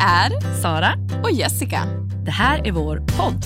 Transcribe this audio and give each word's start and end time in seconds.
är 0.00 0.60
Sara, 0.62 0.92
och 1.22 1.30
Jessica. 1.30 1.82
det 2.24 2.30
här 2.30 2.66
är 2.66 2.72
vår 2.72 2.96
podd. 2.96 3.44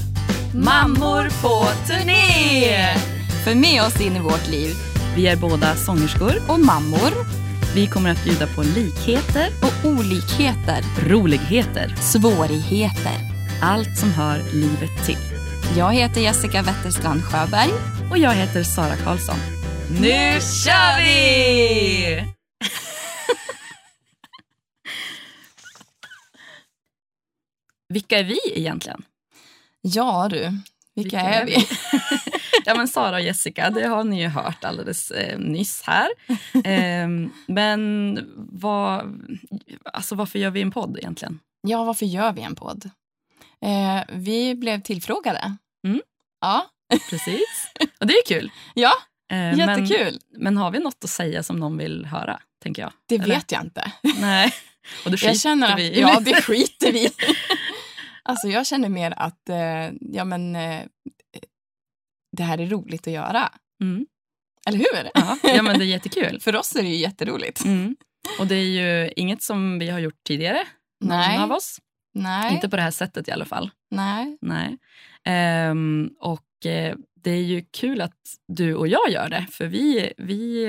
Mammor 0.55 1.43
på 1.43 1.67
turné! 1.87 2.95
För 3.45 3.55
med 3.55 3.83
oss 3.83 4.01
in 4.01 4.17
i 4.17 4.21
vårt 4.21 4.49
liv 4.49 4.75
Vi 5.17 5.27
är 5.27 5.37
båda 5.37 5.75
sångerskor. 5.75 6.33
och 6.49 6.61
mammor 6.61 7.11
Vi 7.75 7.87
kommer 7.87 8.11
att 8.11 8.25
bjuda 8.25 8.47
på 8.47 8.63
likheter, 8.63 9.49
och 9.63 9.91
olikheter, 9.91 11.09
roligheter, 11.09 11.95
svårigheter. 12.01 13.19
allt 13.63 13.99
som 13.99 14.13
hör 14.13 14.39
livet 14.53 15.07
till. 15.07 15.19
Jag 15.77 15.95
heter 15.95 16.21
Jessica 16.21 16.63
Wetterstrand 16.63 17.25
Sjöberg. 17.25 17.71
Och 18.11 18.19
jag 18.19 18.35
heter 18.35 18.63
Sara 18.63 18.97
Karlsson. 18.97 19.39
Nu 20.01 20.41
kör 20.41 21.05
vi! 21.05 22.34
Vilka 27.95 28.19
är 28.19 28.25
vi 28.25 28.39
egentligen? 28.55 29.03
Ja 29.81 30.29
du, 30.31 30.59
vilka, 30.95 31.21
är 31.21 31.47
vi? 31.47 31.57
ja, 32.65 32.75
men 32.75 32.89
Sara 32.89 33.17
och 33.17 33.23
Jessica, 33.23 33.71
det 33.71 33.87
har 33.87 34.05
ni 34.05 34.21
ju 34.23 34.29
hört 34.29 34.65
alldeles 34.65 35.11
eh, 35.11 35.39
nyss 35.39 35.83
här. 35.83 36.09
Eh, 36.65 37.09
men 37.47 38.19
vad, 38.37 39.21
alltså, 39.85 40.15
varför 40.15 40.39
gör 40.39 40.51
vi 40.51 40.63
en 40.63 40.71
podd 40.71 40.99
egentligen? 40.99 41.41
Ja, 41.61 41.85
varför 41.85 42.07
gör 42.07 42.33
vi 42.33 42.43
en 42.43 42.55
podd? 42.55 42.91
Eh, 43.63 44.03
vi 44.13 44.55
blev 44.55 44.81
tillfrågade. 44.81 45.57
Mm. 45.87 46.03
Ja, 46.41 46.67
Precis. 47.11 47.71
Och 48.01 48.07
det 48.07 48.15
är 48.15 48.27
kul. 48.27 48.51
ja 48.75 48.93
Eh, 49.33 49.59
jättekul. 49.59 50.19
Men, 50.31 50.43
men 50.43 50.57
har 50.57 50.71
vi 50.71 50.79
något 50.79 51.05
att 51.05 51.11
säga 51.11 51.43
som 51.43 51.57
någon 51.57 51.79
vill 51.79 52.05
höra? 52.05 52.41
tänker 52.63 52.83
jag. 52.83 52.93
det 53.09 53.15
Eller? 53.15 53.35
vet 53.35 53.53
jag 53.53 53.63
inte. 53.63 53.93
Nej. 54.21 54.55
Och 55.05 55.11
då 55.11 55.17
Jag 55.21 55.41
känner 55.41 55.73
att, 55.73 55.79
vi 55.79 56.01
ja, 56.01 56.21
det 56.21 56.43
skiter 56.43 56.93
vi. 56.93 57.11
Alltså 58.29 58.49
jag 58.49 58.67
känner 58.67 58.89
mer 58.89 59.15
att, 59.17 59.49
eh, 59.49 59.91
ja 60.01 60.25
men, 60.25 60.57
eh, 60.57 60.83
det 62.37 62.43
här 62.43 62.59
är 62.61 62.67
roligt 62.67 63.07
att 63.07 63.13
göra. 63.13 63.53
Mm. 63.83 64.07
Eller 64.67 64.79
hur? 64.79 65.11
Ja, 65.15 65.39
ja, 65.43 65.63
men 65.63 65.79
det 65.79 65.85
är 65.85 65.87
jättekul. 65.87 66.41
För 66.45 66.57
oss 66.57 66.77
är 66.77 66.83
det 66.83 66.89
ju 66.89 66.97
jätteroligt. 66.97 67.65
Mm. 67.65 67.97
Och 68.39 68.47
det 68.47 68.55
är 68.55 68.65
ju 68.65 69.13
inget 69.17 69.43
som 69.43 69.79
vi 69.79 69.91
har 69.91 69.99
gjort 69.99 70.25
tidigare. 70.27 70.67
Nej. 71.01 71.39
Någon 71.39 71.51
av 71.51 71.57
oss. 71.57 71.81
Nej, 72.15 72.55
Inte 72.55 72.69
på 72.69 72.77
det 72.77 72.83
här 72.83 72.91
sättet 72.91 73.29
i 73.29 73.31
alla 73.33 73.45
fall. 73.45 73.71
nej. 73.91 74.39
Nej. 74.41 74.79
Ehm, 75.25 76.11
och 76.21 76.67
eh, 76.67 76.97
det 77.15 77.31
är 77.31 77.43
ju 77.43 77.65
kul 77.71 78.01
att 78.01 78.17
du 78.49 78.75
och 78.75 78.89
jag 78.89 79.11
gör 79.11 79.29
det. 79.29 79.47
För 79.51 79.67
vi, 79.67 80.13
vi, 80.17 80.67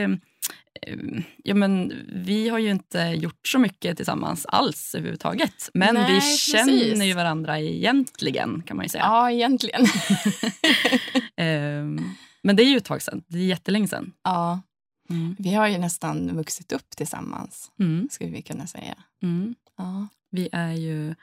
ja, 1.43 1.55
men, 1.55 1.93
vi 2.13 2.49
har 2.49 2.59
ju 2.59 2.69
inte 2.71 2.99
gjort 2.99 3.47
så 3.47 3.59
mycket 3.59 3.97
tillsammans 3.97 4.45
alls 4.45 4.95
överhuvudtaget. 4.95 5.69
Men 5.73 5.93
Nej, 5.95 6.13
vi 6.13 6.19
precis. 6.19 6.51
känner 6.51 7.05
ju 7.05 7.13
varandra 7.13 7.59
egentligen 7.59 8.63
kan 8.65 8.77
man 8.77 8.85
ju 8.85 8.89
säga. 8.89 9.03
Ja, 9.03 9.31
egentligen. 9.31 9.85
Ehm, 11.37 11.99
men 12.43 12.55
det 12.55 12.63
är 12.63 12.69
ju 12.69 12.77
ett 12.77 12.85
tag 12.85 13.01
sedan. 13.01 13.23
Det 13.27 13.37
är 13.37 13.43
jättelänge 13.45 13.87
sedan. 13.87 14.13
ja, 14.23 14.61
Mm. 15.09 15.35
vi 15.39 15.53
har 15.53 15.67
ju 15.67 15.77
nästan 15.77 16.35
vuxit 16.37 16.71
upp 16.71 16.89
tillsammans, 16.89 17.71
Mm. 17.79 18.07
skulle 18.11 18.29
vi 18.31 18.41
kunna 18.41 18.67
säga. 18.67 18.95
Mm. 19.23 19.55
Ja. 19.77 20.07
Vi 20.31 20.49
är 20.51 20.71
ju, 20.73 21.15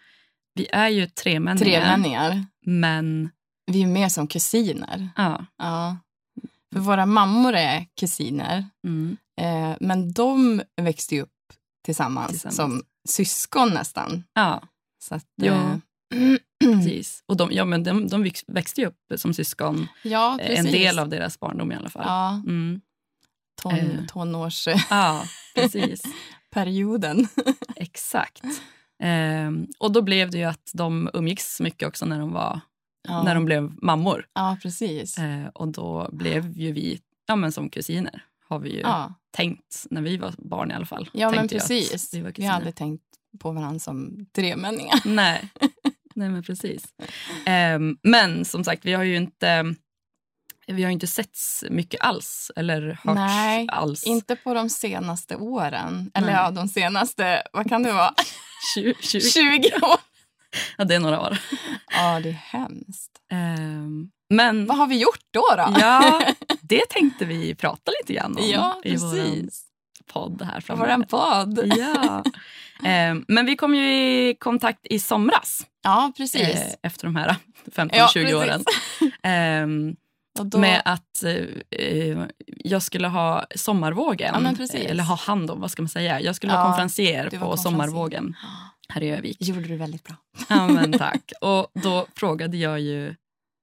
vi 0.55 0.67
är 0.73 0.89
ju 0.89 1.07
tremänningar. 1.07 1.81
Tremänningar. 1.81 2.47
Men 2.67 3.31
Vi 3.67 3.83
är 3.83 3.87
mer 3.87 4.09
som 4.09 4.29
kusiner. 4.29 5.09
ja. 5.17 5.47
Ja. 5.59 5.97
För 6.73 6.81
våra 6.81 7.07
mammor 7.07 7.53
är 7.55 7.87
kusiner. 8.01 8.67
Mm. 8.87 9.17
Eh, 9.41 9.77
men 9.81 10.13
de 10.13 10.63
växte 10.83 11.15
ju 11.15 11.23
upp 11.23 11.29
tillsammans, 11.85 12.31
Tillsammans. 12.31 12.57
som 12.57 12.83
syskon 13.09 13.69
nästan. 13.71 14.25
ja, 14.35 14.63
Så 15.05 15.15
att, 15.15 15.27
Ja. 15.43 15.53
eh, 16.15 16.37
precis. 16.75 17.23
Och 17.27 17.37
de, 17.37 17.49
ja, 17.53 17.65
men 17.65 17.83
de, 17.83 18.09
de 18.09 18.23
väx- 18.23 18.45
växte 18.47 18.81
ju 18.81 18.87
upp 18.87 18.99
som 19.17 19.35
syskon. 19.35 19.87
ja, 20.03 20.39
Eh. 20.41 20.59
En 20.59 20.65
del 20.65 20.99
av 20.99 21.09
deras 21.09 21.41
barndom 21.41 21.73
i 21.73 21.75
alla 21.75 21.91
fall. 21.91 22.05
ja, 22.07 22.31
Mm. 22.47 22.81
ton, 23.63 23.75
Eh. 23.75 24.07
tonårsperioden. 24.09 24.87
Ja, 24.91 25.25
precis. 25.55 26.03
Exakt. 27.77 28.43
Ehm, 29.03 29.67
och 29.79 29.93
då 29.93 30.03
blev 30.03 30.31
det 30.31 30.39
ju 30.39 30.45
att 30.45 30.71
de 30.75 31.11
umgicks 31.15 31.61
mycket 31.61 31.89
också 31.89 32.07
när 32.07 32.19
de, 32.19 32.33
var, 32.33 32.61
ja. 33.09 33.23
när 33.23 33.35
de 33.35 33.45
blev 33.45 33.73
mammor. 33.83 34.27
ja, 34.35 34.57
precis. 34.63 35.19
Eh, 35.19 35.47
och 35.47 35.69
då 35.69 36.09
blev 36.13 36.59
ju 36.59 36.73
vi 36.73 37.01
ja, 37.27 37.37
men 37.37 37.53
som 37.53 37.71
kusiner. 37.71 38.25
Har 38.53 38.59
vi 38.59 38.75
ju 38.75 38.81
Ja, 38.81 39.15
tänkt 39.37 39.87
när 39.91 40.03
vi 40.03 40.17
var 40.17 40.35
barn 40.39 40.71
i 40.71 40.75
alla 40.75 40.87
fall. 40.87 41.11
ja 41.13 41.31
men 41.31 41.49
precis. 41.49 42.15
Vi 42.15 42.21
Vi 42.37 42.45
har 42.45 42.55
aldrig 42.55 42.75
tänkt 42.75 43.05
på 43.41 43.53
varandra 43.53 43.79
som 43.79 44.27
tremänningar. 44.37 45.01
Nej. 45.05 45.49
Nej, 46.15 46.29
men 46.29 46.43
precis. 46.43 46.85
Ehm, 47.47 47.97
men 48.03 48.45
som 48.45 48.65
sagt, 48.65 48.85
vi 48.85 48.93
har 48.93 49.03
ju 49.05 49.17
inte 49.17 49.75
vi 50.67 50.83
har 50.83 50.91
inte 50.91 51.07
setts 51.07 51.65
mycket 51.71 52.01
alls 52.01 52.51
eller 52.57 52.83
hörts 52.83 53.15
Nej, 53.15 53.67
alls. 53.73 54.05
Inte 54.05 54.37
på 54.37 54.55
de 54.55 54.69
senaste 54.71 55.37
åren. 55.37 56.11
Eller 56.15 56.27
Nej. 56.27 56.37
ja, 56.37 56.51
de 56.51 56.69
senaste, 56.69 57.43
vad 57.53 57.69
kan 57.69 57.83
det 57.83 57.93
vara? 57.93 58.15
20, 58.75 58.95
20. 59.03 59.21
20 59.21 59.43
år. 59.83 59.99
Ja, 60.79 60.85
det 60.85 60.95
är 60.95 61.01
några 61.01 61.21
år. 61.21 61.39
Ja, 61.93 62.21
det 62.21 62.29
är 62.29 62.33
hemskt. 62.33 63.11
Ehm, 63.33 64.11
men 64.37 64.67
Vad 64.67 64.77
har 64.77 64.87
vi 64.87 64.99
gjort 65.01 65.25
då? 65.31 65.45
då? 65.57 65.81
ja, 65.81 66.23
det 66.61 66.83
tänkte 66.91 67.25
vi 67.25 67.55
prata 67.55 67.93
lite 68.03 68.13
grann 68.13 68.37
om 68.37 68.45
ja 68.51 68.81
i 68.85 68.97
vår 68.97 69.11
precis. 69.13 69.63
podd 70.13 70.43
här 70.43 70.61
framöver. 70.61 70.87
våran 70.89 71.07
podd. 71.07 71.73
Ja. 71.79 72.25
Ehm, 72.85 73.25
men 73.29 73.47
vi 73.47 73.57
kom 73.57 73.75
ju 73.75 73.95
i 73.95 74.35
kontakt 74.35 74.87
i 74.87 74.99
somras 74.99 75.67
Ja, 75.83 76.13
precis. 76.17 76.43
eh, 76.49 76.73
efter 76.83 77.05
de 77.07 77.17
här 77.17 77.37
15-20 77.75 77.91
Ja, 77.97 78.09
precis. 78.15 78.35
åren. 78.35 79.97
Och 80.39 80.47
då, 80.47 80.59
Med 80.59 80.83
att 80.85 81.23
eh, 81.25 81.87
eh, 81.87 82.19
jag 82.47 82.83
skulle 82.83 83.09
ha 83.09 83.47
sommarvågen, 83.57 84.45
Ja, 84.45 84.53
precis. 84.57 84.85
eller 84.87 85.05
ha 85.05 85.17
hand 85.17 85.51
om, 85.51 85.61
vad 85.61 85.71
ska 85.71 85.83
man 85.83 85.89
säga? 85.89 86.21
Jag 86.21 86.37
skulle 86.37 86.53
Ja, 86.53 86.57
vara 86.59 86.67
konferencier 86.67 87.31
på 87.31 87.37
var 87.37 87.41
konferencier. 87.47 87.63
sommarvågen 87.63 88.35
här 88.89 89.03
i 89.03 89.11
Övik. 89.11 89.37
gjorde 89.41 89.61
du 89.69 89.77
väldigt 89.77 90.05
bra. 90.05 90.17
Ja, 90.49 90.67
men 90.69 90.93
tack. 90.93 91.33
Och 91.41 91.67
då 91.83 92.07
frågade 92.17 92.57
jag 92.57 92.81
ju 92.81 93.15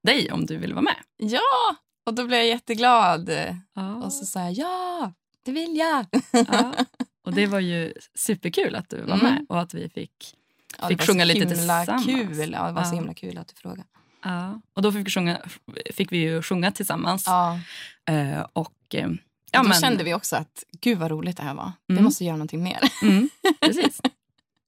dig 0.03 0.31
om 0.31 0.45
du 0.45 0.57
ville 0.57 0.73
vara 0.73 0.83
med. 0.83 0.95
Ja, 1.17 1.75
och 2.05 2.13
då 2.13 2.25
blev 2.25 2.39
jag 2.39 2.47
jätteglad. 2.47 3.29
Ja. 3.73 3.95
Och 3.95 4.13
så 4.13 4.25
sa 4.25 4.39
jag 4.39 4.53
ja, 4.53 5.13
det 5.43 5.51
vill 5.51 5.77
jag. 5.77 6.05
ja. 6.31 6.73
Och 7.25 7.33
det 7.33 7.47
var 7.47 7.59
ju 7.59 7.93
superkul 8.15 8.75
att 8.75 8.89
du 8.89 9.01
var 9.01 9.13
Mm. 9.19 9.33
med 9.33 9.45
och 9.49 9.61
att 9.61 9.73
vi 9.73 9.89
fick 9.89 10.35
Ja, 10.81 10.87
Fick 10.87 11.01
sjunga 11.01 11.25
lite 11.25 11.45
tillsammans. 11.49 12.05
Kul. 12.05 12.51
Ja, 12.53 12.67
det 12.67 12.71
var 12.73 12.83
så 12.83 12.95
himla 12.95 13.13
kul 13.13 13.37
att 13.37 13.47
du 13.47 13.55
frågade. 13.55 13.83
Ja, 14.23 14.61
och 14.73 14.81
då 14.81 14.91
fick 14.91 15.07
vi, 15.07 15.11
sjunga, 15.11 15.41
fick 15.93 16.11
vi 16.11 16.17
ju 16.17 16.41
sjunga 16.41 16.71
tillsammans. 16.71 17.23
Ja, 17.27 17.59
Eh, 18.09 18.39
och, 18.41 18.57
och 18.67 18.73
ja, 19.51 19.61
då 19.63 19.63
men, 19.69 19.73
kände 19.81 20.03
vi 20.03 20.13
också 20.13 20.35
att 20.35 20.63
gud 20.81 20.97
vad 20.97 21.11
roligt 21.11 21.37
det 21.37 21.43
här 21.43 21.53
var. 21.53 21.71
Vi 21.87 21.93
Mm. 21.93 22.03
måste 22.03 22.25
göra 22.25 22.35
någonting 22.35 22.63
mer. 22.63 22.79
Mm, 23.03 23.29
precis, 23.61 24.01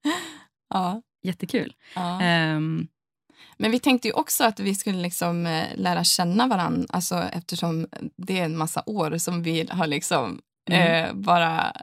Ja, 0.70 1.02
jättekul. 1.24 1.74
ja. 1.96 2.22
Ehm, 2.22 2.88
Men 3.58 3.72
vi 3.72 3.80
tänkte 3.80 4.08
ju 4.08 4.14
också 4.14 4.44
att 4.44 4.60
vi 4.60 4.76
skulle 4.76 4.98
liksom 5.02 5.46
eh, 5.46 5.66
lära 5.76 6.04
känna 6.04 6.48
varandra 6.48 6.88
alltså, 6.90 7.24
eftersom 7.34 7.88
det 8.18 8.40
är 8.40 8.46
en 8.46 8.58
massa 8.58 8.84
år 8.86 9.18
som 9.18 9.44
vi 9.44 9.68
har 9.72 9.88
liksom 9.88 10.42
Mm. 10.70 11.06
eh, 11.06 11.14
bara 11.14 11.74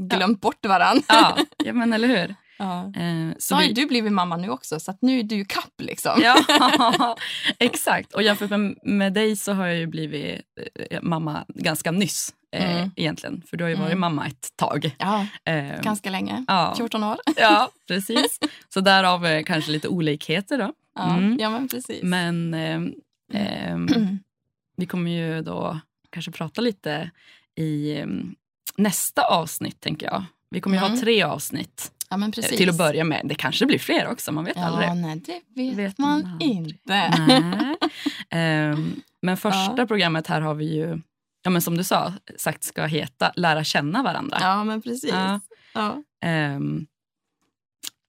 glömt 0.00 0.40
bort 0.40 0.66
varandra. 0.66 1.02
ja, 1.08 1.36
ja, 1.64 1.72
men 1.72 1.92
eller 1.92 2.08
hur? 2.08 2.34
Ja. 2.58 2.92
Eh, 2.96 3.30
Så 3.38 3.54
har 3.54 3.62
ju 3.62 3.72
du 3.72 3.86
blivit 3.86 4.12
mamma 4.12 4.36
nu 4.36 4.50
också, 4.50 4.80
så 4.80 4.94
nu 5.00 5.18
är 5.18 5.22
du 5.22 5.44
kapp 5.44 5.72
liksom. 5.78 6.20
Ja, 6.22 6.36
exakt. 7.58 8.14
Och 8.14 8.22
jämfört 8.22 8.50
med, 8.50 8.78
med 8.82 9.12
dig 9.12 9.36
så 9.36 9.52
har 9.52 9.66
jag 9.66 9.76
ju 9.76 9.86
blivit 9.86 10.40
eh, 10.90 10.98
mamma 11.02 11.44
ganska 11.48 11.90
nyss 11.90 12.34
eh, 12.56 12.76
Mm. 12.78 12.90
egentligen. 12.96 13.42
För 13.46 13.56
du 13.56 13.64
har 13.64 13.68
ju 13.68 13.74
varit 13.76 13.86
Mm. 13.88 14.00
mamma 14.00 14.26
ett 14.26 14.48
tag. 14.56 14.96
Ja, 14.98 15.26
Eh, 15.44 15.80
ganska 15.82 16.10
länge. 16.10 16.44
ja, 16.48 16.74
14 16.76 17.04
år. 17.04 17.16
ja, 17.36 17.68
precis. 17.88 18.38
Så 18.68 18.80
därav 18.80 19.26
eh, 19.26 19.42
kanske 19.44 19.70
lite 19.70 19.88
olikheter 19.88 20.58
då. 20.58 20.72
Ja, 20.94 21.16
Mm. 21.16 21.36
ja 21.40 21.50
men 21.50 21.68
precis. 21.68 22.02
Men 22.02 22.54
ehm, 22.54 22.92
ehm, 23.32 23.88
vi 24.76 24.86
kommer 24.86 25.10
ju 25.10 25.42
då 25.42 25.80
kanske 26.10 26.30
prata 26.32 26.60
lite 26.60 27.10
i 27.56 27.96
ehm, 27.98 28.34
nästa 28.76 29.22
avsnitt 29.22 29.80
tänker 29.80 30.06
jag. 30.06 30.24
Vi 30.50 30.60
kommer 30.60 30.76
ju 30.76 30.84
Mm. 30.84 30.92
ha 30.92 31.00
tre 31.00 31.22
avsnitt 31.22 31.92
ja, 32.10 32.16
men 32.16 32.28
eh, 32.28 32.32
precis. 32.32 32.58
till 32.58 32.68
att 32.68 32.78
börja 32.78 33.04
med. 33.04 33.20
Det 33.24 33.34
kanske 33.34 33.66
blir 33.66 33.78
fler 33.78 34.08
också, 34.08 34.32
man 34.32 34.44
vet 34.44 34.56
aldrig. 34.56 34.88
Ja, 34.88 34.94
nej, 34.94 35.16
det 35.16 35.40
vet, 35.62 35.74
Vet 35.76 35.98
man 35.98 36.10
man 36.22 36.32
aldrig. 36.32 36.50
inte. 36.50 37.12
Men 39.22 39.36
första 39.36 39.86
programmet 39.86 40.26
här 40.26 40.40
har 40.40 40.54
vi 40.54 40.74
ju, 40.76 40.98
ja, 41.48 41.50
men 41.50 41.62
som 41.62 41.76
du 41.76 41.84
sa, 41.84 42.12
sagt 42.36 42.64
ska 42.64 42.84
heta 42.86 43.32
Lära 43.36 43.64
känna 43.64 44.02
varandra. 44.02 44.38
Ja, 44.40 44.64
men 44.64 44.82
precis. 44.82 45.10
Ja. 45.10 45.40
Ja. 45.74 46.02
Ehm, 46.24 46.86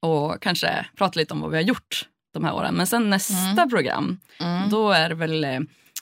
och 0.01 0.41
kanske 0.41 0.85
prata 0.95 1.19
lite 1.19 1.33
om 1.33 1.41
vad 1.41 1.51
vi 1.51 1.57
har 1.57 1.63
gjort 1.63 2.07
de 2.33 2.43
här 2.43 2.53
åren. 2.53 2.75
Men 2.75 2.87
sen 2.87 3.09
nästa 3.09 3.51
Mm. 3.61 3.69
program, 3.69 4.19
Mm. 4.39 4.69
då 4.69 4.91
är 4.91 5.09
det 5.09 5.15
väl 5.15 5.43
eh, 5.43 5.59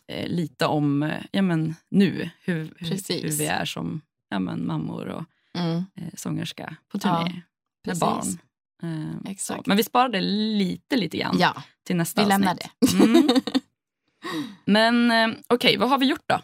eh, 0.07 0.28
lite 0.28 0.66
om 0.66 1.04
eh, 1.04 1.24
ja, 1.31 1.42
men 1.42 1.75
nu, 1.92 2.30
hur, 2.44 2.74
hur, 2.78 2.89
hur 3.22 3.38
vi 3.38 3.45
är 3.45 3.66
som 3.66 4.01
ja, 4.30 4.40
men 4.40 4.68
mammor 4.68 5.07
och 5.07 5.24
Mm. 5.54 5.78
eh, 5.78 6.07
sångerska 6.13 6.75
på 6.92 7.00
turné 7.00 7.13
Ja, 7.36 7.42
med 7.88 7.98
barn. 8.00 8.40
Eh, 8.83 9.31
Exakt. 9.31 9.57
Så. 9.60 9.63
Men 9.69 9.78
vi 9.78 9.83
sparade 9.83 10.22
lite, 10.22 10.95
lite 10.98 11.18
grann 11.18 11.36
Ja, 11.40 11.63
till 11.86 11.95
nästa 11.95 12.22
vi 12.24 12.28
lämnar 12.28 12.51
avsnitt. 12.51 12.72
det. 13.00 13.04
Mm. 13.04 13.30
Men 14.66 15.12
eh, 15.12 15.38
okej, 15.48 15.78
vad 15.78 15.90
har 15.90 15.98
vi 15.98 16.06
gjort 16.06 16.24
då? 16.25 16.40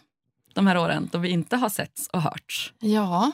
De 0.54 0.68
här 0.68 0.78
åren 0.78 1.10
då 1.12 1.18
vi 1.18 1.30
inte 1.30 1.56
har 1.58 1.70
setts 1.70 2.08
och 2.08 2.22
hörts. 2.22 2.74
Ja, 2.80 3.32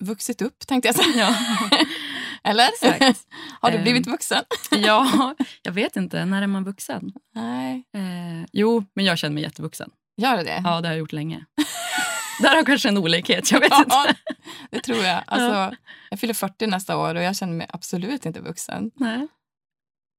vuxit 0.00 0.42
upp 0.42 0.66
tänkte 0.66 0.88
jag 0.88 0.94
säga. 0.96 1.36
Ja. 1.70 1.78
Eller? 2.50 2.68
Exakt. 2.68 3.26
Har 3.60 3.70
du 3.70 3.76
Ehm. 3.76 3.82
blivit 3.82 4.06
vuxen? 4.06 4.44
ja, 4.70 5.34
jag 5.62 5.72
vet 5.72 5.96
inte. 5.96 6.24
När 6.24 6.42
är 6.42 6.46
man 6.46 6.64
vuxen? 6.64 7.12
Nej. 7.34 7.84
Eh, 7.96 8.46
jo, 8.52 8.84
men 8.94 9.04
jag 9.04 9.18
känner 9.18 9.34
mig 9.34 9.42
jättevuxen. 9.42 9.90
Gör 10.16 10.36
du 10.36 10.42
det? 10.42 10.60
Ja, 10.64 10.80
det 10.80 10.88
har 10.88 10.92
jag 10.94 10.98
gjort 10.98 11.12
länge. 11.12 11.44
Där 12.42 12.56
har 12.56 12.64
kanske 12.64 12.88
en 12.88 12.98
olikhet, 12.98 13.50
jag 13.52 13.60
vet 13.60 13.70
Ja, 13.70 13.78
inte. 14.08 14.14
det 14.70 14.80
tror 14.80 14.98
jag. 15.04 15.22
Alltså, 15.26 15.76
jag 16.10 16.20
fyller 16.20 16.34
40 16.34 16.66
nästa 16.66 16.96
år 16.96 17.14
och 17.14 17.22
jag 17.22 17.36
känner 17.36 17.52
mig 17.54 17.66
absolut 17.72 18.26
inte 18.26 18.40
vuxen. 18.40 18.90
Nej. 18.94 19.28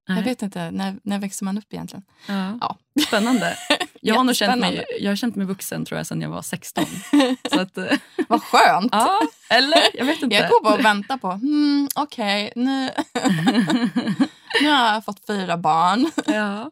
Jag 0.09 0.15
Nej. 0.15 0.23
vet 0.23 0.41
inte, 0.41 0.71
när, 0.71 0.99
när 1.03 1.19
växer 1.19 1.45
man 1.45 1.57
upp 1.57 1.73
egentligen? 1.73 2.03
Ja. 2.27 2.57
Ja. 2.61 2.77
Spännande. 3.07 3.55
Jag 4.01 4.15
har 4.15 4.23
nog 4.23 4.35
känt 4.35 4.59
mig, 4.61 4.85
jag 4.99 5.11
har 5.11 5.15
känt 5.15 5.35
mig 5.35 5.45
vuxen 5.45 5.85
tror 5.85 5.97
jag 5.97 6.07
sedan 6.07 6.21
jag 6.21 6.29
var 6.29 6.41
16. 6.41 6.85
Så 7.51 7.59
att, 7.59 7.77
eh, 7.77 7.97
Vad 8.27 8.43
skönt! 8.43 8.89
ja, 8.91 9.19
eller? 9.49 9.97
Jag 9.97 10.05
vet 10.05 10.21
inte. 10.21 10.35
Jag 10.35 10.49
går 10.49 10.63
bara 10.63 10.73
och 10.73 10.85
väntar 10.85 11.17
på, 11.17 11.31
hmm, 11.31 11.87
okej, 11.95 12.53
nu, 12.55 12.89
nu 14.61 14.69
har 14.69 14.93
jag 14.93 15.05
fått 15.05 15.25
fyra 15.27 15.57
barn. 15.57 16.11
ja. 16.25 16.71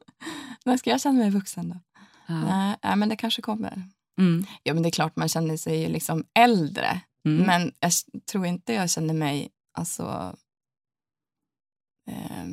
När 0.66 0.78
ska 0.78 0.90
jag 0.90 1.02
känna 1.02 1.20
mig 1.20 1.30
vuxen 1.30 1.70
då? 1.70 1.80
Ja. 2.28 2.76
Nej, 2.84 2.96
men 2.96 3.10
det 3.10 3.16
kanske 3.16 3.42
kommer. 3.42 3.84
Mm. 4.20 4.46
Ja, 4.64 4.74
men 4.74 4.84
det 4.84 4.90
är 4.90 4.92
klart 4.92 5.16
man 5.16 5.30
känner 5.30 5.58
sig 5.58 5.90
liksom 5.90 6.26
äldre. 6.40 7.02
Mm. 7.26 7.44
Men 7.48 7.72
jag 7.80 7.92
tror 8.32 8.46
inte 8.46 8.74
jag 8.74 8.90
känner 8.90 9.14
mig 9.14 9.50
alltså, 9.78 10.36
eh, 12.10 12.46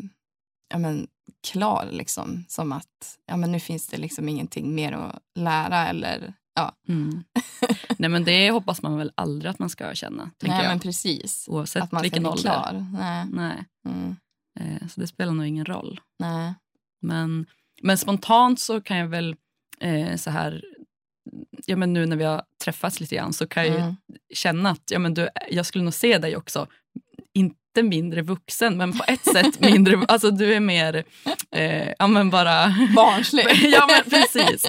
ja, 0.69 0.79
men, 0.79 1.07
klar. 1.49 1.89
Liksom, 1.93 2.45
som 2.49 2.73
att 2.73 3.19
ja, 3.27 3.37
men 3.37 3.53
nu 3.53 3.61
finns 3.61 3.87
det 3.87 3.97
liksom 3.97 4.29
ingenting 4.29 4.75
mer 4.75 4.93
att 4.93 5.23
lära. 5.35 5.89
Eller, 5.89 6.35
ja. 6.55 6.73
Mm. 6.89 7.25
Nej, 7.99 8.11
men 8.11 8.25
det 8.25 8.51
hoppas 8.51 8.83
man 8.83 8.97
väl 8.99 9.13
aldrig 9.15 9.51
att 9.51 9.59
man 9.59 9.71
ska 9.71 9.95
känna. 9.95 10.31
Nej, 10.43 10.63
jag. 10.63 10.69
men 10.69 10.81
precis. 10.81 11.45
Oavsett 11.49 11.83
Att 11.83 11.93
man 11.93 11.99
ska 11.99 12.03
vilken 12.03 12.23
bli 12.23 12.31
ålder. 12.31 12.43
klar. 12.43 12.87
Nej. 12.93 13.27
Nej. 13.33 13.65
Mm. 13.89 14.17
Eh, 14.61 14.89
så 14.89 15.01
det 15.01 15.07
spelar 15.07 15.33
nog 15.33 15.47
ingen 15.47 15.65
roll. 15.67 16.01
Nej. 16.19 16.55
Men, 17.03 17.47
men 17.83 17.99
spontant 17.99 18.61
så 18.61 18.81
kan 18.81 18.97
jag 18.97 19.09
väl 19.09 19.37
eh, 19.81 20.17
så 20.17 20.31
här... 20.31 20.65
Ja, 21.67 21.77
men 21.77 21.93
nu 21.93 22.07
när 22.07 22.17
vi 22.17 22.25
har 22.25 22.43
träffats 22.65 23.01
lite 23.01 23.15
grann 23.15 23.33
så 23.33 23.47
kan 23.47 23.67
jag 23.67 23.75
ju 23.75 23.81
Mm. 23.81 23.97
känna 24.35 24.71
att 24.71 24.91
ja, 24.91 24.99
men 24.99 25.15
du, 25.15 25.29
jag 25.51 25.67
skulle 25.67 25.85
nog 25.85 25.95
se 25.95 26.19
dig 26.19 26.37
också, 26.37 26.67
inte 27.35 27.83
mindre 27.83 28.23
vuxen, 28.23 28.77
men 28.77 28.93
på 28.93 29.05
ett 29.07 29.25
sätt 29.25 29.61
mindre... 29.61 30.05
Alltså 30.09 30.31
du 30.31 30.55
är 30.55 30.61
mer, 30.61 31.05
eh, 31.57 31.89
ja 31.99 32.07
men 32.07 32.31
bara... 32.31 32.75
Barnslig. 32.97 33.47
ja 33.63 33.87
men 33.87 34.11
precis. 34.11 34.67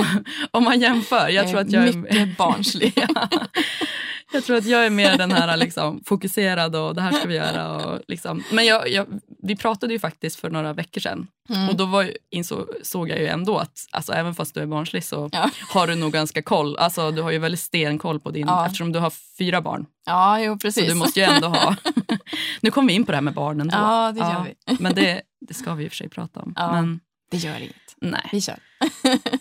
Om 0.50 0.64
man 0.64 0.80
jämför, 0.80 1.28
jag 1.28 1.48
tror 1.48 1.60
att 1.60 1.72
jag 1.72 1.88
är... 1.88 1.92
Mycket 1.92 2.36
barnslig. 2.36 2.92
Ja. 3.14 3.28
Jag 4.36 4.44
tror 4.44 4.56
att 4.56 4.66
jag 4.66 4.86
är 4.86 4.90
mer 4.90 5.18
den 5.18 5.32
här 5.32 5.56
liksom, 5.56 6.02
fokuserad 6.06 6.76
och 6.76 6.94
det 6.94 7.00
här 7.00 7.12
ska 7.12 7.28
vi 7.28 7.34
göra. 7.34 7.76
Och 7.76 8.00
liksom. 8.08 8.42
Men 8.52 8.66
jag, 8.66 8.88
jag, 8.90 9.06
vi 9.42 9.56
pratade 9.56 9.92
ju 9.92 9.98
faktiskt 9.98 10.40
för 10.40 10.50
några 10.50 10.72
veckor 10.72 11.00
sedan 11.00 11.26
Mm. 11.48 11.68
och 11.68 11.76
då 11.76 11.84
var, 11.86 12.10
insåg, 12.30 12.66
såg 12.82 13.08
jag 13.08 13.18
ju 13.18 13.26
ändå 13.26 13.58
att 13.58 13.78
alltså, 13.90 14.12
även 14.12 14.34
fast 14.34 14.54
du 14.54 14.60
är 14.60 14.66
barnslig 14.66 15.04
så 15.04 15.28
Ja. 15.32 15.50
har 15.72 15.86
du 15.86 15.94
nog 15.94 16.12
ganska 16.12 16.42
koll. 16.42 16.76
Alltså, 16.76 17.10
du 17.10 17.22
har 17.22 17.30
ju 17.30 17.38
väldigt 17.38 17.60
stenkoll 17.60 18.20
på 18.20 18.30
din, 18.30 18.46
Ja. 18.46 18.66
eftersom 18.66 18.92
du 18.92 18.98
har 18.98 19.10
fyra 19.38 19.60
barn. 19.60 19.86
Ja, 20.06 20.40
jo 20.40 20.52
Så 20.54 20.58
precis. 20.58 20.88
du 20.88 20.94
måste 20.94 21.20
ju 21.20 21.26
ändå 21.26 21.48
ha... 21.48 21.76
nu 22.60 22.70
kommer 22.70 22.88
vi 22.88 22.94
in 22.94 23.04
på 23.06 23.12
det 23.12 23.16
här 23.16 23.22
med 23.22 23.34
barnen. 23.34 23.68
Då. 23.68 23.76
Ja, 23.76 24.12
det 24.12 24.20
gör 24.20 24.44
vi. 24.66 24.76
Men 24.82 24.94
det, 24.94 25.22
det 25.48 25.54
ska 25.54 25.74
vi 25.74 25.84
i 25.84 25.86
och 25.86 25.90
för 25.92 25.96
sig 25.96 26.08
prata 26.08 26.40
om. 26.40 26.52
Ja. 26.56 26.72
Men 26.72 27.00
Det 27.30 27.36
gör 27.36 27.58
inget. 27.60 27.76
nej. 28.00 28.28
Vi 28.32 28.40
kör. 28.40 28.58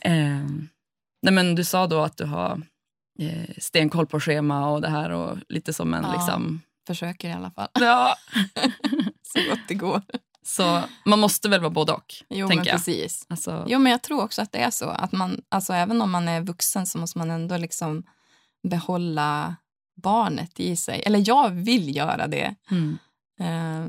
Ehm, 0.01 0.67
nej 1.21 1.33
men 1.33 1.55
du 1.55 1.63
sa 1.63 1.87
då 1.87 1.99
att 2.01 2.17
du 2.17 2.25
har 2.25 2.61
eh, 3.19 3.49
stenkoll 3.57 4.07
på 4.07 4.19
schema 4.19 4.69
och 4.69 4.81
det 4.81 4.89
här 4.89 5.09
och 5.09 5.37
lite 5.49 5.73
som 5.73 5.93
en 5.93 6.03
Ja. 6.03 6.13
liksom... 6.13 6.61
Försöker 6.87 7.29
i 7.29 7.31
alla 7.31 7.51
fall. 7.51 7.67
Ja. 7.73 8.15
Så 9.23 9.49
gott 9.49 9.59
det 9.67 9.73
går. 9.75 10.01
Så 10.45 10.83
man 11.05 11.19
måste 11.19 11.49
väl 11.49 11.59
vara 11.59 11.69
både 11.69 11.91
och, 11.93 12.13
Jo, 12.29 12.47
men 12.47 12.63
precis. 12.63 13.25
Alltså, 13.29 13.65
Jo, 13.67 13.79
men 13.79 13.91
jag 13.91 14.01
tror 14.03 14.23
också 14.23 14.41
att 14.41 14.51
det 14.51 14.59
är 14.59 14.69
så. 14.71 14.89
Att 14.89 15.11
man, 15.11 15.41
alltså, 15.49 15.73
även 15.73 16.01
om 16.01 16.11
man 16.11 16.27
är 16.27 16.41
vuxen 16.41 16.85
så 16.85 16.97
måste 16.97 17.17
man 17.17 17.31
ändå 17.31 17.57
liksom 17.57 18.03
behålla 18.69 19.55
barnet 20.03 20.59
i 20.59 20.75
sig. 20.75 21.03
Eller 21.05 21.23
jag 21.27 21.49
vill 21.49 21.95
göra 21.95 22.27
det. 22.27 22.55
mm, 22.71 22.97
Eh, 23.39 23.87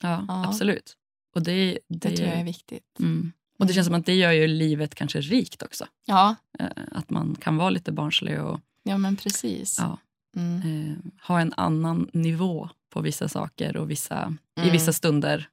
ja, 0.00 0.24
Ja. 0.28 0.44
absolut. 0.48 0.96
Och 1.34 1.42
det, 1.42 1.78
det, 1.88 2.08
det 2.08 2.16
tror 2.16 2.28
jag 2.28 2.38
är 2.40 2.44
viktigt. 2.44 2.98
mm. 3.00 3.32
Och 3.58 3.66
det 3.66 3.72
känns 3.72 3.86
som 3.86 3.94
att 3.94 4.06
det 4.06 4.14
gör 4.14 4.32
ju 4.32 4.46
livet 4.46 4.94
kanske 4.94 5.20
rikt 5.20 5.62
också. 5.62 5.86
Ja, 6.04 6.34
Eh, 6.58 6.68
att 6.92 7.10
man 7.10 7.34
kan 7.34 7.56
vara 7.56 7.70
lite 7.70 7.92
barnslig 7.92 8.40
och 8.42 8.60
ja 8.82 8.98
men 8.98 9.16
precis. 9.16 9.76
ja, 9.78 9.98
Mm. 10.36 10.60
eh, 10.90 10.96
ha 11.28 11.40
en 11.40 11.52
annan 11.56 12.10
nivå 12.12 12.68
på 12.90 13.00
vissa 13.00 13.28
saker 13.28 13.76
och 13.76 13.90
vissa, 13.90 14.36
i 14.56 14.60
Mm. 14.60 14.72
vissa 14.72 14.92
stunder 14.92 15.48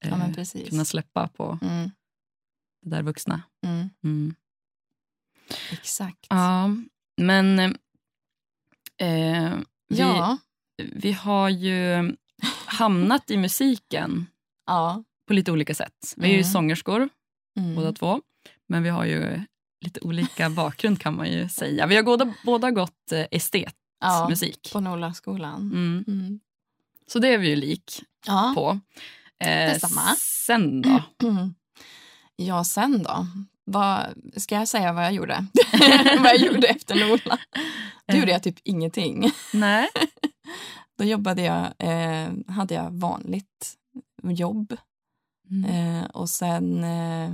Ja, 0.00 0.08
eh, 0.08 0.18
men 0.18 0.34
precis. 0.34 0.68
kunna 0.68 0.84
släppa 0.84 1.28
på 1.28 1.58
Mm. 1.62 1.90
det 2.82 2.90
där 2.90 3.02
vuxna. 3.02 3.42
Mm. 3.66 3.90
Mm. 4.04 4.34
Exakt. 5.72 6.26
Ja, 6.28 6.70
men 7.16 7.58
eh, 7.58 9.54
vi, 9.88 9.98
Ja. 9.98 10.38
vi 10.76 11.12
har 11.12 11.48
ju 11.48 12.12
hamnat 12.66 13.30
i 13.30 13.36
musiken 13.36 14.26
ja. 14.66 15.04
på 15.26 15.32
lite 15.34 15.52
olika 15.52 15.74
sätt. 15.74 16.14
Vi 16.16 16.24
är 16.24 16.28
ju 16.32 16.34
Mm. 16.40 16.44
sångerskor 16.52 17.08
Mm. 17.56 17.74
båda 17.76 17.92
två, 17.92 18.20
men 18.66 18.82
vi 18.82 18.88
har 18.88 19.04
ju 19.04 19.40
lite 19.84 20.00
olika 20.00 20.50
bakgrund 20.56 21.00
kan 21.00 21.16
man 21.16 21.32
ju 21.32 21.48
säga. 21.48 21.86
Vi 21.86 21.96
har 21.96 22.02
båda, 22.02 22.34
båda 22.44 22.70
gått 22.70 23.12
eh, 23.12 23.26
estetmusik. 23.30 24.60
ja, 24.64 24.70
på 24.72 24.80
Nolaskolan. 24.80 25.60
Mm. 25.60 26.04
Mm. 26.08 26.40
Så 27.06 27.18
det 27.18 27.28
är 27.28 27.38
vi 27.38 27.48
ju 27.48 27.56
lik 27.56 28.02
Ja. 28.26 28.52
på. 28.54 28.80
Eh, 29.46 29.72
Detsamma. 29.72 30.14
Sen 30.46 30.82
då? 30.82 31.02
Ja, 32.40 32.64
sen 32.64 33.02
då? 33.02 33.26
Vad, 33.64 34.06
ska 34.36 34.54
jag 34.54 34.68
säga 34.68 34.92
vad 34.92 35.04
jag 35.04 35.12
gjorde? 35.12 35.46
vad 36.18 36.26
jag 36.26 36.36
gjorde 36.36 36.66
efter 36.68 36.94
Nola? 36.94 37.38
Då 38.06 38.16
gjorde 38.16 38.30
jag 38.32 38.42
typ 38.42 38.58
ingenting. 38.64 39.30
Nej. 39.52 39.88
Då 40.98 41.04
jobbade 41.04 41.42
jag, 41.42 41.66
eh, 41.78 42.28
hade 42.48 42.74
jag 42.74 42.90
vanligt 42.90 43.76
jobb. 44.22 44.76
Mm. 45.50 45.64
Eh, 46.00 46.04
och 46.04 46.30
sen... 46.30 46.84
Eh, 46.84 47.30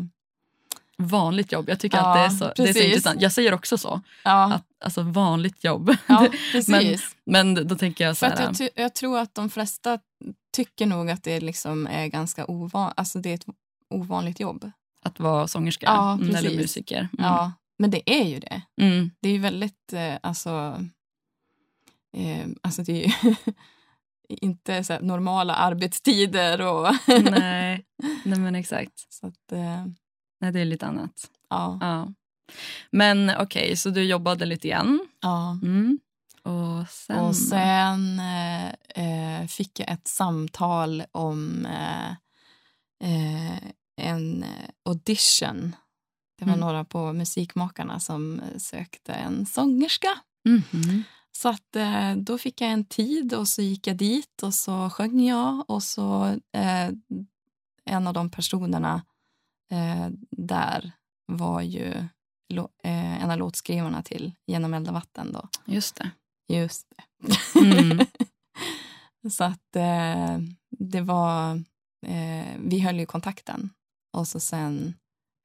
Vanligt 0.97 1.53
jobb. 1.53 1.69
Jag 1.69 1.81
tycker 1.81 1.99
Ja, 1.99 2.09
att 2.09 2.15
det 2.15 2.35
är, 2.35 2.39
så, 2.39 2.63
det 2.63 2.69
är 2.69 2.73
så 2.73 2.79
intressant. 2.79 3.21
Jag 3.21 3.33
säger 3.33 3.55
också 3.55 3.79
så. 3.79 4.01
ja, 4.25 4.53
Att, 4.55 4.65
alltså 4.81 5.03
vanligt 5.03 5.65
jobb. 5.65 5.97
ja, 6.07 6.29
precis. 6.53 7.17
Men 7.25 7.69
då 7.69 7.75
tänker 7.77 8.05
jag 8.07 8.17
så 8.17 8.27
här. 8.27 8.53
jag, 8.59 8.71
jag 8.75 8.95
tror 8.95 9.19
att 9.19 9.35
de 9.35 9.51
flesta 9.51 9.99
tycker 10.53 10.87
nog 10.87 11.11
att 11.11 11.23
det 11.23 11.41
liksom 11.41 11.87
är 11.87 12.07
ganska 12.07 12.47
ovanligt. 12.47 12.95
Alltså 12.99 13.19
det 13.19 13.31
är 13.31 13.35
ett 13.35 13.47
ovanligt 13.91 14.41
jobb. 14.41 14.71
Att 15.03 15.21
vara 15.21 15.49
sångerska 15.49 15.87
Ja, 15.87 16.19
eller 16.37 16.57
musiker. 16.57 16.99
Mm. 16.99 17.09
Ja, 17.19 17.53
men 17.79 17.91
det 17.91 18.11
är 18.11 18.25
ju 18.25 18.41
det. 18.41 18.63
Mm. 18.81 19.11
Det 19.21 19.29
är 19.29 19.33
ju 19.33 19.39
väldigt, 19.39 19.93
eh, 19.93 20.15
alltså... 20.23 20.81
Eh, 22.17 22.47
alltså 22.63 22.83
det 22.83 23.05
är 23.05 23.09
ju 23.29 23.35
inte 24.29 24.85
så 24.85 24.99
normala 25.01 25.55
arbetstider 25.55 26.61
och... 26.61 26.95
Nej. 27.31 27.85
Nej, 28.25 28.39
men 28.39 28.55
exakt. 28.55 29.07
så 29.13 29.27
att, 29.27 29.53
eh, 29.53 29.87
Nej, 30.41 30.53
det 30.53 30.61
är 30.61 30.65
lite 30.65 30.87
annat. 30.87 31.31
ja. 31.51 31.79
Ja. 31.81 32.09
Men 32.91 33.33
okej, 33.39 33.77
så 33.77 33.91
du 33.91 34.03
jobbade 34.05 34.45
lite 34.47 34.69
grann. 34.69 35.01
ja. 35.21 35.59
Mm. 35.63 35.99
Och 36.43 36.89
sen? 36.89 37.19
Och 37.19 37.37
sen 37.37 38.19
eh, 38.21 38.69
eh, 39.05 39.47
fick 39.47 39.81
jag 39.81 39.91
ett 39.91 40.09
samtal 40.09 41.03
om 41.13 41.67
eh, 41.67 42.11
eh, 43.11 43.59
en 43.97 44.45
audition. 44.85 45.77
Det 46.39 46.45
var 46.45 46.53
Mm. 46.53 46.61
några 46.67 46.85
på 46.85 47.13
Musikmakarna 47.13 48.01
som 48.01 48.41
sökte 48.59 49.13
en 49.13 49.47
sångerska. 49.47 50.09
Mhm. 50.49 51.05
Så 51.37 51.49
att, 51.49 51.77
eh, 51.77 52.17
då 52.17 52.39
fick 52.39 52.61
jag 52.61 52.71
en 52.71 52.85
tid 52.85 53.35
och 53.35 53.49
så 53.49 53.63
gick 53.63 53.87
jag 53.87 53.97
dit 53.97 54.43
och 54.43 54.55
så 54.55 54.91
sjöng 54.91 55.25
jag 55.25 55.71
och 55.71 55.83
så 55.83 56.25
eh, 56.53 56.91
en 57.85 58.07
av 58.07 58.15
de 58.15 58.31
personerna 58.31 59.03
eh, 59.71 60.09
där 60.31 60.93
var 61.27 61.61
ju 61.61 61.93
eh, 62.83 63.23
en 63.23 63.31
av 63.31 63.39
låtskrivarna 63.39 64.03
till 64.03 64.33
Genom 64.47 64.75
eld 64.75 64.89
och 64.89 64.95
vatten. 64.95 65.33
Då. 65.33 65.49
Just 65.65 65.97
det. 65.97 66.11
Just 66.49 66.93
det. 66.97 67.61
Mm. 67.61 68.07
så 69.31 69.45
att 69.45 69.77
eh, 69.77 70.39
det 70.71 71.01
var, 71.01 71.55
eh, 72.07 72.57
vi 72.59 72.81
höll 72.81 72.99
ju 72.99 73.07
kontakten 73.07 73.71
och 74.13 74.29
så 74.29 74.41
sen 74.41 74.95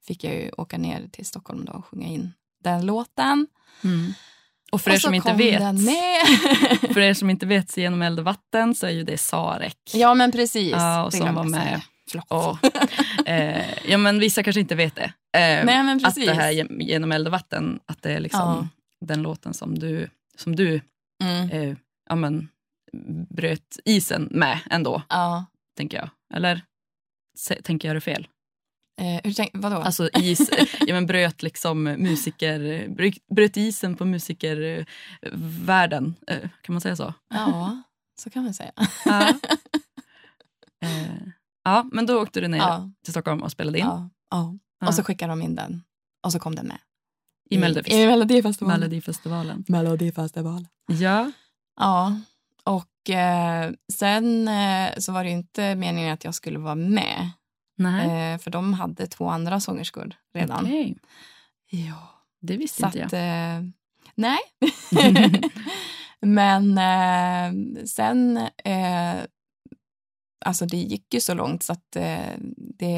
fick 0.03 0.23
jag 0.23 0.33
ju 0.33 0.51
åka 0.57 0.77
ner 0.77 1.07
till 1.11 1.25
Stockholm 1.25 1.65
då 1.65 1.71
och 1.71 1.85
sjunga 1.85 2.07
in 2.07 2.33
den 2.63 2.85
låten. 2.85 3.47
Mm. 3.83 4.13
Och 4.71 4.81
för 4.81 4.91
er 4.91 4.95
och 4.95 5.01
så 5.01 5.07
som 5.07 5.13
inte 5.15 5.33
vet, 5.33 5.61
för 6.93 6.99
er 6.99 7.13
som 7.13 7.29
inte 7.29 7.45
vet, 7.45 7.69
så 7.71 7.79
genom 7.79 8.01
eld 8.01 8.19
och 8.19 8.25
vatten 8.25 8.75
så 8.75 8.85
är 8.87 8.91
ju 8.91 9.03
det 9.03 9.17
Sarek. 9.17 9.77
ja, 9.93 10.13
men 10.13 10.31
precis. 10.31 10.71
Ja, 10.71 11.03
och 11.03 11.13
som 11.13 11.35
var 11.35 11.43
med. 11.43 11.81
Och, 12.27 12.57
eh, 13.27 13.65
ja, 13.89 13.97
men 13.97 14.19
vissa 14.19 14.43
kanske 14.43 14.59
inte 14.59 14.75
vet 14.75 14.95
det. 14.95 15.03
Eh, 15.37 15.65
Nej, 15.65 15.83
men 15.83 16.05
att 16.05 16.15
det 16.15 16.33
här 16.33 16.51
ge- 16.51 16.67
genom 16.83 17.11
eld 17.11 17.27
och 17.27 17.31
vatten, 17.31 17.79
att 17.85 18.01
det 18.01 18.11
är 18.13 18.19
liksom 18.19 18.69
den 19.05 19.21
låten 19.21 19.53
som 19.53 19.79
du, 19.79 20.09
som 20.37 20.55
du 20.55 20.81
Mm. 21.23 21.49
eh, 21.49 21.77
ja, 22.09 22.15
men, 22.15 22.49
bröt 23.29 23.79
isen 23.85 24.27
med 24.31 24.59
ändå, 24.69 25.01
Ja. 25.09 25.45
tänker 25.77 25.97
jag. 25.97 26.09
Eller 26.33 26.61
tänker 27.63 27.87
jag 27.87 27.95
det 27.97 28.01
fel? 28.01 28.27
Eh, 28.99 29.19
hur 29.23 29.33
tänk, 29.33 29.51
vadå? 29.53 29.75
Alltså 29.75 30.09
is, 30.09 30.49
ja, 30.79 30.93
men 30.93 31.05
bröt 31.05 31.43
liksom 31.43 31.83
musiker, 31.83 32.87
bröt, 33.35 33.57
isen 33.57 33.95
på 33.95 34.05
musikervärlden, 34.05 36.15
eh, 36.27 36.49
kan 36.61 36.73
man 36.73 36.81
säga 36.81 36.95
så? 36.95 37.13
Ja, 37.33 37.81
så 38.19 38.29
kan 38.29 38.43
man 38.43 38.53
säga. 38.53 38.71
Ja. 39.05 39.29
eh, 40.81 41.15
ja, 41.63 41.85
men 41.91 42.05
då 42.05 42.21
åkte 42.21 42.41
du 42.41 42.47
ner 42.47 42.57
Ja, 42.57 42.89
till 43.03 43.13
Stockholm 43.13 43.43
och 43.43 43.51
spelade 43.51 43.79
in 43.79 43.85
ja, 43.85 44.09
ja. 44.31 44.55
Och 44.87 44.93
så 44.93 45.03
skickade 45.03 45.31
de 45.31 45.41
in 45.41 45.55
den. 45.55 45.83
Och 46.25 46.31
så 46.31 46.39
kom 46.39 46.55
den 46.55 46.67
med. 46.67 46.77
i 47.49 47.57
Melodifest- 47.57 47.93
I 47.93 48.07
Melodifestivalen. 48.07 48.79
Melodifestivalen. 48.79 49.65
Melodifestivalen. 49.67 50.67
Ja. 50.87 51.31
Ja, 51.79 52.19
och 52.63 53.09
eh, 53.09 53.71
sen 53.93 54.47
eh, 54.47 54.89
så 54.97 55.11
var 55.11 55.23
det 55.23 55.29
ju 55.29 55.35
inte 55.35 55.75
meningen 55.75 56.13
att 56.13 56.23
jag 56.23 56.35
skulle 56.35 56.59
vara 56.59 56.75
med. 56.75 57.29
Nej. 57.79 58.33
Eh, 58.33 58.39
för 58.39 58.51
de 58.51 58.73
hade 58.73 59.07
två 59.07 59.29
andra 59.29 59.59
sångerskor 59.59 60.13
redan. 60.33 60.63
Okej. 60.65 60.97
Ja. 61.69 62.09
Det 62.41 62.57
visste 62.57 62.81
Så 62.81 62.87
inte 62.87 63.05
att, 63.05 63.11
jag. 63.13 63.57
eh, 63.57 63.63
nej. 64.15 64.39
Men 66.21 66.77
eh, 66.77 67.83
sen, 67.85 68.37
eh, 68.63 69.15
alltså 70.45 70.65
det 70.65 70.77
gick 70.77 71.13
ju 71.13 71.21
så 71.21 71.33
långt 71.33 71.63
så 71.63 71.73
att 71.73 71.95
eh, 71.95 72.33
det, 72.79 72.95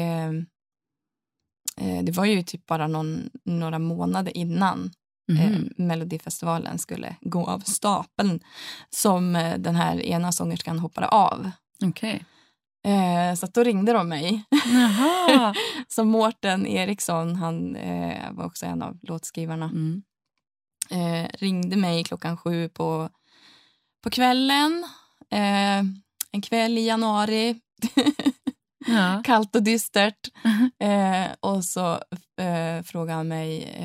eh, 1.76 2.02
det 2.02 2.12
var 2.12 2.24
ju 2.24 2.42
typ 2.42 2.66
bara 2.66 2.86
någon, 2.86 3.30
några 3.44 3.78
månader 3.78 4.36
innan 4.36 4.90
Mhm. 5.28 5.72
Melodifestivalen 5.76 6.78
skulle 6.78 7.16
gå 7.20 7.46
av 7.46 7.58
stapeln 7.60 8.40
som 8.90 9.32
den 9.58 9.76
här 9.76 10.00
ena 10.02 10.32
sångerskan 10.32 10.78
hoppade 10.78 11.08
av. 11.08 11.50
Okej. 11.84 12.24
Eh, 12.84 13.34
så 13.34 13.46
då 13.46 13.62
ringde 13.62 13.92
de 13.92 14.08
mig. 14.08 14.44
Så 15.88 16.04
Mårten 16.04 16.66
Eriksson, 16.66 17.36
han 17.36 17.76
eh, 17.76 18.32
var 18.32 18.44
också 18.44 18.66
en 18.66 18.82
av 18.82 18.98
låtskrivarna, 19.02 19.64
Mm. 19.64 20.02
eh, 20.90 21.28
ringde 21.38 21.76
mig 21.76 22.04
klockan 22.04 22.36
sju 22.36 22.68
på, 22.68 23.08
på 24.04 24.10
kvällen. 24.10 24.84
Eh, 25.30 25.78
en 26.32 26.42
kväll 26.42 26.78
i 26.78 26.86
januari. 26.86 27.60
Ja. 28.86 29.22
Kallt 29.24 29.56
och 29.56 29.62
dystert. 29.62 30.28
Eh, 30.82 31.26
och 31.40 31.64
så 31.64 31.92
eh, 32.40 32.82
frågade 32.84 33.12
han 33.16 33.28
mig, 33.28 33.78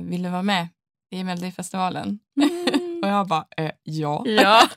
vill 0.00 0.22
du 0.22 0.28
vara 0.28 0.42
med 0.42 0.68
i 1.10 1.24
Melodifestivalen? 1.24 2.18
Och 3.02 3.08
jag 3.08 3.28
bara, 3.28 3.44
ja. 3.82 4.22
ja. 4.26 4.68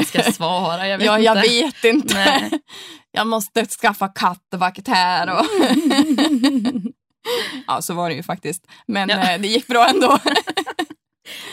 Vad 0.00 0.06
ska 0.06 0.18
jag 0.22 0.34
svara? 0.34 0.88
Jag 0.88 0.98
vet 0.98 1.06
ja, 1.06 1.18
inte. 1.18 1.24
jag 1.26 1.34
vet 1.42 1.84
inte. 1.84 2.14
Nej. 2.14 2.50
Jag 3.12 3.26
måste 3.26 3.66
skaffa 3.66 4.08
kattvakt 4.08 4.88
här. 4.88 5.38
Och... 5.38 5.44
ja, 7.66 7.82
så 7.82 7.94
var 7.94 8.08
det 8.08 8.14
ju 8.14 8.22
faktiskt. 8.22 8.66
Men 8.86 9.08
Ja. 9.08 9.32
eh, 9.34 9.40
det 9.40 9.48
gick 9.48 9.66
bra 9.66 9.88
ändå. 9.88 10.18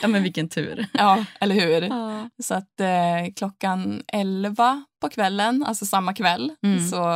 Ja, 0.02 0.08
men 0.08 0.24
vilken 0.24 0.50
tur. 0.50 0.86
ja, 0.94 1.26
eller 1.40 1.56
hur? 1.56 1.82
Ja. 1.82 2.30
Så 2.44 2.54
att 2.54 2.80
eh, 2.80 3.34
klockan 3.36 4.04
11 4.08 4.84
på 5.02 5.10
kvällen, 5.10 5.64
alltså 5.68 5.86
samma 5.86 6.14
kväll, 6.14 6.52
Mm. 6.64 6.88
så 6.90 7.12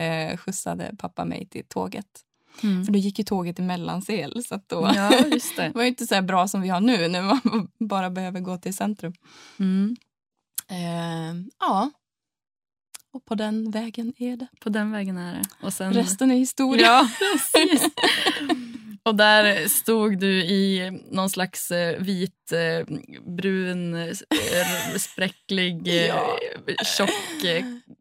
eh, 0.00 0.36
skjutsade 0.36 0.90
pappa 0.98 1.24
mig 1.24 1.48
till 1.48 1.64
tåget. 1.68 2.06
Mm. 2.62 2.84
För 2.84 2.92
då 2.92 2.98
gick 2.98 3.18
ju 3.18 3.24
tåget 3.24 3.58
i 3.58 3.62
Mellansel. 3.62 4.44
Så 4.44 4.60
då 4.66 4.90
Ja, 4.94 5.12
just 5.32 5.56
det. 5.56 5.62
det 5.62 5.72
var 5.74 5.82
ju 5.82 5.88
inte 5.88 6.06
så 6.06 6.22
bra 6.22 6.48
som 6.48 6.60
vi 6.62 6.68
har 6.68 6.80
nu, 6.80 7.08
när 7.08 7.22
man 7.22 7.68
bara 7.80 8.10
behöver 8.10 8.40
gå 8.40 8.56
till 8.58 8.74
centrum. 8.74 9.12
Mm. 9.58 9.96
Eh, 10.70 11.34
ja. 11.60 11.90
Och 13.12 13.24
på 13.24 13.34
den 13.34 13.70
vägen 13.70 14.12
är 14.18 14.36
det. 14.36 14.46
På 14.60 14.68
den 14.68 14.92
vägen 14.92 15.16
är 15.18 15.34
det. 15.34 15.42
Och 15.62 15.72
sen... 15.72 15.92
Resten 15.92 16.30
är 16.30 16.36
historia. 16.36 16.86
Ja, 16.86 17.08
precis. 17.52 17.88
Och 19.02 19.14
där 19.14 19.68
stod 19.68 20.18
du 20.18 20.44
i 20.44 20.90
någon 21.10 21.30
slags 21.30 21.70
eh, 21.70 21.98
vit, 22.02 22.52
eh, 22.52 22.94
brun, 23.36 23.94
eh, 23.94 24.14
spräcklig, 24.98 25.88
Ja. 26.08 26.38
tjock, 26.96 27.10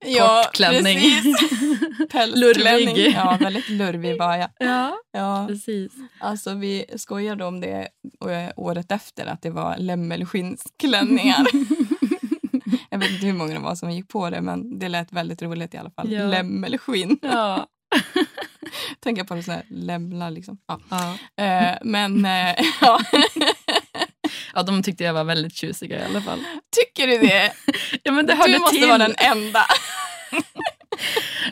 Ja, 0.05 0.41
kort 0.45 0.55
klänning. 0.55 0.99
Pälsklänning. 2.11 2.85
Lurvig. 2.95 3.13
Ja, 3.15 3.37
väldigt 3.41 3.69
lurvig 3.69 4.17
var 4.19 4.35
jag. 4.37 4.49
Ja, 4.59 4.97
Ja, 5.11 5.45
precis. 5.47 5.91
alltså 6.19 6.53
vi 6.53 6.85
skojade 6.95 7.45
om 7.45 7.61
det 7.61 7.87
året 8.55 8.91
efter, 8.91 9.25
att 9.25 9.41
det 9.41 9.49
var 9.49 9.77
lämmelskinnsklänningar. 9.77 11.45
jag 12.89 12.99
vet 12.99 13.11
inte 13.11 13.25
hur 13.25 13.33
många 13.33 13.53
det 13.53 13.59
var 13.59 13.75
som 13.75 13.91
gick 13.91 14.07
på 14.07 14.29
det, 14.29 14.41
men 14.41 14.79
det 14.79 14.89
lät 14.89 15.11
väldigt 15.13 15.41
roligt 15.41 15.73
i 15.73 15.77
alla 15.77 15.91
fall. 15.91 16.11
Ja. 16.11 16.25
Lämmelskinn. 16.27 17.19
Ja. 17.25 17.67
Tänker 18.99 19.23
på 19.23 19.41
såna 19.41 19.57
här 19.57 19.65
lämlar 19.69 20.31
liksom. 20.31 20.57
Ja. 20.67 20.79
Ja. 20.89 21.43
Eh, 21.45 21.77
men 21.83 22.25
eh, 22.25 22.55
ja. 22.81 22.99
ja, 24.53 24.63
de 24.63 24.83
tyckte 24.83 25.03
jag 25.03 25.13
var 25.13 25.23
väldigt 25.23 25.55
tjusiga 25.55 25.99
i 25.99 26.03
alla 26.05 26.21
fall. 26.21 26.43
tycker 26.75 27.07
du 27.07 27.17
det? 27.17 27.51
Ja, 28.03 28.11
men 28.11 28.25
det 28.25 28.35
hörde 28.35 28.53
Du 28.53 28.59
måste 28.59 28.75
till. 28.75 28.87
vara 28.87 28.97
den 28.97 29.15
enda. 29.17 29.65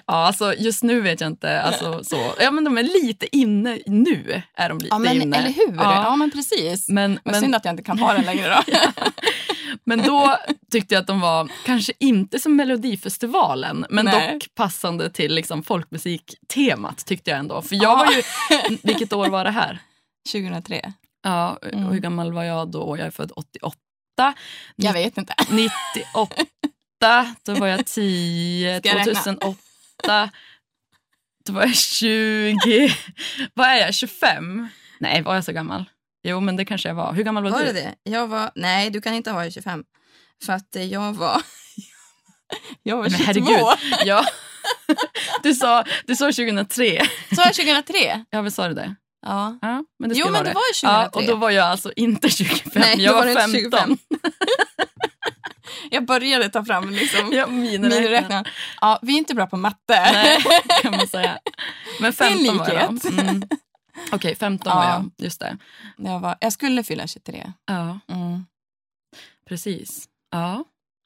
Ja, 0.08 0.14
alltså, 0.14 0.54
just 0.54 0.84
nu 0.84 1.02
vet 1.02 1.22
jag 1.22 1.28
inte. 1.30 1.62
Alltså, 1.62 2.04
så. 2.04 2.34
Ja, 2.40 2.52
men 2.52 2.64
de 2.64 2.78
är 2.78 2.84
lite 2.84 3.36
inne 3.36 3.80
nu. 3.86 4.42
Är 4.56 4.70
de 4.70 4.78
lite 4.78 4.88
Ja, 4.90 5.00
men, 5.00 5.22
inne. 5.22 5.38
eller 5.38 5.50
hur? 5.50 5.76
Ja. 5.76 6.04
Ja, 6.04 6.16
men 6.16 6.32
precis. 6.32 6.90
Men, 6.90 7.20
Men, 7.24 7.42
synd 7.42 7.56
att 7.56 7.66
jag 7.66 7.72
inte 7.74 7.84
kan 7.84 8.00
ha 8.00 8.14
den 8.14 8.26
längre 8.26 8.50
då. 8.68 8.74
men 9.84 10.02
då 10.02 10.38
tyckte 10.72 10.94
jag 10.96 11.02
att 11.02 11.08
de 11.08 11.20
var, 11.20 11.50
kanske 11.66 11.94
inte 12.00 12.40
som 12.40 12.56
Melodifestivalen, 12.56 13.86
men 13.90 14.06
Nej. 14.06 14.34
dock 14.34 14.56
passande 14.56 15.10
till 15.10 15.34
liksom, 15.36 15.64
folkmusiktemat 15.64 17.06
tyckte 17.06 17.30
jag 17.30 17.40
ändå. 17.40 17.62
För 17.62 17.76
jag 17.76 17.84
Ja. 17.84 17.96
var 17.96 18.12
ju, 18.12 18.78
vilket 18.84 19.14
år 19.14 19.28
var 19.28 19.44
det 19.44 19.52
här? 19.52 19.80
2003. 20.32 20.94
Ja, 21.24 21.58
och 21.62 21.68
Mm. 21.74 21.86
hur 21.86 22.00
gammal 22.00 22.34
var 22.34 22.44
jag 22.44 22.68
då? 22.72 22.98
Jag 22.98 23.08
är 23.08 23.12
född 23.12 23.32
88. 23.36 24.34
Jag 24.76 24.94
vet 24.94 25.18
inte. 25.18 25.34
98, 25.50 26.36
då 27.46 27.56
var 27.56 27.68
jag 27.68 27.86
10. 27.86 28.80
Ska 28.80 28.90
jag 30.08 30.14
räkna? 30.14 30.30
2008, 30.30 30.32
då 31.46 31.54
var 31.54 31.62
jag 31.62 31.76
20. 31.76 32.96
Vad 33.54 33.68
är 33.68 33.76
jag, 33.78 33.94
25? 33.94 34.68
Nej, 35.00 35.22
var 35.22 35.36
jag 35.36 35.44
så 35.44 35.52
gammal? 35.52 35.86
Jo, 36.24 36.40
men 36.40 36.56
det 36.56 36.66
kanske 36.66 36.88
jag 36.90 36.96
var. 36.96 37.14
Hur 37.14 37.24
gammal 37.24 37.44
var, 37.44 37.52
Var 37.52 37.60
du? 37.60 37.66
det 37.66 37.74
det? 37.74 37.96
Jag 38.12 38.28
var, 38.28 38.52
nej, 38.56 38.90
du 38.90 39.02
kan 39.02 39.14
inte 39.14 39.32
ha 39.32 39.50
25. 39.52 39.84
För 40.46 40.54
att 40.54 40.76
eh, 40.76 40.84
jag 40.84 41.14
var... 41.14 41.42
jag 42.84 42.98
var 42.98 43.04
Men 43.04 43.12
22. 43.12 43.26
herregud. 43.26 43.78
Ja. 44.06 44.26
Du 45.44 45.54
sa, 45.54 45.84
du 46.08 46.16
sa 46.16 46.26
2003. 46.26 47.02
Så 47.30 47.36
var 47.36 47.46
jag 47.46 47.54
2003? 47.54 48.26
Ja, 48.30 48.42
visst 48.42 48.56
sa 48.56 48.68
du 48.68 48.74
det? 48.74 48.96
Ja. 49.26 49.58
Ja, 49.62 49.84
men 50.00 50.10
det 50.10 50.16
Jo, 50.16 50.30
men 50.32 50.44
det 50.44 50.54
var 50.54 50.62
ju 50.62 50.88
Ja, 50.88 51.10
2003. 51.14 51.20
och 51.20 51.28
då 51.28 51.36
var 51.36 51.50
jag 51.50 51.66
alltså 51.66 51.92
inte 51.96 52.30
25, 52.30 52.72
Nej, 52.76 53.02
jag 53.02 53.14
var, 53.14 53.20
var 53.20 53.26
du 53.26 53.58
inte 53.58 53.78
15. 53.78 53.98
25. 55.82 55.88
Jag 55.92 56.06
började 56.06 56.50
ta 56.50 56.66
fram 56.66 56.90
liksom 56.90 57.32
Ja, 57.34 57.48
miniräknaren. 57.48 58.46
Ja, 58.82 59.00
vi 59.02 59.14
är 59.14 59.18
inte 59.18 59.36
bra 59.36 59.48
på 59.48 59.58
matte. 59.58 60.12
Nej, 60.14 60.38
kan 60.82 60.92
man 60.98 61.08
säga. 61.08 61.40
Men 62.00 62.12
Det 62.18 62.24
är 62.26 62.32
en 62.32 62.38
15 62.38 62.58
var 62.58 62.70
jag. 62.74 63.06
Mm. 63.20 63.44
Okej, 64.12 64.36
15 64.36 64.76
var 64.76 64.84
Ja. 64.84 64.90
jag. 65.18 65.26
Just 65.26 65.40
det. 65.40 65.58
Jag, 65.98 66.20
var, 66.20 66.36
jag 66.42 66.54
skulle 66.54 66.84
fylla 66.84 67.08
23. 67.08 67.54
Ja, 67.66 68.00
Mm. 68.08 68.46
precis. 69.50 70.06
Ja. 70.32 70.64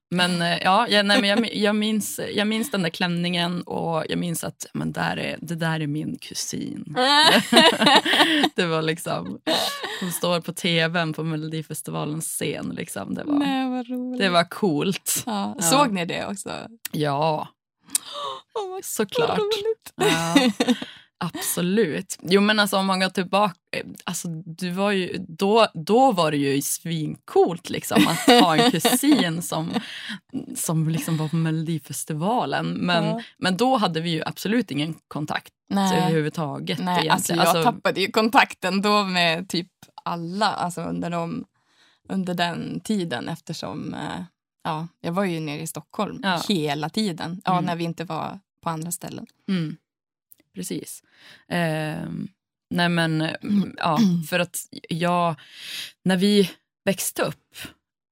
Men, 0.09 0.41
eh, 0.41 0.57
ja, 0.63 0.87
jag, 0.89 1.05
nej, 1.05 1.21
men 1.21 1.29
jag, 1.29 1.55
jag, 1.55 1.75
minns, 1.75 2.19
jag 2.33 2.47
minns 2.47 2.71
den 2.71 2.81
där 2.81 2.89
klänningen 2.89 3.61
och 3.61 4.03
jag 4.09 4.19
minns 4.19 4.43
att 4.43 4.65
men 4.73 4.91
där 4.91 5.17
är, 5.17 5.37
det 5.41 5.55
där 5.55 5.79
är 5.79 5.87
min 5.87 6.17
kusin. 6.17 6.85
det 8.55 8.65
var 8.65 8.81
liksom, 8.81 9.39
hon 10.01 10.11
står 10.11 10.41
på 10.41 10.53
tvn 10.53 11.13
på 11.13 11.23
Melodifestivalens 11.23 12.25
scen. 12.25 12.69
Liksom. 12.75 13.13
Det, 13.13 13.23
var, 13.23 13.33
Nej, 13.33 13.83
det 14.19 14.29
var 14.29 14.43
coolt. 14.43 15.23
ja. 15.25 15.55
Ja. 15.57 15.63
Såg 15.63 15.91
ni 15.93 16.05
det 16.05 16.25
också? 16.25 16.51
Ja, 16.91 17.47
Oh, 18.53 18.79
såklart. 18.83 19.39
Ja. 19.95 20.35
Absolut. 21.19 22.17
Jo 22.21 22.41
men 22.41 22.59
alltså 22.59 22.77
om 22.77 22.85
man 22.85 22.99
går 22.99 23.09
tillbaka, 23.09 23.55
eh, 23.71 23.85
alltså 24.03 24.27
du 24.45 24.69
var 24.71 24.91
ju, 24.91 25.25
då, 25.27 25.67
då 25.73 26.11
var 26.11 26.31
det 26.31 26.37
ju 26.37 26.61
svincoolt 26.61 27.69
liksom 27.69 28.07
att 28.07 28.19
ha 28.43 28.57
en 28.57 28.71
kusin 28.71 29.41
som, 29.41 29.69
som 30.55 30.89
liksom 30.89 31.17
var 31.17 31.27
på 31.27 31.35
Melodifestivalen. 31.35 32.67
Men, 32.67 33.03
Ja. 33.05 33.21
men 33.37 33.57
då 33.57 33.77
hade 33.77 34.01
vi 34.01 34.09
ju 34.09 34.23
absolut 34.25 34.71
ingen 34.71 34.93
kontakt 35.07 35.53
Nej. 35.69 35.97
överhuvudtaget. 35.97 36.79
Nej, 36.79 37.09
alltså 37.09 37.33
jag 37.33 37.63
tappade 37.63 38.01
ju 38.01 38.11
kontakten 38.11 38.81
då 38.81 39.03
med 39.03 39.49
typ 39.49 39.67
alla 40.03 40.47
alltså 40.53 40.81
under, 40.81 41.09
de, 41.09 41.45
under 42.09 42.33
den 42.33 42.79
tiden 42.79 43.29
eftersom 43.29 43.93
eh, 43.93 44.23
ja, 44.63 44.87
jag 45.01 45.11
var 45.11 45.23
ju 45.23 45.39
nere 45.39 45.61
i 45.61 45.67
Stockholm 45.67 46.19
Ja. 46.23 46.41
hela 46.49 46.89
tiden. 46.89 47.41
Ja, 47.45 47.51
Mm. 47.51 47.65
när 47.65 47.75
vi 47.75 47.83
inte 47.83 48.03
var 48.03 48.39
på 48.63 48.69
andra 48.69 48.91
ställen. 48.91 49.25
Mm. 49.49 49.77
Precis. 50.57 51.03
Ehm, 51.49 52.27
nej 52.69 52.89
men, 52.89 53.21
mm, 53.21 53.75
ja, 53.77 53.99
för 54.29 54.39
att 54.39 54.59
jag, 54.89 55.35
när 56.05 56.17
vi 56.17 56.51
växte 56.85 57.21
upp 57.21 57.55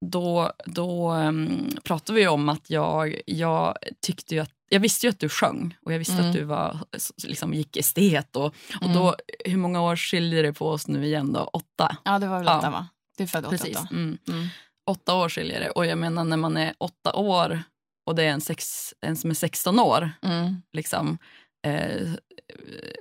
då, 0.06 0.52
då 0.66 1.14
um, 1.14 1.70
pratade 1.84 2.20
vi 2.20 2.28
om 2.28 2.50
att 2.50 2.70
jag, 2.70 3.22
jag 3.25 3.78
tyckte 4.02 4.42
att 4.42 4.52
jag 4.70 4.80
visste 4.80 5.06
ju 5.06 5.10
att 5.10 5.20
du 5.20 5.30
sjöng 5.30 5.78
och 5.86 5.94
jag 5.94 6.00
visste 6.00 6.14
Mm. 6.14 6.25
att 6.28 6.34
du 6.34 6.44
var, 6.44 6.80
liksom, 7.24 7.54
gick 7.54 7.78
estet. 7.78 8.36
Och, 8.36 8.56
och 8.82 8.90
då, 8.94 9.16
hur 9.46 9.58
många 9.58 9.82
år 9.82 9.96
skiljer 9.96 10.44
det 10.44 10.54
på 10.54 10.70
oss 10.70 10.88
nu 10.88 11.06
igen 11.06 11.34
då? 11.34 11.40
Åtta? 11.54 11.98
Ja, 12.06 12.20
det 12.20 12.28
var 12.28 12.38
väl 12.38 12.46
Ja. 12.48 12.58
åtta 12.60 12.70
va? 12.70 12.88
Du 13.18 13.24
är 13.24 13.28
född 13.28 13.46
åtta 13.46 13.58
Precis. 13.58 13.78
då? 13.90 13.96
Mm. 13.96 14.18
Mm. 14.28 14.48
Åtta 14.88 15.16
år 15.16 15.30
skiljer 15.30 15.60
det. 15.60 15.70
Och 15.70 15.86
jag 15.86 15.98
menar 15.98 16.24
när 16.24 16.38
man 16.38 16.58
är 16.58 16.74
åtta 16.78 17.14
år 17.14 17.64
och 18.06 18.16
det 18.16 18.24
är 18.24 18.30
en, 18.30 18.42
sex, 18.42 18.94
en 19.02 19.18
som 19.18 19.30
är 19.30 19.34
16 19.34 19.80
år 19.80 20.12
Mm. 20.22 20.62
liksom, 20.74 21.18
eh, 21.66 22.08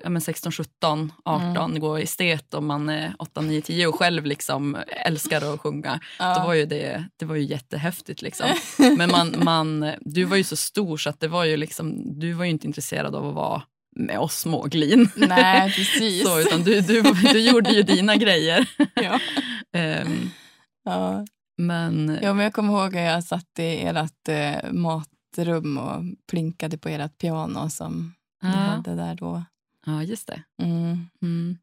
ja, 0.03 0.11
men 0.11 0.21
16, 0.23 0.53
17, 0.53 1.13
18, 1.25 1.57
Mm. 1.71 1.81
går 1.81 1.99
estet 2.01 2.55
och 2.55 2.63
man 2.63 2.89
är 2.89 3.15
8, 3.19 3.41
9, 3.41 3.61
10 3.61 3.87
och 3.87 3.95
själv 3.95 4.27
liksom 4.27 4.77
älskar 5.07 5.55
att 5.55 5.61
sjunga. 5.61 6.01
Ja. 6.19 6.39
Då 6.39 6.47
var 6.47 6.55
ju 6.55 6.67
det, 6.67 7.05
det 7.17 7.25
var 7.25 7.35
ju 7.37 7.43
jättehäftigt. 7.45 8.23
Liksom. 8.23 8.47
Men 8.99 9.11
man, 9.11 9.35
man, 9.45 9.91
du 10.01 10.25
var 10.25 10.37
ju 10.37 10.45
så 10.45 10.57
stor 10.57 10.97
så 10.97 11.11
att 11.11 11.21
det 11.21 11.29
var 11.29 11.45
ju 11.45 11.57
liksom, 11.57 12.03
du 12.21 12.33
var 12.33 12.45
ju 12.45 12.51
inte 12.51 12.67
intresserad 12.67 13.15
av 13.15 13.27
att 13.29 13.35
vara 13.35 13.63
med 13.97 14.19
oss 14.19 14.39
små 14.39 14.63
glin. 14.63 15.09
Nej, 15.17 15.73
precis. 15.77 16.25
så, 16.25 16.41
utan 16.41 16.63
du, 16.63 16.81
du, 16.81 17.03
du 17.03 17.41
gjorde 17.41 17.71
ju 17.71 17.83
dina 17.83 18.17
grejer. 18.17 18.69
ja. 18.95 19.21
Ehm, 19.73 20.31
Ja. 20.85 21.25
men 21.59 22.19
ja, 22.23 22.35
men 22.35 22.45
jag 22.45 22.53
kommer 22.53 22.73
ihåg 22.73 22.97
att 22.97 23.03
jag 23.05 23.25
satt 23.25 23.59
i 23.59 23.83
ert 23.83 24.29
eh, 24.29 24.73
matrum 24.73 25.79
och 25.79 26.03
plinkade 26.31 26.79
på 26.79 26.89
ert 26.89 27.19
piano 27.19 27.71
som 27.71 28.15
ja, 28.45 28.51
hade 28.51 28.95
där 28.95 29.15
då. 29.15 29.45
ja, 29.87 30.03
just 30.03 30.27
det. 30.27 30.43
Mm. 30.63 31.09
Mm. 31.23 31.59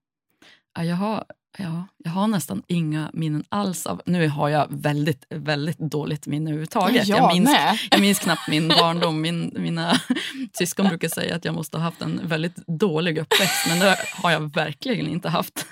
Ja, 0.75 0.83
jag, 0.83 0.95
har, 0.95 1.23
ja, 1.57 1.87
jag 1.97 2.11
har 2.11 2.27
nästan 2.27 2.63
inga 2.67 3.09
minnen 3.13 3.43
alls 3.49 3.85
av... 3.85 4.01
Nu 4.05 4.27
har 4.27 4.49
jag 4.49 4.67
väldigt, 4.69 5.25
väldigt 5.29 5.77
dåligt 5.79 6.27
minne 6.27 6.49
överhuvudtaget. 6.49 7.07
Jag, 7.07 7.19
jag, 7.19 7.33
minns, 7.33 7.55
jag 7.91 8.01
minns 8.01 8.19
knappt 8.19 8.47
min 8.49 8.67
barndom. 8.67 9.21
Min, 9.21 9.53
mina 9.57 9.93
syskon 10.53 10.87
brukar 10.87 11.07
säga 11.09 11.35
att 11.35 11.45
jag 11.45 11.55
måste 11.55 11.77
ha 11.77 11.83
haft 11.83 12.01
en 12.01 12.21
väldigt 12.27 12.55
dålig 12.67 13.17
uppväxt, 13.17 13.65
men 13.69 13.79
det 13.79 13.97
har 14.23 14.31
jag 14.31 14.53
verkligen 14.53 15.07
inte 15.07 15.29
haft. 15.29 15.65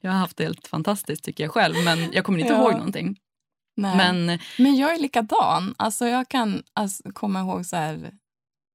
Jag 0.00 0.10
har 0.10 0.18
haft 0.18 0.36
det 0.36 0.44
helt 0.44 0.66
fantastiskt 0.66 1.24
tycker 1.24 1.44
jag 1.44 1.52
själv, 1.52 1.74
men 1.84 2.12
jag 2.12 2.24
kommer 2.24 2.38
inte 2.38 2.52
Ja. 2.52 2.60
ihåg 2.62 2.72
någonting. 2.72 3.16
Nej. 3.76 3.96
Men 3.96 4.38
Men 4.58 4.76
jag 4.76 4.94
är 4.94 4.98
likadan. 4.98 5.74
Alltså 5.76 6.06
jag 6.06 6.28
kan 6.28 6.62
alltså, 6.74 7.02
komma 7.12 7.40
ihåg 7.40 7.66
så 7.66 7.76
här... 7.76 8.12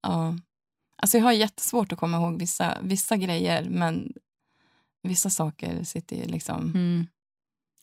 Ja. 0.07 0.35
Alltså 1.01 1.17
jag 1.17 1.25
har 1.25 1.31
jättesvårt 1.31 1.91
att 1.91 1.99
komma 1.99 2.17
ihåg 2.17 2.39
vissa, 2.39 2.77
vissa 2.81 3.17
grejer, 3.17 3.63
men 3.69 4.13
vissa 5.03 5.29
saker 5.29 5.83
sitter 5.83 6.15
ju 6.15 6.25
liksom... 6.25 6.61
Mm. 6.61 7.07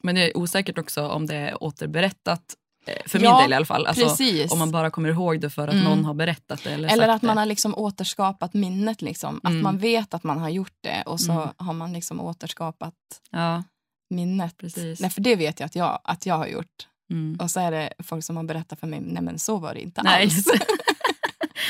Men 0.02 0.14
det 0.14 0.30
är 0.30 0.36
osäkert 0.36 0.78
också 0.78 1.08
om 1.08 1.26
det 1.26 1.34
är 1.36 1.62
återberättat, 1.62 2.54
eh, 2.86 2.94
för 3.06 3.18
Ja, 3.22 3.32
min 3.34 3.42
del 3.42 3.52
i 3.52 3.54
alla 3.54 3.66
fall. 3.66 3.86
Alltså, 3.86 4.04
Precis. 4.08 4.52
om 4.52 4.58
man 4.58 4.70
bara 4.70 4.90
kommer 4.90 5.08
ihåg 5.08 5.40
det 5.40 5.50
för 5.50 5.68
att 5.68 5.74
Mm. 5.74 5.84
någon 5.84 6.04
har 6.04 6.14
berättat 6.14 6.64
det. 6.64 6.70
Eller, 6.72 6.88
Eller 6.92 7.08
att 7.08 7.22
man 7.22 7.36
det. 7.36 7.40
har 7.40 7.46
liksom 7.46 7.74
återskapat 7.74 8.54
minnet. 8.54 9.02
Liksom. 9.02 9.40
Att 9.42 9.50
Mm. 9.50 9.62
man 9.62 9.78
vet 9.78 10.14
att 10.14 10.24
man 10.24 10.38
har 10.38 10.48
gjort 10.48 10.74
det 10.80 11.02
och 11.06 11.20
så 11.20 11.32
Mm. 11.32 11.48
har 11.56 11.72
man 11.72 11.92
liksom 11.92 12.20
återskapat 12.20 12.94
Ja, 13.30 13.62
minnet. 14.10 14.56
precis. 14.56 15.00
Nej, 15.00 15.10
för 15.10 15.20
det 15.20 15.36
vet 15.36 15.60
jag 15.60 15.66
att 15.66 15.76
jag, 15.76 16.00
att 16.04 16.26
jag 16.26 16.34
har 16.38 16.46
gjort. 16.46 16.88
Mm. 17.10 17.36
Och 17.40 17.50
så 17.50 17.60
är 17.60 17.70
det 17.70 17.92
folk 17.98 18.24
som 18.24 18.36
har 18.36 18.44
berättat 18.44 18.80
för 18.80 18.86
mig, 18.86 19.00
nej 19.00 19.22
men 19.22 19.38
så 19.38 19.56
var 19.58 19.74
det 19.74 19.80
inte 19.80 20.02
Nej, 20.02 20.22
alls. 20.22 20.44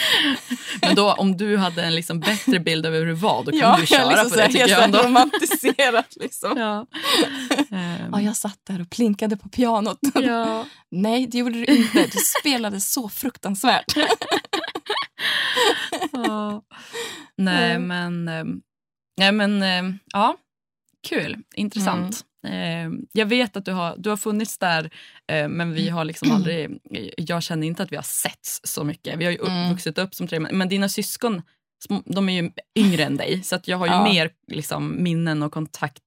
Men 0.81 0.95
då, 0.95 1.13
om 1.13 1.37
du 1.37 1.57
hade 1.57 1.83
en 1.83 1.95
liksom 1.95 2.21
bättre 2.21 2.61
bild 2.61 2.87
av 2.87 2.93
hur 2.93 3.07
det 3.07 3.15
var, 3.15 3.45
då 3.45 3.51
kan 3.51 3.61
ja, 3.61 3.77
du 3.81 3.87
köra 3.87 4.01
jag 4.01 4.09
liksom 4.09 4.31
på 4.31 4.37
det 4.37 4.47
tycker 4.47 4.69
jag 4.69 4.85
ändå. 4.85 4.99
romantiserat 4.99 6.17
liksom. 6.17 6.55
Ja. 6.59 6.87
Ehm, 7.71 8.09
Ja, 8.13 8.21
jag 8.21 8.37
satt 8.37 8.59
där 8.67 8.81
och 8.81 8.91
plinkade 8.91 9.37
på 9.37 9.49
pianot. 9.49 9.99
ja. 10.15 10.65
Nej, 10.91 11.27
det 11.27 11.39
gjorde 11.39 11.55
du 11.55 11.65
inte. 11.65 12.07
Du 12.07 12.19
spelade 12.41 12.81
så 12.81 13.09
fruktansvärt. 13.09 13.95
Ja. 16.13 16.63
Nej, 17.37 17.79
men, 17.79 18.29
ehm, 18.29 18.61
nej, 19.19 19.33
men 19.33 19.63
ehm, 19.63 19.99
ja, 20.13 20.37
kul, 21.09 21.37
intressant. 21.55 22.07
Ehm, 22.07 22.26
Jag 23.13 23.27
vet 23.27 23.57
att 23.57 23.65
du 23.65 23.73
har, 23.73 23.95
du 23.99 24.11
har 24.11 24.17
funnits 24.17 24.59
där, 24.59 24.91
eh, 25.27 25.49
men 25.49 25.73
vi 25.73 25.89
har 25.89 26.05
liksom 26.05 26.31
aldrig... 26.33 26.79
Jag 27.17 27.43
känner 27.43 27.67
inte 27.67 27.83
att 27.83 27.93
vi 27.93 27.97
har 27.97 28.03
setts 28.03 28.61
så 28.65 28.85
mycket. 28.85 29.19
Vi 29.19 29.25
har 29.25 29.33
ju 29.33 29.39
upp, 29.39 29.49
Mm. 29.49 29.71
vuxit 29.71 29.99
upp 29.99 30.15
som 30.15 30.27
tre, 30.29 30.41
men 30.41 30.69
dina 30.69 30.89
syskon 30.89 31.43
de 32.05 32.29
är 32.29 32.43
ju 32.43 32.51
yngre 32.79 33.05
än 33.05 33.17
dig, 33.17 33.43
så 33.43 33.57
att 33.57 33.69
jag 33.69 33.77
har 33.79 33.87
ju 33.87 33.93
Ja. 33.93 34.05
mer 34.05 34.31
liksom, 34.47 35.03
minnen 35.03 35.43
och 35.43 35.53
kontakt 35.53 36.03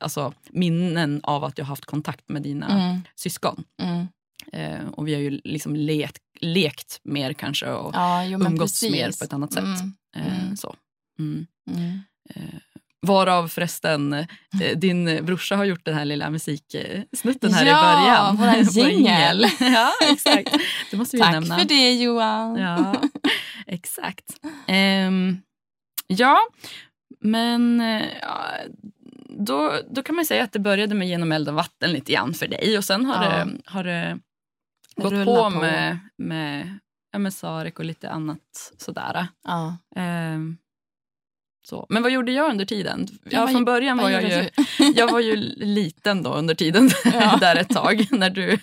Alltså 0.00 0.32
minnen 0.50 1.20
av 1.22 1.44
att 1.44 1.58
jag 1.58 1.64
har 1.64 1.68
haft 1.68 1.84
kontakt 1.84 2.28
med 2.28 2.42
dina 2.42 2.66
Mm, 2.88 3.00
syskon. 3.14 3.64
mm. 3.82 4.06
Eh, 4.52 4.88
och 4.88 5.08
vi 5.08 5.14
har 5.14 5.20
ju 5.20 5.30
liksom 5.44 5.76
lekt, 5.76 6.22
lekt 6.40 7.00
mer 7.04 7.32
kanske 7.32 7.66
och 7.70 7.94
Ja, 7.94 8.24
jo, 8.24 8.38
umgåtts 8.38 8.80
precis. 8.80 8.90
mer 8.92 9.18
på 9.18 9.24
ett 9.24 9.32
annat 9.32 9.52
sätt. 9.52 9.64
Mm, 9.64 9.92
Eh, 10.16 10.42
Mm. 10.44 10.56
så. 10.56 10.76
Mm. 11.18 11.46
mm. 11.70 11.98
Eh, 12.30 12.42
varav 13.04 13.48
förresten 13.48 14.12
eh, 14.12 14.26
din 14.76 15.24
brorsa 15.26 15.56
har 15.56 15.64
gjort 15.64 15.84
den 15.84 15.94
här 15.94 16.04
lilla 16.04 16.30
musiksnutten 16.30 17.52
här 17.54 17.66
Ja, 17.66 18.02
i 18.02 18.06
början. 18.06 18.36
våran 18.36 18.64
Vår 18.74 18.88
jingel. 18.90 19.46
ja, 19.60 19.90
exakt. 20.12 20.56
Det 20.90 20.96
måste 20.96 21.16
vi 21.16 21.22
Tack 21.22 21.32
nämna. 21.32 21.58
för 21.58 21.64
det, 21.64 21.92
Johan. 21.94 22.56
Ja, 22.58 23.02
exakt. 23.66 24.24
Ehm, 24.66 25.36
ja, 26.06 26.38
men 27.20 27.80
eh, 27.80 28.02
ja, 28.22 28.44
då, 29.38 29.72
då 29.90 30.02
kan 30.02 30.14
man 30.16 30.24
säga 30.26 30.44
att 30.44 30.52
det 30.52 30.58
började 30.58 30.94
med 30.94 31.08
Genom 31.08 31.32
eld 31.32 31.48
och 31.48 31.54
vatten 31.54 31.92
lite 31.92 32.12
grann 32.12 32.34
för 32.34 32.46
dig 32.48 32.78
och 32.78 32.84
sen 32.84 33.04
har 33.06 33.24
Ja. 33.24 33.30
det, 33.44 33.48
har 33.66 33.84
det 33.84 34.18
gått 34.96 35.12
Rulla 35.12 35.24
på, 35.24 35.50
på. 35.50 35.50
med, 35.50 35.98
med, 36.18 36.78
med 37.18 37.34
Sarek 37.34 37.78
och 37.78 37.84
lite 37.84 38.10
annat 38.10 38.72
sådär. 38.78 39.26
Ja. 39.44 39.76
Ehm, 39.96 40.56
så. 41.66 41.86
Men 41.88 42.02
vad 42.02 42.12
gjorde 42.12 42.32
jag 42.32 42.50
under 42.50 42.64
tiden? 42.64 43.08
Ja, 43.30 43.48
från 43.48 43.64
början 43.64 43.96
var 43.98 44.10
jag 44.10 44.22
ju, 44.22 44.48
jag 44.94 45.12
var 45.12 45.20
ju 45.20 45.36
liten 45.56 46.22
då 46.22 46.34
under 46.34 46.54
tiden 46.54 46.90
Ja. 47.12 47.36
där 47.40 47.56
ett 47.56 47.68
tag 47.68 48.06
när 48.10 48.30
du, 48.30 48.58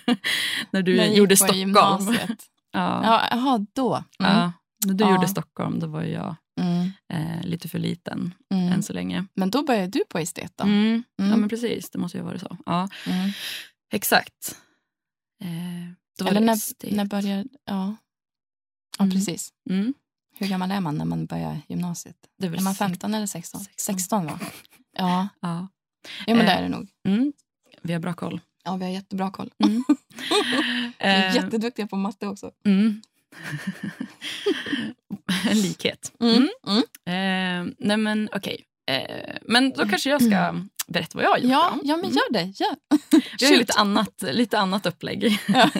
när 0.70 0.82
du 0.82 0.96
När 0.96 1.06
gjorde 1.06 1.36
Stockholm. 1.36 1.58
gymnasiet. 1.58 2.30
Ja. 2.72 3.00
Ja, 3.04 3.22
jaha, 3.30 3.66
då. 3.74 3.94
Mm. 3.94 4.04
Ja, 4.36 4.52
när 4.86 4.94
du 4.94 5.04
Ja. 5.04 5.10
gjorde 5.14 5.28
Stockholm 5.28 5.80
då 5.80 5.86
var 5.86 6.02
jag 6.02 6.36
Mm. 6.60 6.90
eh, 7.12 7.42
lite 7.46 7.68
för 7.68 7.78
liten 7.78 8.34
Mm. 8.54 8.72
än 8.72 8.82
så 8.82 8.92
länge. 8.92 9.24
Men 9.34 9.50
då 9.50 9.62
började 9.62 9.86
du 9.86 10.04
på 10.08 10.18
estet 10.18 10.52
då? 10.56 10.64
Mm. 10.64 11.02
Ja 11.16 11.24
Mm. 11.24 11.40
men 11.40 11.48
precis, 11.48 11.90
det 11.90 11.98
måste 11.98 12.18
ju 12.18 12.22
ha 12.24 12.28
varit 12.30 12.40
så. 12.40 12.56
Ja, 12.66 12.88
Mm. 13.06 13.30
exakt. 13.92 14.56
Eh, 15.44 16.26
Eller 16.28 16.40
när, 16.40 16.58
när 16.94 17.04
började... 17.04 17.44
Ja, 17.64 17.96
ja 18.98 19.08
precis. 19.12 19.50
Mm. 20.42 20.48
Hur 20.48 20.54
gammal 20.54 20.70
är 20.70 20.80
man 20.80 20.98
när 20.98 21.04
man 21.04 21.26
börjar 21.26 21.60
gymnasiet? 21.68 22.16
Det 22.38 22.46
är 22.46 22.50
Är 22.56 22.60
man 22.60 22.74
sex- 22.74 22.78
15 22.78 23.14
eller 23.14 23.26
16? 23.26 23.60
16. 23.60 23.94
16 23.94 24.26
va? 24.26 24.38
Ja, 24.98 25.28
Ja. 25.40 25.68
ja 26.26 26.34
men 26.34 26.38
Eh. 26.40 26.46
det 26.46 26.52
är 26.52 26.62
det 26.62 26.68
nog. 26.68 26.88
Mm. 27.08 27.32
Vi 27.82 27.92
har 27.92 28.00
bra 28.00 28.14
koll. 28.14 28.40
Ja, 28.64 28.76
vi 28.76 28.84
har 28.84 28.92
jättebra 28.92 29.30
koll. 29.30 29.50
Mm. 29.64 29.84
Vi 30.28 30.92
är 30.98 31.28
Eh, 31.28 31.34
jätteduktiga 31.36 31.86
på 31.86 31.96
matte 31.96 32.26
också. 32.26 32.50
Mm. 32.64 33.02
en 35.50 35.60
likhet. 35.62 36.12
Mm. 36.20 36.48
Mm. 36.66 36.82
Eh, 37.68 37.74
nej 37.78 37.96
men 37.96 38.28
okej. 38.32 38.64
Eh, 38.86 39.36
men 39.42 39.70
då 39.70 39.88
kanske 39.88 40.10
jag 40.10 40.22
ska 40.22 40.54
berätta 40.86 41.10
vad 41.18 41.24
jag 41.24 41.30
har 41.30 41.38
gjort. 41.38 41.50
Ja, 41.50 41.72
då. 41.74 41.80
ja, 41.84 41.96
men 41.96 42.10
gör 42.10 42.32
det. 42.32 42.42
Gör. 42.42 42.76
Vi 43.40 43.46
har 43.46 43.56
lite 43.56 43.72
annat, 43.80 44.22
lite 44.22 44.58
annat 44.58 44.86
upplägg. 44.86 45.38
Ja. 45.48 45.70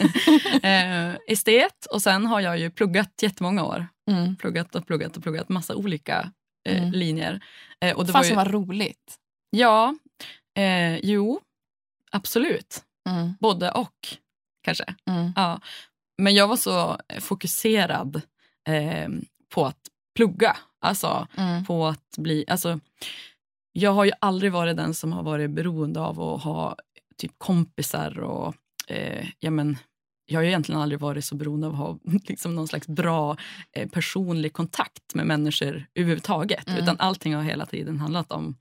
eh, 0.69 1.15
estet 1.27 1.85
och 1.85 2.01
sen 2.01 2.25
har 2.25 2.39
jag 2.41 2.59
ju 2.59 2.69
pluggat 2.71 3.19
jättemånga 3.21 3.63
år. 3.63 3.87
Mm. 4.11 4.35
Pluggat 4.35 4.75
och 4.75 4.87
pluggat 4.87 5.17
och 5.17 5.23
pluggat 5.23 5.49
massa 5.49 5.75
olika 5.75 6.31
eh, 6.69 6.77
Mm. 6.83 6.91
linjer. 6.91 7.43
Eh, 7.81 7.95
och 7.97 8.05
det 8.05 8.11
var 8.11 8.19
Fasen 8.19 8.29
ju, 8.29 8.35
vad 8.35 8.51
roligt. 8.51 9.17
Ja, 9.49 9.95
eh, 10.57 10.97
jo, 10.97 11.39
absolut. 12.11 12.83
Mm. 13.09 13.33
Både 13.39 13.71
och 13.71 14.07
kanske. 14.63 14.95
Mm. 15.05 15.31
Ja. 15.35 15.59
Men 16.17 16.35
jag 16.35 16.47
var 16.47 16.55
så 16.57 16.97
fokuserad 17.19 18.21
eh, 18.69 19.09
på 19.53 19.65
att 19.65 19.79
plugga 20.15 20.57
Alltså 20.79 21.27
Mm. 21.37 21.65
på 21.65 21.87
att 21.87 22.17
bli... 22.17 22.45
Alltså, 22.47 22.79
jag 23.73 23.91
har 23.91 24.05
ju 24.05 24.11
aldrig 24.21 24.51
varit 24.51 24.77
den 24.77 24.93
som 24.93 25.13
har 25.13 25.23
varit 25.23 25.49
beroende 25.51 25.99
av 26.01 26.21
att 26.21 26.43
ha 26.43 26.75
typ 27.17 27.31
kompisar 27.37 28.19
och 28.19 28.55
eh, 28.87 29.27
ja, 29.39 29.51
men, 29.51 29.77
jag 30.25 30.39
har 30.39 30.43
ju 30.43 30.49
egentligen 30.49 30.81
aldrig 30.81 30.99
varit 30.99 31.25
så 31.25 31.35
beroende 31.35 31.67
av 31.67 31.73
att 31.73 31.79
ha 31.79 31.99
liksom, 32.27 32.55
någon 32.55 32.67
slags 32.67 32.87
bra 32.87 33.37
eh, 33.71 33.89
personlig 33.89 34.53
kontakt 34.53 35.15
med 35.15 35.25
människor 35.27 35.85
överhuvudtaget. 35.95 36.67
Mm. 36.69 36.83
Utan 36.83 36.95
allting 36.99 37.35
har 37.35 37.43
hela 37.43 37.65
tiden 37.65 37.99
handlat 37.99 38.31
om 38.31 38.57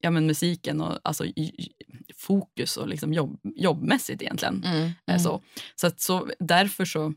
ja, 0.00 0.10
men 0.10 0.26
musiken 0.26 0.80
och 0.80 0.98
alltså, 1.04 1.24
i- 1.26 1.68
fokus 2.14 2.76
och 2.76 2.88
liksom 2.88 3.12
jobb, 3.12 3.40
jobbmässigt 3.56 4.22
egentligen. 4.22 4.64
Mm. 4.64 4.84
Eh, 4.86 4.90
Mm. 5.06 5.20
Så, 5.20 5.42
så, 5.74 5.86
att, 5.86 6.00
så 6.00 6.30
därför 6.38 6.84
så, 6.84 7.14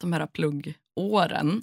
de 0.00 0.12
här 0.12 0.26
pluggåren, 0.26 1.62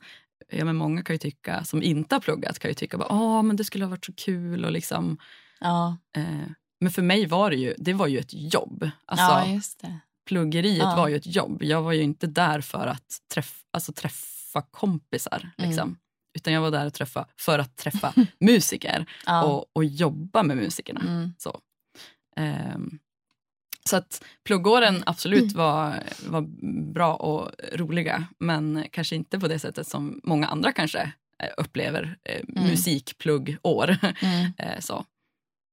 ja, 0.49 0.65
men 0.65 0.75
många 0.75 1.03
kan 1.03 1.13
ju 1.13 1.17
tycka, 1.17 1.63
som 1.63 1.83
inte 1.83 2.15
har 2.15 2.19
pluggat 2.19 2.59
kan 2.59 2.71
ju 2.71 2.75
tycka 2.75 2.97
att 2.97 3.11
oh, 3.11 3.43
men 3.43 3.55
det 3.55 3.63
skulle 3.63 3.85
ha 3.85 3.89
varit 3.89 4.05
så 4.05 4.13
kul. 4.13 4.65
Och 4.65 4.71
liksom, 4.71 5.17
Ja. 5.59 5.97
eh, 6.17 6.45
men 6.79 6.91
för 6.91 7.01
mig 7.01 7.25
var 7.25 7.49
det 7.49 7.55
ju, 7.55 7.73
det 7.77 7.93
var 7.93 8.07
ju 8.07 8.19
ett 8.19 8.33
jobb. 8.53 8.89
Alltså, 9.05 9.25
ja, 9.25 9.47
just 9.53 9.79
det. 9.81 9.99
Pluggeriet 10.31 10.77
Ja. 10.77 10.95
var 10.95 11.07
ju 11.07 11.15
ett 11.15 11.35
jobb. 11.35 11.63
Jag 11.63 11.81
var 11.81 11.91
ju 11.91 12.01
inte 12.01 12.27
där 12.27 12.61
för 12.61 12.87
att 12.87 13.17
träffa, 13.33 13.65
alltså, 13.71 13.93
träffa 13.93 14.61
kompisar. 14.61 15.49
Mm. 15.57 15.69
Liksom. 15.69 15.97
Utan 16.33 16.53
jag 16.53 16.61
var 16.61 16.71
där 16.71 16.89
träffa, 16.89 17.25
för 17.37 17.59
att 17.59 17.77
träffa 17.77 18.13
musiker 18.39 19.05
Ja. 19.25 19.43
och, 19.43 19.65
och 19.73 19.85
jobba 19.85 20.43
med 20.43 20.57
musikerna. 20.57 20.99
Mm. 21.01 21.33
Så. 21.37 21.59
Ehm, 22.35 22.99
så 23.89 23.95
att 23.95 24.23
pluggåren 24.43 25.03
absolut 25.05 25.51
var, 25.53 26.03
var 26.27 26.41
bra 26.93 27.15
och 27.15 27.51
roliga 27.73 28.27
men 28.39 28.85
kanske 28.91 29.15
inte 29.15 29.39
på 29.39 29.47
det 29.47 29.59
sättet 29.59 29.87
som 29.87 30.21
många 30.23 30.47
andra 30.47 30.71
kanske 30.71 31.01
eh, 31.43 31.49
upplever 31.57 32.17
eh, 32.23 32.41
Mm. 32.57 32.69
musikpluggår. 32.69 33.97
Mm. 34.21 34.51
Eh, 34.57 34.79
så. 34.79 35.05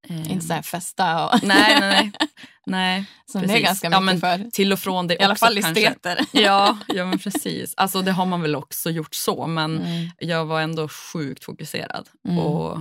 Ehm, 0.09 0.25
Inte 0.31 0.47
så 0.47 0.53
här 0.53 0.63
festa 0.63 1.27
och 1.29 1.43
Nej, 1.43 1.81
nej, 1.81 1.91
nej. 1.91 2.13
nej 2.67 3.05
som 3.27 3.41
det 3.41 3.47
är 3.47 3.49
precis. 3.49 3.67
ganska 3.67 3.91
Ja, 3.91 4.01
mycket 4.01 4.23
men 4.23 4.39
för. 4.45 4.51
till 4.51 4.73
och 4.73 4.79
från 4.79 5.07
det 5.07 5.15
I 5.15 5.23
alla 5.23 5.37
fall 5.37 5.59
esteter. 5.59 6.19
Ja, 6.33 6.79
ja, 6.89 7.07
men 7.07 7.19
precis. 7.19 7.75
Alltså, 7.77 8.03
det 8.03 8.13
har 8.13 8.27
man 8.27 8.43
väl 8.43 8.57
också 8.57 8.91
gjort 8.91 9.15
så, 9.15 9.47
men 9.47 9.79
Mm. 9.79 10.11
jag 10.19 10.45
var 10.47 10.61
ändå 10.61 10.89
sjukt 10.89 11.45
fokuserad 11.45 12.09
Mm. 12.29 12.39
och, 12.39 12.79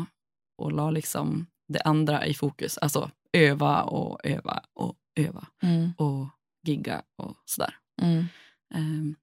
och 0.57 0.71
la 0.71 0.91
liksom 0.91 1.47
det 1.67 1.81
andra 1.81 2.25
i 2.25 2.33
fokus. 2.33 2.77
Alltså 2.77 3.11
öva 3.33 3.81
och 3.81 4.19
öva 4.25 4.61
och 4.73 4.95
öva 5.15 5.47
Mm. 5.63 5.93
och 5.97 6.27
gigga 6.63 7.01
och 7.17 7.35
sådär. 7.45 7.75
Ehm, 8.73 9.15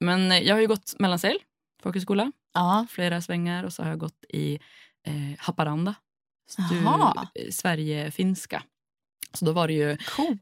Men 0.00 0.30
jag 0.44 0.54
har 0.54 0.60
ju 0.60 0.66
gått 0.66 0.94
mellansteg, 0.98 1.36
folkhögskola, 1.82 2.32
Ja. 2.54 2.86
flera 2.90 3.20
svängar 3.22 3.64
och 3.64 3.72
så 3.72 3.82
har 3.82 3.90
jag 3.90 3.98
gått 3.98 4.24
i 4.28 4.54
eh, 5.06 5.38
Haparanda, 5.38 5.90
eh, 5.90 5.94
Sverige-finska. 7.50 8.62
Så 9.32 9.44
då 9.44 9.52
var 9.52 9.66
det 9.68 9.72
ju 9.74 9.90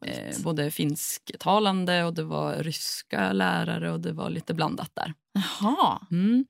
eh, 0.03 0.43
både 0.45 0.71
finsktalande 0.71 2.05
och 2.05 2.15
det 2.15 2.23
var 2.25 2.55
ryska 2.57 3.33
lärare 3.33 3.93
och 3.93 4.01
det 4.01 4.13
var 4.13 4.31
lite 4.31 4.55
blandat 4.55 4.91
där. 4.95 5.15
Jaha. 5.33 6.07
Mm. 6.11 6.45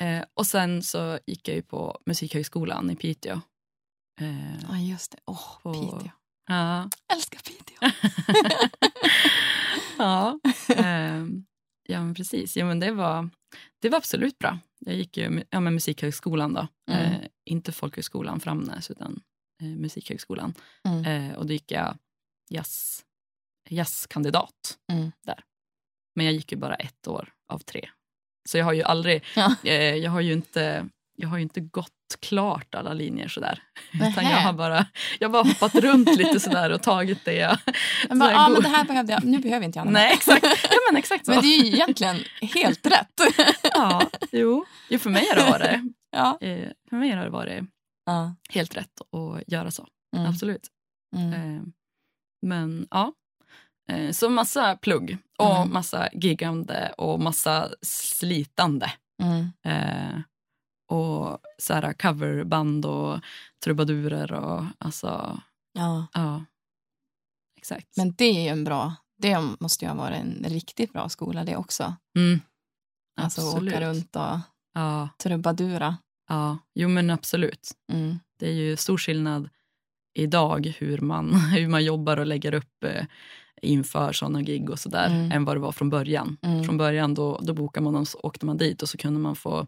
Eh, 0.00 0.24
och 0.34 0.46
sen 0.46 0.82
så 0.82 1.18
gick 1.26 1.48
jag 1.48 1.56
ju 1.56 1.62
på 1.62 1.98
Musikhögskolan 2.06 2.90
i 2.90 2.96
Piteå. 2.96 3.40
Eh, 4.20 4.56
Ja, 4.70 4.78
just 4.78 5.10
det. 5.12 5.18
Åh, 5.24 5.58
På- 5.62 5.72
Piteå. 5.72 6.10
ja. 6.48 6.90
Älskar 7.12 7.38
Piteå. 7.40 7.90
ja, 9.98 10.38
ehm, 10.76 11.44
ja 11.88 12.00
men 12.04 12.14
precis. 12.14 12.56
Ja, 12.56 12.64
men 12.66 12.80
det, 12.80 12.90
var, 12.92 13.30
det 13.78 13.88
var 13.88 13.98
absolut 13.98 14.38
bra. 14.38 14.58
Jag 14.78 14.94
gick 14.94 15.16
ju 15.16 15.44
ja, 15.50 15.60
med 15.60 15.72
Musikhögskolan 15.72 16.52
då. 16.54 16.68
Mm. 16.90 17.12
Eh, 17.12 17.28
inte 17.44 17.72
Folkhögskolan 17.72 18.40
Framnäs 18.40 18.90
utan 18.90 19.20
eh, 19.62 19.68
Musikhögskolan. 19.68 20.54
Mm. 20.84 21.04
Eh, 21.30 21.36
och 21.36 21.46
då 21.46 21.52
gick 21.52 21.72
jag 21.72 21.98
jazz, 22.50 23.04
jazzkandidat 23.68 24.78
Mm. 24.92 25.12
där. 25.26 25.44
Men 26.14 26.26
jag 26.26 26.34
gick 26.34 26.52
ju 26.52 26.58
bara 26.58 26.74
ett 26.74 27.08
år 27.08 27.32
av 27.48 27.58
tre. 27.58 27.88
Så 28.48 28.58
jag 28.58 28.64
har 28.64 28.72
ju 28.72 28.82
aldrig, 28.82 29.24
Ja. 29.36 29.54
eh, 29.64 29.94
jag 29.94 30.10
har 30.10 30.20
ju 30.20 30.32
inte 30.32 30.88
jag 31.16 31.28
har 31.28 31.36
ju 31.36 31.42
inte 31.42 31.60
gått 31.60 31.92
klart 32.20 32.74
alla 32.74 32.92
linjer 32.92 33.28
sådär. 33.28 33.62
Utan 33.92 34.24
jag 34.24 34.36
har 34.40 34.52
bara, 34.52 34.86
jag 35.18 35.28
har 35.28 35.32
bara 35.32 35.42
hoppat 35.42 35.74
runt 35.74 36.16
lite 36.16 36.40
sådär 36.40 36.70
och 36.70 36.82
tagit 36.82 37.24
det 37.24 37.34
jag... 37.34 37.58
Men, 38.08 38.18
bara, 38.18 38.32
jag 38.32 38.52
men 38.52 38.62
det 38.62 38.68
här 38.68 38.84
behövde 38.84 39.12
jag. 39.12 39.24
Nu 39.24 39.38
behöver 39.38 39.66
inte 39.66 39.78
jag 39.78 39.82
annat. 39.82 39.92
Nej, 39.92 40.12
exakt. 40.12 40.44
Ja, 40.70 40.78
men 40.90 40.96
exakt 40.98 41.26
så. 41.26 41.30
Men 41.32 41.40
det 41.42 41.46
är 41.46 41.64
ju 41.64 41.66
egentligen 41.66 42.16
helt 42.54 42.86
rätt. 42.86 43.20
Ja, 43.74 44.10
jo. 44.32 44.64
jo, 44.88 44.98
för 44.98 45.10
mig 45.10 45.26
har 45.28 45.36
det 45.36 45.50
varit, 45.50 45.80
ja. 46.10 46.38
eh, 46.40 46.68
för 46.90 46.96
mig 46.96 47.10
har 47.10 47.24
det 47.24 47.30
varit 47.30 47.64
Ja. 48.06 48.34
helt 48.50 48.76
rätt 48.76 49.00
att 49.00 49.42
göra 49.52 49.70
så. 49.70 49.86
Mm. 50.16 50.30
Absolut. 50.30 50.66
Mm. 51.16 51.32
Eh, 51.56 51.62
men 52.46 52.86
ja, 52.90 53.12
eh, 53.90 54.10
så 54.10 54.30
massa 54.30 54.76
plugg 54.76 55.18
och 55.38 55.56
Mm. 55.56 55.72
massa 55.72 56.08
giggande 56.12 56.92
och 56.98 57.20
massa 57.20 57.68
slitande. 57.82 58.92
Mm. 59.22 59.48
Och 60.88 61.38
så 61.58 61.74
här 61.74 61.92
coverband 61.92 62.86
och 62.86 63.20
trubadurer 63.64 64.32
och 64.32 64.64
alltså, 64.78 65.40
Ja. 65.72 66.06
ja. 66.14 66.44
Exakt. 67.56 67.96
Men 67.96 68.14
det 68.18 68.24
är 68.24 68.42
ju 68.42 68.48
en 68.48 68.64
bra, 68.64 68.94
det 69.18 69.38
måste 69.60 69.84
ju 69.84 69.88
ha 69.88 69.96
varit 69.96 70.20
en 70.20 70.44
riktigt 70.48 70.92
bra 70.92 71.08
skola 71.08 71.44
det 71.44 71.56
också. 71.56 71.94
mm. 72.16 72.40
Alltså 73.20 73.40
Absolut. 73.40 73.74
åka 73.74 73.80
runt 73.88 74.16
och 74.16 74.38
Ja, 74.74 75.08
trubadura. 75.18 75.96
ja, 76.28 76.58
jo 76.74 76.88
men 76.88 77.10
absolut. 77.10 77.70
Mm. 77.92 78.18
Det 78.38 78.46
är 78.48 78.52
ju 78.52 78.76
stor 78.76 78.98
skillnad 78.98 79.48
idag 80.14 80.74
hur 80.78 80.98
man, 80.98 81.34
hur 81.50 81.68
man 81.68 81.84
jobbar 81.84 82.16
och 82.16 82.26
lägger 82.26 82.54
upp 82.54 82.84
eh, 82.84 83.04
inför 83.62 84.12
såna 84.12 84.42
gig 84.42 84.70
och 84.70 84.78
sådär 84.78 85.06
Mm. 85.06 85.32
än 85.32 85.44
vad 85.44 85.56
det 85.56 85.60
var 85.60 85.72
från 85.72 85.90
början. 85.90 86.36
Mm. 86.42 86.64
Från 86.64 86.76
början 86.78 87.14
då, 87.14 87.40
då 87.42 87.54
bokade 87.54 87.84
man 87.84 87.96
och 87.96 88.08
så 88.08 88.18
åkte 88.22 88.46
man 88.46 88.56
dit 88.56 88.82
och 88.82 88.88
så 88.88 88.98
kunde 88.98 89.20
man 89.20 89.36
få 89.36 89.66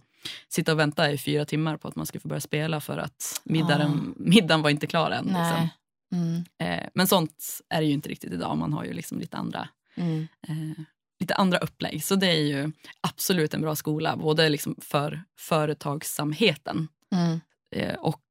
sitta 0.49 0.73
och 0.73 0.79
vänta 0.79 1.11
i 1.13 1.19
fyra 1.19 1.45
timmar 1.45 1.77
på 1.77 1.89
att 1.89 1.97
man 1.97 2.07
skulle 2.07 2.21
få 2.21 2.29
börja 2.29 2.41
spela 2.41 2.81
för 2.81 2.99
att 2.99 3.41
middagen, 3.45 4.15
middagen 4.17 4.63
var 4.63 4.71
inte 4.71 4.87
klar 4.87 5.11
än. 5.11 5.25
Liksom. 5.25 5.69
Mm. 6.13 6.45
Eh, 6.59 6.89
men 6.95 7.07
sånt 7.07 7.61
är 7.69 7.81
det 7.81 7.87
ju 7.87 7.93
inte 7.93 8.09
riktigt 8.09 8.33
idag. 8.33 8.59
Man 8.59 8.73
har 8.73 8.85
ju 8.85 8.93
liksom 8.93 9.19
lite 9.21 9.37
andra 9.37 9.69
Mm. 9.97 10.29
eh, 10.49 10.85
lite 11.21 11.35
andra 11.35 11.59
upplägg. 11.59 12.05
Så 12.05 12.17
det 12.17 12.27
är 12.27 12.41
ju 12.43 12.73
absolut 13.01 13.55
en 13.55 13.61
bra 13.61 13.77
skola, 13.77 14.17
både 14.17 14.49
liksom 14.49 14.77
för 14.81 15.23
företagsamheten 15.39 16.89
Mm. 17.13 17.41
eh, 17.77 17.95
och 17.95 18.23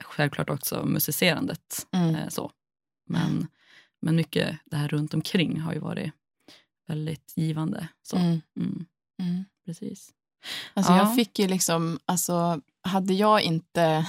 självklart 0.00 0.50
också 0.50 0.84
musicerandet. 0.86 1.86
Mm. 1.92 2.30
Så. 2.30 2.52
Men, 3.06 3.46
men 4.02 4.16
mycket 4.16 4.56
det 4.64 4.76
här 4.76 4.88
runt 4.88 5.14
omkring 5.14 5.60
har 5.60 5.72
ju 5.72 5.78
varit 5.78 6.12
väldigt 6.86 7.32
givande. 7.36 7.88
Så. 8.02 8.16
Mm. 8.16 8.40
Mm, 8.56 8.86
Mm. 9.22 9.44
precis. 9.66 10.10
Alltså 10.74 10.92
Ja. 10.92 10.98
jag 10.98 11.14
fick 11.14 11.38
ju 11.38 11.48
liksom, 11.48 11.98
alltså 12.06 12.60
hade 12.82 13.14
jag 13.14 13.42
inte, 13.42 14.06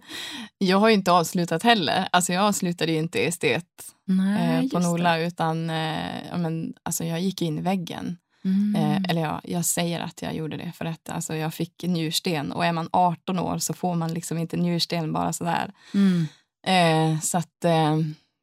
jag 0.58 0.78
har 0.78 0.88
ju 0.88 0.94
inte 0.94 1.12
avslutat 1.12 1.62
heller. 1.62 2.08
Alltså 2.12 2.32
jag 2.32 2.44
avslutade 2.44 2.92
ju 2.92 2.98
inte 2.98 3.18
estet 3.20 3.64
Nej, 4.04 4.54
eh, 4.54 4.58
på 4.58 4.62
just 4.62 4.74
det. 4.74 4.80
NOLA 4.80 5.18
utan 5.18 5.70
eh, 5.70 6.36
men, 6.38 6.74
alltså 6.82 7.04
jag 7.04 7.20
gick 7.20 7.42
in 7.42 7.58
i 7.58 7.62
väggen. 7.62 8.16
Mm. 8.44 8.74
Eh, 8.76 9.10
eller 9.10 9.22
ja, 9.22 9.40
jag 9.44 9.64
säger 9.64 10.00
att 10.00 10.22
jag 10.22 10.34
gjorde 10.34 10.56
det 10.56 10.72
för 10.76 10.84
att 10.84 11.10
alltså, 11.10 11.36
jag 11.36 11.54
fick 11.54 11.82
njursten 11.82 12.52
och 12.52 12.64
är 12.64 12.72
man 12.72 12.88
18 12.92 13.38
år 13.38 13.58
så 13.58 13.74
får 13.74 13.94
man 13.94 14.14
liksom 14.14 14.38
inte 14.38 14.56
njursten 14.56 15.12
bara 15.12 15.32
sådär. 15.32 15.72
Mm. 15.94 16.26
Eh, 16.66 17.20
så 17.20 17.38
att 17.38 17.64
eh, 17.64 17.96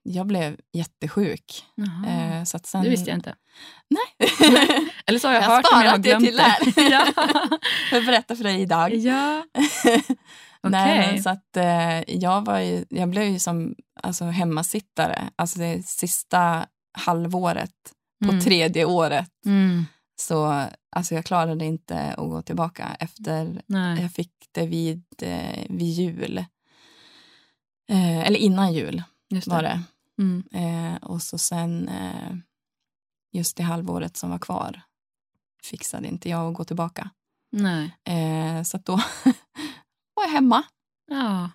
jag 0.08 0.28
blev 0.28 0.58
jättesjuk. 0.74 1.65
Eh, 2.08 2.43
så 2.43 2.58
att 2.58 2.65
sen... 2.65 2.84
det 2.84 2.89
visste 2.89 3.10
jag 3.10 3.17
inte. 3.17 3.36
Nej. 3.89 4.32
Eller 5.06 5.20
så 5.20 5.28
har 5.28 5.34
jag, 5.36 5.43
Jag 5.43 5.50
hört 5.50 5.63
det 5.63 5.76
men 5.76 5.86
jag 5.86 5.91
har 5.91 6.00
sparat 6.00 6.04
det 6.04 6.10
glömt 6.10 6.76
till 6.76 6.89
det. 6.89 7.60
jag 7.91 8.06
berättar 8.06 8.36
för 8.36 8.43
dig 8.43 8.62
idag. 8.62 8.93
ja. 8.96 9.46
Nej, 10.63 11.00
Okej. 11.00 11.12
men 11.13 11.24
så 11.24 11.30
att 11.30 11.58
eh, 11.58 12.15
jag, 12.15 12.46
var 12.46 12.60
ju, 12.60 12.86
jag 12.89 13.10
blev 13.10 13.24
ju 13.24 13.39
som 13.39 13.76
alltså, 14.04 14.24
hemmasittare. 14.26 15.30
Alltså 15.36 15.60
det 15.60 15.88
sista 15.88 16.65
halvåret 16.98 17.72
på 18.26 18.30
Mm. 18.32 18.41
tredje 18.41 18.86
året. 18.86 19.32
Mm. 19.46 19.86
Så 20.22 20.65
alltså, 20.96 21.15
jag 21.15 21.26
klarade 21.26 21.65
inte 21.65 22.00
att 22.00 22.30
gå 22.30 22.41
tillbaka 22.41 22.98
efter 23.00 23.62
Nej. 23.67 24.02
jag 24.02 24.12
fick 24.12 24.32
det 24.52 24.67
vid, 24.67 25.04
eh, 25.22 25.65
vid 25.70 25.88
jul. 25.93 26.38
Eh, 27.89 28.20
eller 28.20 28.39
innan 28.39 28.74
jul 28.74 29.04
Just 29.30 29.48
var 29.48 29.62
det. 29.62 29.82
Mm. 30.19 30.43
Eh, 30.53 30.95
och 31.03 31.21
så 31.21 31.38
sen 31.38 31.89
eh, 31.89 32.36
just 33.34 33.58
det 33.58 33.63
halvåret 33.63 34.17
som 34.17 34.30
var 34.30 34.39
kvar 34.39 34.82
fixade 35.63 36.08
inte 36.08 36.30
jag 36.30 36.47
att 36.49 36.56
gå 36.58 36.63
tillbaka. 36.63 37.10
Nej. 37.51 37.95
Eh, 38.03 38.63
så 38.63 38.77
då 38.77 38.95
var 40.13 40.23
jag 40.23 40.30
hemma. 40.30 40.63
Ja. 41.12 41.49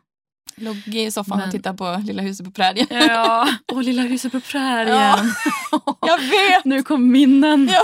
Låg 0.56 0.76
i 0.76 1.10
soffan 1.10 1.38
Men- 1.38 1.46
och 1.48 1.52
tittade 1.52 1.78
på 1.78 2.02
Lilla 2.04 2.22
huset 2.22 2.46
på 2.46 2.52
prärien. 2.52 2.86
Ja. 2.90 3.48
Åh, 3.72 3.82
Lilla 3.82 4.02
huset 4.02 4.32
på 4.32 4.40
prärien. 4.40 5.32
Ja. 5.70 5.96
Jag 6.06 6.18
vet! 6.18 6.64
Nu 6.64 6.82
kom 6.82 7.10
minnen. 7.10 7.68
Ja. 7.72 7.82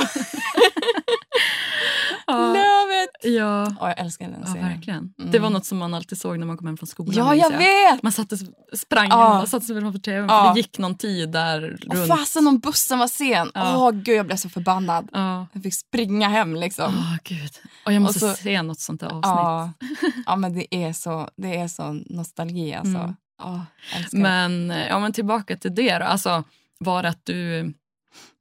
Ja. 2.26 2.52
Ja, 3.22 3.72
Ja, 3.80 3.88
jag 3.88 3.98
älskar 4.00 4.28
den 4.28 4.40
ja 4.40 4.46
serien. 4.46 4.68
verkligen. 4.68 5.14
Mm. 5.18 5.30
Det 5.30 5.38
var 5.38 5.50
något 5.50 5.66
som 5.66 5.78
man 5.78 5.94
alltid 5.94 6.20
såg 6.20 6.38
när 6.38 6.46
man 6.46 6.56
kom 6.56 6.66
hem 6.66 6.76
från 6.76 6.86
skolan. 6.86 7.14
Ja, 7.14 7.34
jag 7.34 7.58
vet! 7.58 8.02
Man 8.02 8.12
satt 8.12 8.32
och 8.32 8.38
sprang 8.78 9.08
Ja. 9.08 9.42
och 9.42 9.48
satte 9.48 9.66
sig 9.66 9.80
framför 9.80 9.98
tvn. 9.98 10.26
Ja. 10.28 10.44
För 10.46 10.54
det 10.54 10.60
gick 10.60 10.78
någon 10.78 10.94
tid 10.94 11.28
där 11.30 11.78
Och 11.88 11.94
runt. 11.94 12.08
fasen 12.08 12.48
om 12.48 12.58
bussen 12.58 12.98
var 12.98 13.08
sen. 13.08 13.50
Åh 13.54 13.60
Ja. 13.64 13.90
gud, 13.94 14.16
jag 14.16 14.26
blev 14.26 14.36
så 14.36 14.48
förbannad. 14.48 15.08
Ja. 15.12 15.46
Jag 15.52 15.62
fick 15.62 15.74
springa 15.74 16.28
hem 16.28 16.56
liksom. 16.56 16.94
Åh, 16.98 17.16
gud. 17.24 17.50
Och 17.86 17.92
jag 17.92 18.02
måste 18.02 18.24
Och 18.26 18.30
så- 18.36 18.42
se 18.42 18.62
något 18.62 18.80
sånt 18.80 19.00
där 19.00 19.06
avsnitt. 19.06 19.22
Ja, 19.24 19.72
ja 20.26 20.36
men 20.36 20.54
det 20.54 20.74
är 20.74 20.92
så, 20.92 21.28
det 21.36 21.56
är 21.56 21.68
så 21.68 21.92
nostalgi 22.06 22.74
alltså. 22.74 22.98
Mm. 22.98 23.14
Det. 24.10 24.18
Men, 24.18 24.68
ja, 24.88 24.98
men 24.98 25.12
tillbaka 25.12 25.56
till 25.56 25.74
det 25.74 25.98
då. 25.98 26.04
Alltså, 26.04 26.44
var 26.78 27.02
det 27.02 27.08
att 27.08 27.24
du, 27.24 27.72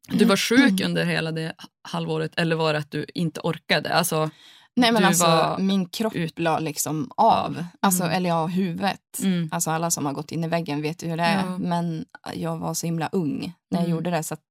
du 0.10 0.26
var 0.26 0.38
sjuk 0.38 0.82
under 0.86 1.06
hela 1.06 1.32
det 1.32 1.54
halvåret 1.82 2.32
eller 2.36 2.56
var 2.56 2.74
det 2.74 2.80
att 2.80 2.92
du 2.92 3.06
inte 3.14 3.40
orkade? 3.44 3.94
Alltså, 3.94 4.30
Nej 4.78 4.92
men 4.92 5.02
du 5.02 5.08
alltså 5.08 5.26
var 5.26 5.58
min 5.60 5.90
kropp 5.90 6.16
ut- 6.16 6.40
la 6.40 6.60
liksom 6.60 7.12
av. 7.18 7.66
Alltså, 7.80 8.04
Mm. 8.04 8.16
Eller 8.16 8.30
ja, 8.30 8.46
huvudet. 8.48 9.20
mm, 9.24 9.50
Alltså 9.52 9.72
alla 9.72 9.92
som 9.92 10.06
har 10.06 10.14
gått 10.14 10.32
in 10.32 10.44
i 10.44 10.48
väggen 10.48 10.82
vet 10.82 11.04
ju 11.04 11.10
hur 11.10 11.18
det 11.18 11.24
är. 11.24 11.46
Ja. 11.46 11.58
Men 11.58 12.06
jag 12.34 12.58
var 12.58 12.74
så 12.74 12.86
himla 12.86 13.08
ung 13.12 13.40
när 13.72 13.80
jag 13.80 13.86
Mm. 13.86 13.92
gjorde 13.92 14.10
det. 14.12 14.24
Så 14.24 14.34
att 14.34 14.42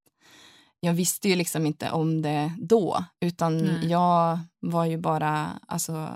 jag 0.80 0.92
visste 0.92 1.28
ju 1.28 1.34
liksom 1.36 1.66
inte 1.66 1.90
om 1.90 2.22
det 2.22 2.52
då. 2.58 3.04
Utan 3.20 3.58
Nej. 3.58 3.86
jag 3.90 4.38
var 4.60 4.84
ju 4.84 4.98
bara, 4.98 5.60
alltså, 5.68 6.08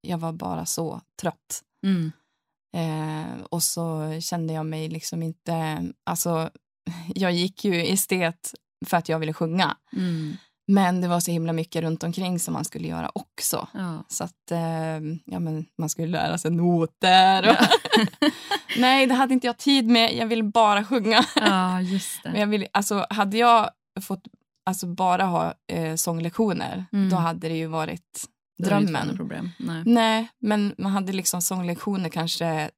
jag 0.00 0.18
var 0.18 0.32
bara 0.32 0.66
så 0.66 1.00
trött. 1.20 1.62
mm, 1.86 2.12
Eh, 2.76 3.42
och 3.50 3.62
så 3.62 4.12
kände 4.20 4.52
jag 4.52 4.66
mig 4.66 4.88
liksom 4.88 5.22
inte... 5.22 5.82
Alltså, 6.06 6.50
jag 7.14 7.32
gick 7.32 7.64
ju 7.64 7.82
estet 7.86 8.54
för 8.86 8.96
att 8.96 9.08
jag 9.08 9.18
ville 9.18 9.32
sjunga. 9.32 9.76
mm, 9.92 10.36
Men 10.70 11.00
det 11.00 11.08
var 11.08 11.20
så 11.20 11.30
himla 11.30 11.52
mycket 11.52 11.82
runt 11.82 12.02
omkring 12.02 12.38
som 12.38 12.54
man 12.54 12.64
skulle 12.64 12.88
göra 12.88 13.10
också. 13.14 13.68
ja. 13.74 14.04
Så 14.08 14.24
att 14.24 14.50
eh, 14.50 14.98
ja, 15.24 15.38
men 15.38 15.66
man 15.78 15.88
skulle 15.88 16.08
lära 16.08 16.38
sig 16.38 16.50
noter. 16.50 17.48
Och 17.50 17.56
Nej, 18.78 19.06
det 19.06 19.14
hade 19.14 19.34
inte 19.34 19.46
jag 19.46 19.56
tid 19.58 19.86
med. 19.86 20.14
Jag 20.16 20.26
ville 20.26 20.42
bara 20.42 20.84
sjunga. 20.84 21.24
ja, 21.34 21.80
just 21.80 22.20
Men 22.24 22.32
det. 22.32 22.40
jag 22.40 22.46
ville, 22.46 22.66
alltså, 22.72 23.06
hade 23.10 23.36
jag 23.38 23.70
fått 24.00 24.22
alltså, 24.66 24.86
bara 24.86 25.24
ha 25.24 25.54
eh, 25.72 25.94
sånglektioner, 25.94 26.84
Mm. 26.92 27.10
då 27.10 27.16
hade 27.16 27.48
det 27.48 27.56
ju 27.56 27.66
varit 27.66 28.24
drömmen. 28.62 29.16
problem. 29.16 29.50
Nej. 29.58 29.82
Nej, 29.86 30.28
men 30.40 30.74
man 30.78 30.92
hade 30.92 31.12
liksom 31.12 31.42
sånglektioner 31.42 32.08
kanske 32.08 32.70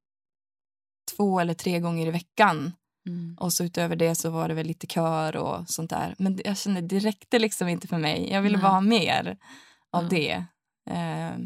två 1.17 1.41
eller 1.41 1.55
tre 1.55 1.79
gånger 1.81 2.07
i 2.07 2.11
veckan. 2.11 2.73
Mm. 3.09 3.37
Och 3.41 3.53
så 3.53 3.65
utöver 3.65 3.97
det 3.97 4.15
så 4.15 4.31
var 4.31 4.49
det 4.49 4.55
väl 4.55 4.67
lite 4.67 4.87
kör 4.87 5.37
och 5.37 5.71
sånt 5.71 5.91
där. 5.91 6.15
Men 6.19 6.41
jag 6.45 6.59
kände 6.59 6.81
det 6.81 6.99
räckte 6.99 7.39
liksom 7.39 7.69
inte 7.69 7.89
för 7.89 7.99
mig. 7.99 8.29
Jag 8.33 8.43
ville 8.43 8.57
Nej. 8.57 8.63
bara 8.63 8.73
ha 8.73 8.81
mer 8.81 9.37
av 9.93 10.03
Ja. 10.03 10.09
det. 10.11 10.33
Eh, 10.91 11.39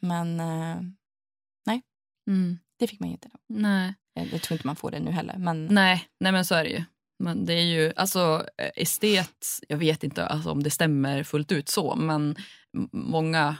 men 0.00 0.40
eh, 0.40 0.76
Mm. 2.28 2.58
det 2.78 2.86
fick 2.86 3.00
man 3.00 3.08
inte. 3.08 3.28
Då. 3.28 3.38
Nej. 3.48 3.94
Jag, 4.14 4.26
jag 4.32 4.42
tror 4.42 4.54
inte 4.56 4.66
man 4.66 4.76
får 4.76 4.90
det 4.90 5.00
nu 5.00 5.10
heller. 5.10 5.38
Men 5.38 5.66
Nej, 5.66 6.08
nej, 6.20 6.32
men 6.32 6.44
så 6.44 6.54
är 6.54 6.64
det 6.64 6.70
ju. 6.70 6.84
Men 7.18 7.46
det 7.46 7.52
är 7.54 7.62
ju, 7.64 7.92
alltså 7.96 8.46
eh, 8.58 8.70
estet, 8.76 9.44
jag 9.68 9.76
vet 9.76 10.04
inte 10.04 10.26
alltså, 10.26 10.50
om 10.50 10.62
det 10.62 10.70
stämmer 10.70 11.22
fullt 11.22 11.52
ut 11.52 11.68
så, 11.68 11.94
men 11.96 12.36
många 12.92 13.56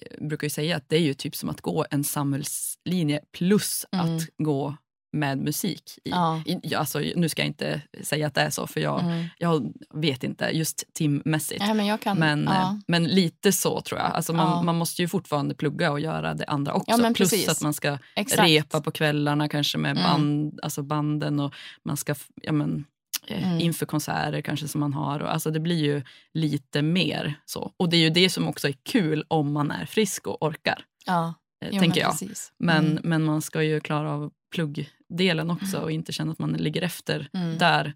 eh, 0.00 0.26
brukar 0.28 0.44
ju 0.44 0.50
säga 0.50 0.76
att 0.76 0.88
det 0.88 0.96
är 0.96 1.00
ju 1.00 1.14
typ 1.14 1.36
som 1.36 1.48
att 1.48 1.60
gå 1.60 1.86
en 1.90 2.04
samhällslinje 2.04 3.20
plus 3.32 3.86
Mm. 3.92 4.16
att 4.16 4.22
gå 4.38 4.76
med 5.12 5.38
musik. 5.38 5.98
I, 6.04 6.10
Ja. 6.10 6.42
i, 6.46 6.74
alltså, 6.74 6.98
nu 7.16 7.28
ska 7.28 7.42
jag 7.42 7.46
inte 7.46 7.82
säga 8.02 8.26
att 8.26 8.34
det 8.34 8.40
är 8.40 8.50
så, 8.50 8.66
för 8.66 8.80
jag, 8.80 9.00
mm. 9.00 9.26
jag 9.38 9.72
vet 9.94 10.24
inte 10.24 10.50
just 10.52 10.84
timmässigt. 10.94 11.62
ja, 11.66 11.74
men 11.74 11.86
jag 11.86 12.00
kan... 12.00 12.18
Men, 12.18 12.48
eh, 12.48 12.54
ja. 12.54 12.80
men 12.88 13.04
lite 13.04 13.52
så 13.52 13.80
tror 13.80 14.00
jag. 14.00 14.10
Alltså 14.10 14.32
man, 14.32 14.64
man 14.64 14.76
måste 14.76 15.02
ju 15.02 15.08
fortfarande 15.08 15.54
plugga 15.54 15.90
och 15.92 16.00
göra 16.00 16.34
det 16.34 16.44
andra 16.44 16.72
också. 16.72 17.14
Plus 17.14 17.48
att 17.48 17.60
man 17.62 17.74
ska 17.74 17.98
Exakt. 18.16 18.48
repa 18.48 18.80
på 18.80 18.90
kvällarna 18.90 19.48
kanske 19.48 19.78
med 19.78 19.90
Mm. 19.90 20.02
band, 20.02 20.60
alltså 20.62 20.82
banden 20.82 21.40
och 21.40 21.54
man 21.84 21.96
ska 21.96 22.14
ja, 22.42 22.52
men, 22.52 22.84
eh, 23.28 23.48
Mm. 23.48 23.60
inför 23.60 23.86
konserter 23.86 24.40
kanske 24.40 24.68
som 24.68 24.80
man 24.80 24.94
har. 24.94 25.20
Och, 25.20 25.32
alltså 25.32 25.50
det 25.50 25.60
blir 25.60 25.84
ju 25.84 26.02
lite 26.34 26.82
mer 26.82 27.34
så. 27.44 27.72
Och 27.76 27.88
det 27.88 27.96
är 27.96 28.00
ju 28.00 28.10
det 28.10 28.30
som 28.30 28.48
också 28.48 28.68
är 28.68 28.74
kul 28.92 29.24
om 29.28 29.52
man 29.52 29.70
är 29.70 29.86
frisk 29.86 30.26
och 30.26 30.42
orkar. 30.42 30.84
Ja, 31.06 31.34
Eh, 31.64 31.68
jo, 31.72 31.80
tänker 31.80 32.00
men 32.00 32.10
jag. 32.10 32.10
Precis. 32.10 32.52
Men, 32.58 32.86
Mm. 32.86 33.00
men 33.04 33.22
man 33.24 33.42
ska 33.42 33.62
ju 33.62 33.80
klara 33.80 34.12
av 34.12 34.30
pluggdelen 34.56 35.50
också 35.50 35.78
och 35.80 35.90
inte 35.92 36.12
känna 36.12 36.32
att 36.32 36.38
man 36.38 36.52
ligger 36.52 36.82
efter 36.82 37.28
Mm. 37.32 37.58
där. 37.58 37.94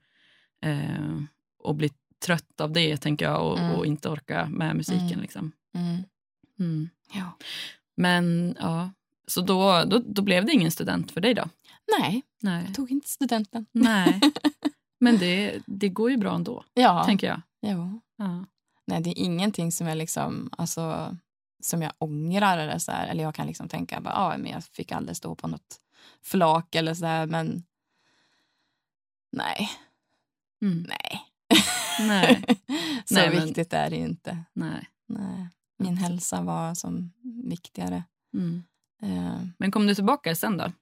Eh, 0.64 1.22
och 1.58 1.74
bli 1.74 1.90
trött 2.24 2.60
av 2.60 2.72
det 2.72 2.96
tänker 2.96 3.24
jag 3.24 3.46
och, 3.46 3.58
Mm. 3.58 3.70
och 3.76 3.86
inte 3.86 4.08
orka 4.08 4.46
med 4.48 4.76
musiken. 4.76 5.06
Mm. 5.08 5.20
Liksom. 5.20 5.52
Mm. 5.74 6.02
Mm. 6.58 6.88
Ja. 7.14 7.32
Men 7.96 8.56
ja, 8.60 8.90
så 9.26 9.40
då, 9.40 9.84
då, 9.84 9.98
då 10.06 10.22
blev 10.22 10.44
det 10.44 10.52
ingen 10.52 10.70
student 10.70 11.10
för 11.12 11.20
dig 11.20 11.34
då? 11.34 11.44
Nej, 11.98 12.22
Nej. 12.42 12.64
jag 12.66 12.74
tog 12.74 12.90
inte 12.90 13.08
studenten. 13.08 13.66
Nej. 13.72 14.20
Men 15.00 15.18
det, 15.18 15.58
det 15.66 15.88
går 15.88 16.10
ju 16.10 16.16
bra 16.16 16.34
ändå, 16.34 16.64
Ja, 16.74 17.04
tänker 17.04 17.26
jag. 17.26 17.40
jo. 17.62 18.00
Ja. 18.16 18.44
Nej, 18.86 19.00
det 19.02 19.10
är 19.10 19.18
ingenting 19.24 19.72
som 19.72 19.86
jag 19.86 19.98
liksom, 19.98 20.50
alltså, 20.58 21.16
som 21.62 21.82
jag 21.82 21.92
ångrar 21.98 22.58
eller 22.58 22.78
så 22.78 22.92
här. 22.92 23.08
Eller 23.08 23.22
jag 23.22 23.34
kan 23.34 23.46
liksom 23.46 23.68
tänka, 23.68 24.00
bara, 24.00 24.14
ah, 24.14 24.36
men 24.38 24.50
jag 24.52 24.64
fick 24.64 24.92
aldrig 24.92 25.16
stå 25.16 25.34
på 25.34 25.48
något 25.48 25.76
flak 26.22 26.74
eller 26.74 26.94
så 26.94 27.04
där, 27.04 27.26
men 27.26 27.62
nej, 29.32 29.70
Mm. 30.62 30.86
nej. 30.88 31.22
Nej. 32.00 32.44
så 33.04 33.14
Nej, 33.14 33.30
men- 33.34 33.44
viktigt 33.46 33.72
är 33.72 33.90
det 33.90 33.96
ju 33.96 34.02
inte. 34.04 34.44
Nej. 34.52 34.88
Nej. 35.08 35.48
Min 35.78 35.96
hälsa 35.96 36.42
var 36.42 36.74
som 36.74 37.12
viktigare. 37.44 38.04
Mm. 38.34 38.62
Eh, 39.02 39.40
Men 39.58 39.70
kom 39.70 39.86
du 39.86 39.94
tillbaka 39.94 40.34
sen 40.34 40.56
då? 40.56 40.72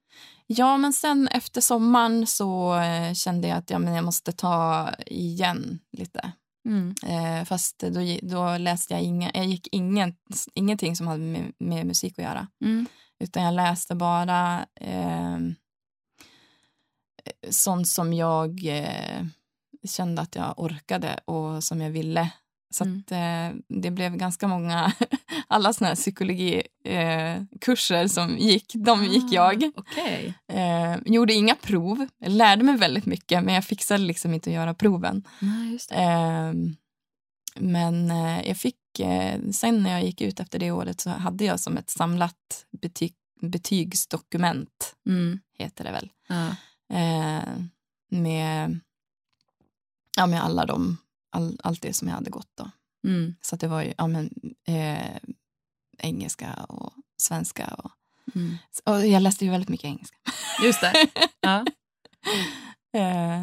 Ja, 0.46 0.76
men 0.76 0.92
sen 0.92 1.28
efter 1.28 1.61
sommaren 1.61 2.26
så 2.26 2.76
eh, 2.78 3.14
kände 3.14 3.48
jag 3.48 3.59
att 3.59 3.70
ja, 3.70 3.78
men 3.78 3.94
jag 3.94 4.04
måste 4.04 4.33
ta 4.33 4.90
igen 5.07 5.78
lite. 5.92 6.33
Mm. 6.68 6.94
Eh, 7.07 7.44
fast 7.44 7.78
då, 7.78 8.18
då 8.22 8.57
läste 8.59 8.94
jag 8.94 9.02
inga, 9.02 9.31
jag 9.35 9.46
gick 9.46 9.68
ingen, 9.72 10.16
ingenting 10.54 10.96
som 10.96 11.07
hade 11.07 11.22
med, 11.22 11.52
med 11.59 11.87
musik 11.87 12.18
att 12.18 12.24
göra. 12.24 12.48
Mm. 12.64 12.87
Utan 13.20 13.42
jag 13.42 13.54
läste 13.54 13.94
bara 13.94 14.66
eh, 14.81 15.38
sånt 17.50 17.88
som 17.88 18.12
jag 18.12 18.66
eh, 18.66 19.24
kände 19.88 20.22
att 20.22 20.35
jag 20.37 20.54
orkade 20.57 21.20
och 21.24 21.64
som 21.64 21.81
jag 21.81 21.90
ville. 21.90 22.31
Så 22.70 22.85
Mm. 22.85 22.98
att, 23.07 23.12
eh, 23.12 23.50
det 23.83 23.90
blev 23.90 24.16
ganska 24.16 24.48
många, 24.48 24.92
alla 25.48 25.72
såna 25.72 25.88
här 25.88 25.94
psykologikurser 25.94 28.02
eh, 28.02 28.07
som 28.07 28.38
gick, 28.38 28.72
de 28.74 29.04
gick 29.04 29.33
jag. 29.33 29.64
Ah, 29.64 29.70
Okej. 29.76 30.35
Eh, 30.52 30.96
gjorde 31.07 31.35
inga 31.35 31.54
prov, 31.54 32.07
jag 32.18 32.33
lärde 32.33 32.64
mig 32.64 32.76
väldigt 32.76 33.07
mycket 33.07 33.44
men 33.44 33.54
jag 33.54 33.64
fixade 33.64 34.02
liksom 34.02 34.35
inte 34.35 34.50
att 34.50 34.54
göra 34.54 34.74
proven. 34.74 35.24
Nej, 35.40 35.72
just 35.72 35.88
det. 35.88 35.94
Eh, 35.96 36.52
men 37.61 38.11
eh, 38.11 38.48
jag 38.48 38.57
fick, 38.57 38.76
sen 39.52 39.82
när 39.82 39.90
jag 39.90 40.04
gick 40.04 40.20
ut 40.20 40.40
efter 40.40 40.58
det 40.58 40.70
året 40.70 41.00
så 41.00 41.11
hade 41.11 41.44
jag 41.44 41.61
som 41.61 41.76
ett 41.76 41.90
samlat 41.90 42.66
betyg, 42.80 43.14
betygsdokument, 43.40 44.96
Mm. 45.06 45.40
heter 45.58 45.84
det 45.84 45.90
väl. 45.92 46.11
Ja. 46.28 46.46
Eh, 46.96 47.48
med, 48.11 48.80
ja, 50.16 50.26
med 50.26 50.42
alla 50.44 50.66
de, 50.66 50.96
all, 51.30 51.61
allt 51.62 51.82
det 51.82 51.92
som 51.92 52.08
jag 52.08 52.14
hade 52.14 52.30
gått 52.30 52.50
då. 52.54 52.70
Mm. 53.04 53.34
Så 53.40 53.56
det 53.56 53.66
var 53.68 53.82
ju 53.82 53.94
ja, 53.98 54.06
men, 54.06 54.30
eh, 54.66 55.16
engelska 55.98 56.54
och 56.54 56.92
svenska. 57.16 57.66
Och, 57.66 57.90
Mm. 58.34 58.56
och 58.84 59.06
jag 59.06 59.22
läste 59.22 59.44
ju 59.44 59.50
väldigt 59.50 59.68
mycket 59.68 59.84
engelska. 59.87 60.16
Just 60.64 60.80
det. 60.80 60.92
Ja. 61.40 61.66
Eh, 62.92 63.42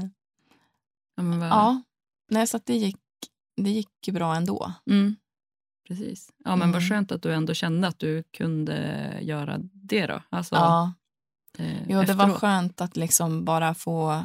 Ja, 1.18 1.24
men 1.24 1.40
vad... 1.40 1.50
ja, 1.50 1.82
nej, 2.30 2.48
så 2.48 2.58
att 2.58 2.66
det 2.66 2.76
gick, 2.78 2.98
det 3.58 3.70
gick 3.70 4.08
ju 4.08 4.14
bra 4.14 4.36
ändå. 4.36 4.74
Mm. 4.90 5.16
Precis. 5.88 6.30
Ja, 6.44 6.56
men 6.56 6.72
vad 6.72 6.82
Mm. 6.82 6.90
skönt 6.90 7.12
att 7.12 7.22
du 7.22 7.34
ändå 7.34 7.54
kände 7.54 7.88
att 7.88 8.00
du 8.00 8.24
kunde 8.24 9.10
göra 9.22 9.58
det 9.74 10.08
då. 10.08 10.22
Alltså, 10.30 10.56
Ja. 10.56 10.94
eh, 11.58 11.82
Jo, 11.90 12.00
det 12.04 12.14
var 12.14 12.26
efteråt. 12.26 12.38
skönt 12.42 12.82
att 12.82 12.96
liksom 12.98 13.46
bara 13.46 13.74
få, 13.74 14.24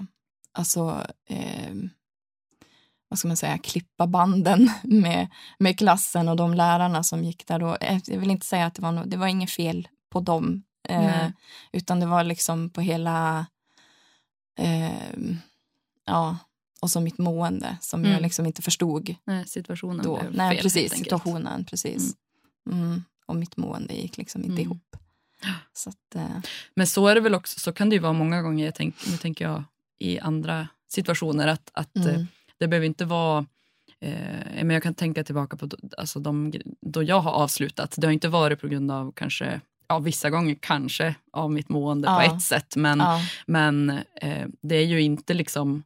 alltså, 0.52 1.06
eh, 1.26 1.74
vad 3.08 3.18
ska 3.18 3.28
man 3.28 3.36
säga, 3.36 3.58
klippa 3.58 4.06
banden 4.06 4.70
med, 4.82 5.28
med 5.58 5.78
klassen 5.78 6.28
och 6.28 6.36
de 6.36 6.54
lärarna 6.54 7.02
som 7.02 7.24
gick 7.24 7.46
där 7.46 7.58
då. 7.58 7.76
Eh, 7.76 8.00
Jag 8.06 8.18
vill 8.20 8.30
inte 8.30 8.46
säga 8.46 8.66
att 8.66 8.74
det 8.74 8.82
var, 8.82 8.92
no, 8.92 9.04
det 9.06 9.16
var 9.16 9.26
inget 9.26 9.50
fel 9.50 9.88
på 10.10 10.20
dem, 10.20 10.62
eh, 10.88 11.28
utan 11.72 12.00
det 12.00 12.06
var 12.06 12.24
liksom 12.24 12.70
på 12.70 12.80
hela, 12.80 13.46
eh, 14.58 15.10
ja, 16.06 16.36
och 16.82 16.90
så 16.90 17.00
mitt 17.00 17.18
mående 17.18 17.76
som 17.80 18.00
Mm. 18.00 18.12
jag 18.12 18.22
liksom 18.22 18.46
inte 18.46 18.62
förstod 18.62 19.14
Nej, 19.24 19.46
situationen 19.46 20.04
då. 20.04 20.18
blev 20.20 20.34
Nej, 20.34 20.56
fel, 20.56 20.62
precis, 20.62 20.92
situationen, 20.92 21.64
precis. 21.64 22.14
Mm. 22.70 23.04
Och 23.26 23.36
mitt 23.36 23.56
mående 23.56 23.94
gick 23.94 24.16
liksom 24.16 24.40
inte 24.44 24.52
Mm. 24.52 24.64
ihop. 24.64 24.96
Så 25.72 25.90
att, 25.90 26.14
eh, 26.14 26.38
Men 26.74 26.86
så 26.86 27.06
är 27.06 27.14
det 27.14 27.20
väl 27.20 27.34
också, 27.34 27.58
så 27.60 27.72
kan 27.72 27.88
det 27.90 27.94
ju 27.96 28.00
vara 28.00 28.12
många 28.12 28.42
gånger, 28.42 28.64
jag 28.64 28.74
tänk, 28.74 28.94
nu 29.10 29.16
tänker 29.16 29.44
jag 29.44 29.64
i 29.98 30.18
andra 30.18 30.68
situationer, 30.88 31.48
att, 31.48 31.70
att 31.72 31.96
eh, 31.96 32.06
mm. 32.14 32.26
det 32.58 32.68
behöver 32.68 32.86
inte 32.86 33.04
vara 33.04 33.46
eh, 34.00 34.12
men 34.64 34.70
jag 34.70 34.82
kan 34.82 34.94
tänka 34.94 35.24
tillbaka 35.24 35.56
på 35.56 35.68
alltså 35.98 36.20
de, 36.20 36.52
då 36.80 37.02
jag 37.02 37.20
har 37.20 37.32
avslutat. 37.32 37.94
Det 37.98 38.06
har 38.06 38.12
inte 38.12 38.28
varit 38.28 38.60
på 38.60 38.68
grund 38.68 38.90
av 38.90 39.12
kanske, 39.12 39.60
ja 39.88 39.98
vissa 39.98 40.30
gånger 40.30 40.56
kanske 40.60 41.14
av 41.32 41.52
mitt 41.52 41.68
mående 41.68 42.06
på 42.08 42.12
Ja. 42.12 42.36
ett 42.36 42.42
sätt. 42.42 42.76
Men, 42.76 42.98
Ja. 42.98 43.20
men 43.46 43.90
eh, 44.14 44.48
det 44.62 44.76
är 44.76 44.86
ju 44.86 45.02
inte 45.02 45.34
liksom 45.34 45.82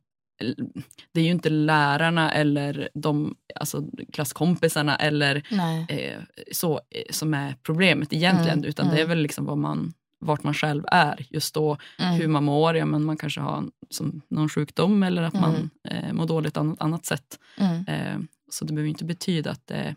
det 1.12 1.20
är 1.20 1.24
ju 1.24 1.30
inte 1.30 1.50
lärarna 1.50 2.32
eller 2.32 2.88
de 2.94 3.34
alltså 3.54 3.84
klasskompisarna 4.12 4.96
eller 4.96 5.42
eh, 5.88 6.18
så 6.52 6.80
eh, 6.90 7.02
som 7.10 7.34
är 7.34 7.54
problemet 7.62 8.12
egentligen. 8.12 8.58
Mm, 8.58 8.68
Utan 8.68 8.86
det 8.88 8.94
är 8.94 8.98
mm. 9.04 9.08
väl 9.08 9.18
liksom 9.18 9.44
vad 9.44 9.58
man, 9.58 9.92
vart 10.20 10.42
man 10.42 10.54
själv 10.54 10.84
är 10.86 11.26
just 11.30 11.54
då. 11.54 11.78
Mm. 11.98 12.14
Hur 12.14 12.28
man 12.28 12.44
mår. 12.44 12.76
Ja, 12.76 12.86
men 12.86 13.04
man 13.04 13.16
kanske 13.16 13.40
har 13.40 13.64
som 13.90 14.20
någon 14.28 14.48
sjukdom 14.48 15.02
eller 15.02 15.22
att 15.22 15.34
man 15.34 15.70
Mm. 15.90 16.04
eh, 16.04 16.12
mår 16.12 16.26
dåligt 16.26 16.54
på 16.54 16.62
något 16.62 16.80
annat 16.80 17.06
sätt. 17.06 17.38
Mm. 17.58 17.84
Eh, 17.88 18.18
så 18.50 18.64
det 18.64 18.72
behöver 18.72 18.88
inte 18.88 19.04
betyda 19.04 19.50
att 19.50 19.66
det, 19.66 19.94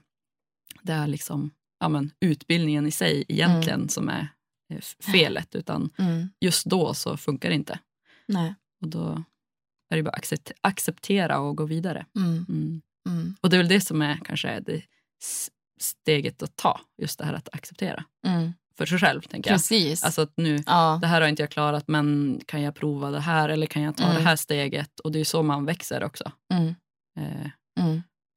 det 0.81 0.93
är 0.93 1.07
liksom, 1.07 1.51
ja, 1.79 1.89
men, 1.89 2.11
utbildningen 2.19 2.87
i 2.87 2.91
sig 2.91 3.25
egentligen 3.27 3.89
som 3.89 4.09
är 4.09 4.27
eh, 4.73 4.79
felet. 5.11 5.55
Utan 5.55 5.89
Mm. 5.97 6.29
just 6.41 6.65
då 6.65 6.93
så 6.93 7.17
funkar 7.17 7.49
det 7.49 7.55
inte. 7.55 7.79
Nej. 8.25 8.55
Och 8.81 8.87
då 8.87 9.23
är 9.89 9.97
det 9.97 10.03
bara 10.03 10.09
att 10.09 10.23
accept- 10.23 10.51
acceptera 10.61 11.39
och 11.39 11.57
gå 11.57 11.65
vidare. 11.65 12.05
Mm. 12.15 12.45
Mm. 12.49 12.81
Mm. 13.09 13.35
Och 13.41 13.49
det 13.49 13.55
är 13.55 13.57
väl 13.57 13.67
det 13.67 13.81
som 13.81 14.01
är 14.01 14.17
kanske 14.25 14.59
det 14.59 14.81
steget 15.81 16.43
att 16.43 16.55
ta. 16.55 16.81
Just 17.01 17.19
det 17.19 17.25
här 17.25 17.33
att 17.33 17.49
acceptera 17.53 18.03
Mm. 18.27 18.53
för 18.77 18.85
sig 18.85 18.99
själv. 18.99 19.21
tänker 19.21 19.49
jag. 19.49 19.55
Precis. 19.59 20.03
Alltså 20.03 20.21
att 20.21 20.33
nu, 20.37 20.63
ja. 20.65 20.97
det 21.01 21.07
här 21.07 21.21
har 21.21 21.27
inte 21.27 21.41
jag 21.43 21.49
klarat 21.51 21.87
men 21.87 22.39
kan 22.45 22.61
jag 22.61 22.75
prova 22.75 23.11
det 23.11 23.19
här 23.19 23.49
eller 23.49 23.67
kan 23.67 23.81
jag 23.81 23.97
ta 23.97 24.03
Mm. 24.03 24.15
det 24.15 24.21
här 24.21 24.35
steget? 24.35 24.99
Och 24.99 25.11
det 25.11 25.19
är 25.19 25.23
så 25.25 25.43
man 25.43 25.65
växer 25.65 26.03
också. 26.03 26.31
Eh, 27.19 27.47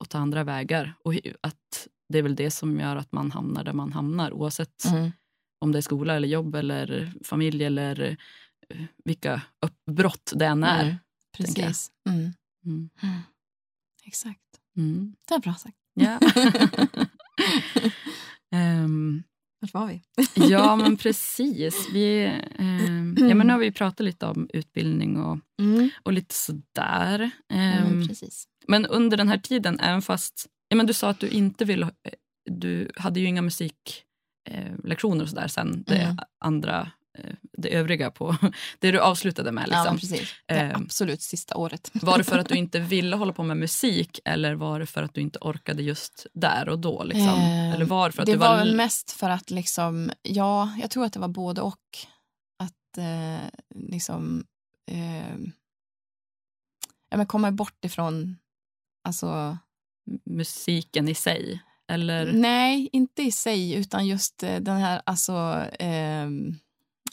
och 0.00 0.08
ta 0.08 0.18
andra 0.18 0.44
vägar. 0.44 0.94
Och 1.04 1.14
att 1.40 1.88
det 2.08 2.18
är 2.18 2.22
väl 2.22 2.34
det 2.36 2.50
som 2.50 2.80
gör 2.80 2.96
att 2.96 3.12
man 3.12 3.30
hamnar 3.30 3.64
där 3.64 3.72
man 3.72 3.92
hamnar 3.92 4.32
oavsett 4.32 4.84
Mm. 4.84 5.12
om 5.60 5.72
det 5.72 5.78
är 5.78 5.82
skola 5.82 6.14
eller 6.16 6.28
jobb 6.28 6.54
eller 6.54 7.12
familj 7.24 7.64
eller 7.64 8.00
eh, 8.68 8.84
vilka 9.04 9.42
uppbrott 9.66 10.32
det 10.36 10.46
än 10.46 10.64
är. 10.64 10.82
Mm. 10.84 10.96
Precis. 11.36 11.90
Mm. 12.08 12.32
Mm. 12.66 12.90
Exakt. 14.04 14.40
Mm. 14.76 15.14
Det 15.28 15.34
är 15.34 15.38
bra 15.38 15.54
sagt. 15.54 15.76
Ja. 15.94 16.18
Ehm, 18.54 19.22
Vart 19.60 19.74
var 19.74 19.86
vi? 19.86 20.02
ja, 20.50 20.76
men 20.76 20.96
precis. 20.96 21.88
Vi, 21.92 22.24
ehm, 22.58 23.16
ja, 23.18 23.34
men 23.34 23.46
nu 23.46 23.52
har 23.52 23.60
vi 23.60 23.72
pratat 23.72 24.04
lite 24.04 24.26
om 24.26 24.48
utbildning 24.52 25.16
och, 25.20 25.38
Mm. 25.60 25.90
och 26.02 26.12
lite 26.12 26.34
sådär. 26.34 27.30
Mm, 27.52 27.86
Ehm, 27.86 28.08
precis. 28.08 28.44
men 28.68 28.86
under 28.86 29.16
den 29.16 29.28
här 29.28 29.38
tiden, 29.38 29.80
även 29.80 30.02
fast 30.02 30.46
ja, 30.68 30.76
men 30.76 30.86
du 30.86 30.92
sa 30.92 31.10
att 31.10 31.20
du 31.20 31.28
inte 31.28 31.64
ville... 31.64 31.86
eh, 31.86 32.12
Du 32.50 32.90
hade 32.96 33.20
ju 33.20 33.26
inga 33.26 33.42
musiklektioner 33.42 35.16
eh, 35.16 35.22
och 35.22 35.28
sådär 35.28 35.48
sen, 35.48 35.84
det 35.86 36.02
Mm. 36.02 36.16
andra, 36.44 36.80
eh, 36.80 36.88
det 37.52 37.68
övriga 37.74 38.10
på 38.10 38.36
det 38.78 38.90
du 38.90 39.00
avslutade 39.00 39.52
med. 39.52 39.62
Ja, 39.62 39.66
Liksom. 39.66 39.84
men 39.84 39.98
precis. 39.98 40.34
Det 40.46 40.54
Ehm. 40.54 40.82
absolut 40.84 41.22
sista 41.22 41.56
året. 41.56 41.90
Var 42.02 42.18
det 42.18 42.24
för 42.24 42.38
att 42.38 42.48
du 42.48 42.54
inte 42.54 42.80
ville 42.80 43.16
hålla 43.16 43.32
på 43.32 43.42
med 43.42 43.56
musik 43.56 44.20
eller 44.24 44.54
var 44.54 44.80
det 44.80 44.86
för 44.86 45.02
att 45.02 45.14
du 45.14 45.20
inte 45.20 45.38
orkade 45.42 45.82
just 45.82 46.26
där 46.34 46.68
och 46.68 46.78
då? 46.78 47.04
Liksom? 47.04 47.28
Ehm, 47.28 47.72
eller 47.72 47.84
var 47.84 48.08
det 48.08 48.12
för 48.12 48.22
att 48.22 48.26
det 48.26 48.32
du 48.32 48.38
var 48.38 48.56
var... 48.64 48.72
mest 48.74 49.10
för 49.10 49.30
att 49.30 49.50
liksom, 49.50 50.10
ja, 50.22 50.72
jag 50.80 50.90
tror 50.90 51.04
att 51.04 51.12
det 51.12 51.20
var 51.20 51.28
både 51.28 51.60
och. 51.60 51.78
Att 52.58 52.98
eh, 52.98 53.48
liksom 53.74 54.44
eh, 54.90 55.36
ja, 57.10 57.16
men 57.16 57.26
komma 57.26 57.50
bort 57.52 57.84
ifrån, 57.84 58.36
alltså, 59.04 59.58
musiken 60.24 61.08
i 61.08 61.14
sig? 61.14 61.62
Eller? 61.88 62.32
nej, 62.32 62.88
inte 62.92 63.22
i 63.22 63.32
sig, 63.32 63.74
utan 63.74 64.06
just 64.06 64.42
eh, 64.42 64.56
den 64.60 64.76
här, 64.76 65.02
alltså, 65.06 65.32
ehm, 65.78 66.54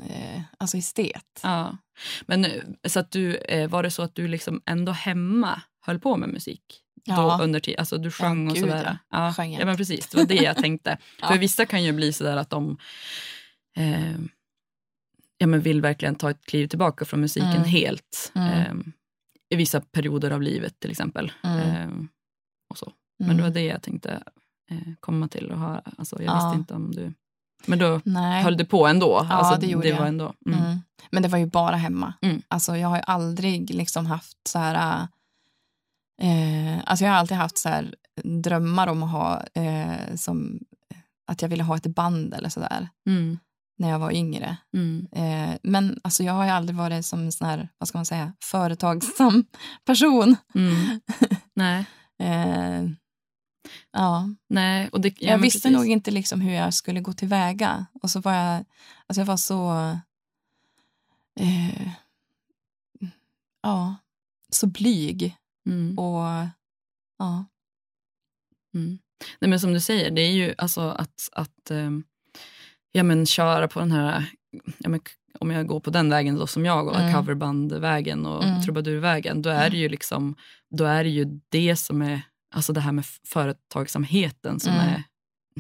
eh, 0.09 0.41
alltså 0.57 0.77
estet. 0.77 1.39
Ja. 1.43 1.77
Men 2.25 2.45
så 2.87 2.99
att 2.99 3.11
du, 3.11 3.35
eh, 3.35 3.69
var 3.69 3.83
det 3.83 3.91
så 3.91 4.01
att 4.01 4.15
du 4.15 4.27
liksom 4.27 4.61
ändå 4.65 4.91
hemma 4.91 5.61
höll 5.85 5.99
på 5.99 6.17
med 6.17 6.29
musik? 6.29 6.83
Ja. 7.03 7.37
Då 7.37 7.43
under 7.43 7.59
tid, 7.59 7.75
alltså 7.79 7.97
du 7.97 8.11
sjöng 8.11 8.45
Ja, 8.45 8.51
och 8.51 8.57
sådär? 8.57 8.97
ja. 9.11 9.33
Ja. 9.37 9.45
Ja, 9.45 9.65
men 9.65 9.77
precis. 9.77 10.07
Det 10.07 10.17
var 10.17 10.25
det 10.25 10.35
jag 10.35 10.57
tänkte. 10.57 10.97
Ja. 11.21 11.27
För 11.27 11.37
vissa 11.37 11.65
kan 11.65 11.83
ju 11.83 11.91
bli 11.91 12.13
sådär 12.13 12.37
att 12.37 12.49
de 12.49 12.77
eh, 13.77 14.11
ja, 15.37 15.47
men 15.47 15.61
vill 15.61 15.81
verkligen 15.81 16.15
ta 16.15 16.29
ett 16.31 16.45
kliv 16.45 16.67
tillbaka 16.67 17.05
från 17.05 17.21
musiken 17.21 17.51
Mm. 17.51 17.63
helt. 17.63 18.31
Mm. 18.35 18.49
Eh, 18.53 18.73
I 19.49 19.55
vissa 19.55 19.81
perioder 19.81 20.31
av 20.31 20.41
livet 20.41 20.79
till 20.79 20.91
exempel. 20.91 21.31
Mm. 21.43 21.59
Eh, 21.59 21.89
och 22.69 22.77
så. 22.77 22.91
Men 23.19 23.25
Mm. 23.29 23.37
det 23.37 23.43
var 23.43 23.49
det 23.49 23.61
jag 23.63 23.81
tänkte 23.81 24.23
eh, 24.71 24.77
komma 24.99 25.27
till. 25.27 25.51
Och 25.51 25.59
ha, 25.59 25.81
alltså, 25.97 26.15
jag 26.23 26.25
Ja. 26.35 26.45
visste 26.45 26.59
inte 26.59 26.73
om 26.73 26.91
du... 26.91 27.13
Men 27.65 27.79
då 27.79 28.01
Nej. 28.05 28.43
höll 28.43 28.57
du 28.57 28.65
på 28.65 28.87
ändå? 28.87 29.25
Ja, 29.29 29.35
alltså, 29.35 29.61
det 29.61 29.67
gjorde 29.67 29.91
var 29.91 29.99
jag. 29.99 30.07
ändå, 30.07 30.33
mm. 30.45 30.59
Mm. 30.59 30.81
Men 31.11 31.23
det 31.23 31.29
var 31.29 31.37
ju 31.37 31.45
bara 31.45 31.75
hemma. 31.75 32.13
Mm. 32.21 32.41
Alltså, 32.47 32.77
jag 32.77 32.87
har 32.87 32.95
ju 32.97 33.03
aldrig 33.07 33.73
liksom 33.73 34.05
haft 34.05 34.37
så 34.47 34.59
här... 34.59 35.07
Eh, 36.21 36.79
alltså 36.85 37.05
jag 37.05 37.11
har 37.11 37.17
alltid 37.19 37.37
haft 37.37 37.57
så 37.57 37.69
här 37.69 37.95
drömmar 38.23 38.87
om 38.87 39.03
att 39.03 39.11
ha 39.11 39.43
eh, 39.53 40.15
som 40.15 40.59
att 41.27 41.41
jag 41.41 41.49
ville 41.49 41.63
ha 41.63 41.75
ett 41.75 41.87
band 41.87 42.33
eller 42.33 42.49
så 42.49 42.59
där 42.59 42.89
Mm. 43.07 43.39
när 43.77 43.89
jag 43.89 43.99
var 43.99 44.11
yngre. 44.11 44.57
Mm. 44.73 45.07
Eh, 45.11 45.55
men 45.63 45.99
alltså 46.03 46.23
jag 46.23 46.33
har 46.33 46.43
ju 46.45 46.49
aldrig 46.49 46.75
varit 46.77 47.05
som 47.05 47.19
en 47.19 47.31
sån 47.31 47.47
här, 47.47 47.69
vad 47.77 47.87
ska 47.89 47.97
man 47.97 48.05
säga, 48.05 48.33
företagsam 48.43 49.45
person. 49.85 50.35
Mm. 50.55 50.99
Nej. 51.53 51.85
Eh, 52.19 52.83
ja. 53.91 54.29
Nej, 54.49 54.89
och 54.91 55.01
det, 55.01 55.21
ja, 55.21 55.31
jag 55.31 55.37
visste 55.37 55.59
precis. 55.59 55.77
nog 55.77 55.87
inte 55.87 56.11
liksom 56.11 56.41
hur 56.41 56.53
jag 56.53 56.73
skulle 56.73 57.01
gå 57.01 57.13
tillväga. 57.13 57.85
Och 58.01 58.09
så 58.09 58.19
var 58.19 58.33
jag, 58.33 58.65
alltså 59.07 59.21
jag 59.21 59.25
var 59.25 59.37
så, 59.37 59.71
eh, 61.39 61.87
ja, 63.63 63.95
så 64.49 64.67
blyg. 64.67 65.35
Mm. 65.69 65.99
Och 65.99 66.47
ja, 67.17 67.45
Mm. 68.75 68.99
Nej, 69.39 69.49
men 69.49 69.59
som 69.59 69.73
du 69.73 69.79
säger, 69.79 70.11
det 70.11 70.21
är 70.21 70.31
ju 70.31 70.55
alltså 70.57 70.81
att, 70.81 71.29
att 71.31 71.71
ehm, 71.71 72.03
ja, 72.91 73.03
men 73.03 73.25
köra 73.25 73.67
på 73.67 73.79
den 73.79 73.91
här... 73.91 74.25
Ja, 74.77 74.89
men, 74.89 74.99
om 75.39 75.51
jag 75.51 75.67
går 75.67 75.79
på 75.79 75.89
den 75.89 76.09
vägen 76.09 76.35
då 76.35 76.47
som 76.47 76.65
jag 76.65 76.85
går, 76.85 76.95
Mm. 76.95 77.13
coverbandvägen 77.13 78.25
och 78.25 78.43
Mm. 78.43 78.63
trubadurvägen, 78.63 79.41
då 79.41 79.49
är 79.49 79.69
det 79.69 79.77
ju 79.77 79.89
liksom 79.89 80.35
då 80.69 80.85
är 80.85 81.03
det 81.03 81.09
ju 81.09 81.39
det 81.49 81.75
som 81.75 82.01
är 82.01 82.21
alltså 82.55 82.73
det 82.73 82.81
här 82.81 82.91
med 82.91 83.05
företagsamheten 83.27 84.59
som 84.59 84.73
Mm. 84.73 84.87
är 84.87 85.03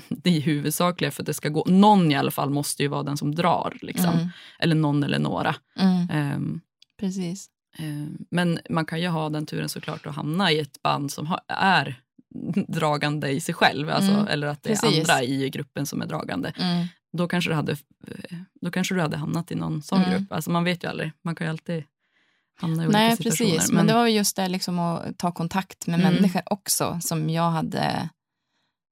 det 0.09 0.39
huvudsakliga 0.39 1.11
för 1.11 1.23
att 1.23 1.27
det 1.27 1.33
ska 1.33 1.49
gå. 1.49 1.63
Någon 1.67 2.11
i 2.11 2.15
alla 2.15 2.31
fall 2.31 2.49
måste 2.49 2.83
ju 2.83 2.89
vara 2.89 3.03
den 3.03 3.17
som 3.17 3.35
drar. 3.35 3.77
Liksom. 3.81 4.13
mm, 4.13 4.27
Eller 4.59 4.75
någon 4.75 5.03
eller 5.03 5.19
några. 5.19 5.55
mm, 5.79 6.09
Ehm, 6.11 6.61
precis. 6.99 7.49
Eh, 7.77 8.07
Men 8.31 8.59
man 8.69 8.85
kan 8.85 9.01
ju 9.01 9.07
ha 9.07 9.29
den 9.29 9.45
turen 9.45 9.69
såklart 9.69 10.05
att 10.05 10.15
hamna 10.15 10.51
i 10.51 10.59
ett 10.59 10.81
band 10.81 11.11
som 11.11 11.27
har, 11.27 11.39
är 11.47 12.01
dragande 12.67 13.29
i 13.29 13.39
sig 13.41 13.55
själv. 13.55 13.89
Alltså, 13.89 14.11
Mm, 14.11 14.27
eller 14.27 14.47
att 14.47 14.63
det 14.63 14.69
är 14.71 14.75
precis. 14.81 15.09
andra 15.09 15.23
i 15.23 15.49
gruppen 15.49 15.85
som 15.85 16.01
är 16.01 16.05
dragande. 16.05 16.53
Mm, 16.59 16.87
Då 17.17 17.27
kanske 17.27 17.49
du 17.49 17.53
hade, 17.55 17.71
eh, 17.71 18.37
då 18.61 18.71
kanske 18.71 18.95
du 18.95 19.01
hade 19.01 19.17
hamnat 19.17 19.51
i 19.51 19.55
någon 19.55 19.81
sån 19.81 20.01
Mm. 20.01 20.11
grupp. 20.11 20.31
Alltså 20.31 20.51
man 20.51 20.63
vet 20.63 20.83
ju 20.83 20.87
aldrig. 20.87 21.11
Man 21.21 21.35
kan 21.35 21.47
ju 21.47 21.51
alltid 21.51 21.83
hamna 22.57 22.83
i 22.83 22.85
olika 22.87 22.99
nej, 22.99 23.17
situationer. 23.17 23.51
precis. 23.51 23.71
Men, 23.71 23.87
det 23.87 23.93
var 23.93 24.07
ju 24.07 24.15
just 24.15 24.35
det 24.35 24.47
liksom 24.47 24.79
att 24.79 25.17
ta 25.17 25.31
kontakt 25.31 25.87
med 25.87 25.99
Mm. 25.99 26.13
människor 26.13 26.41
också 26.45 26.99
som 27.01 27.29
jag 27.29 27.51
hade 27.51 28.09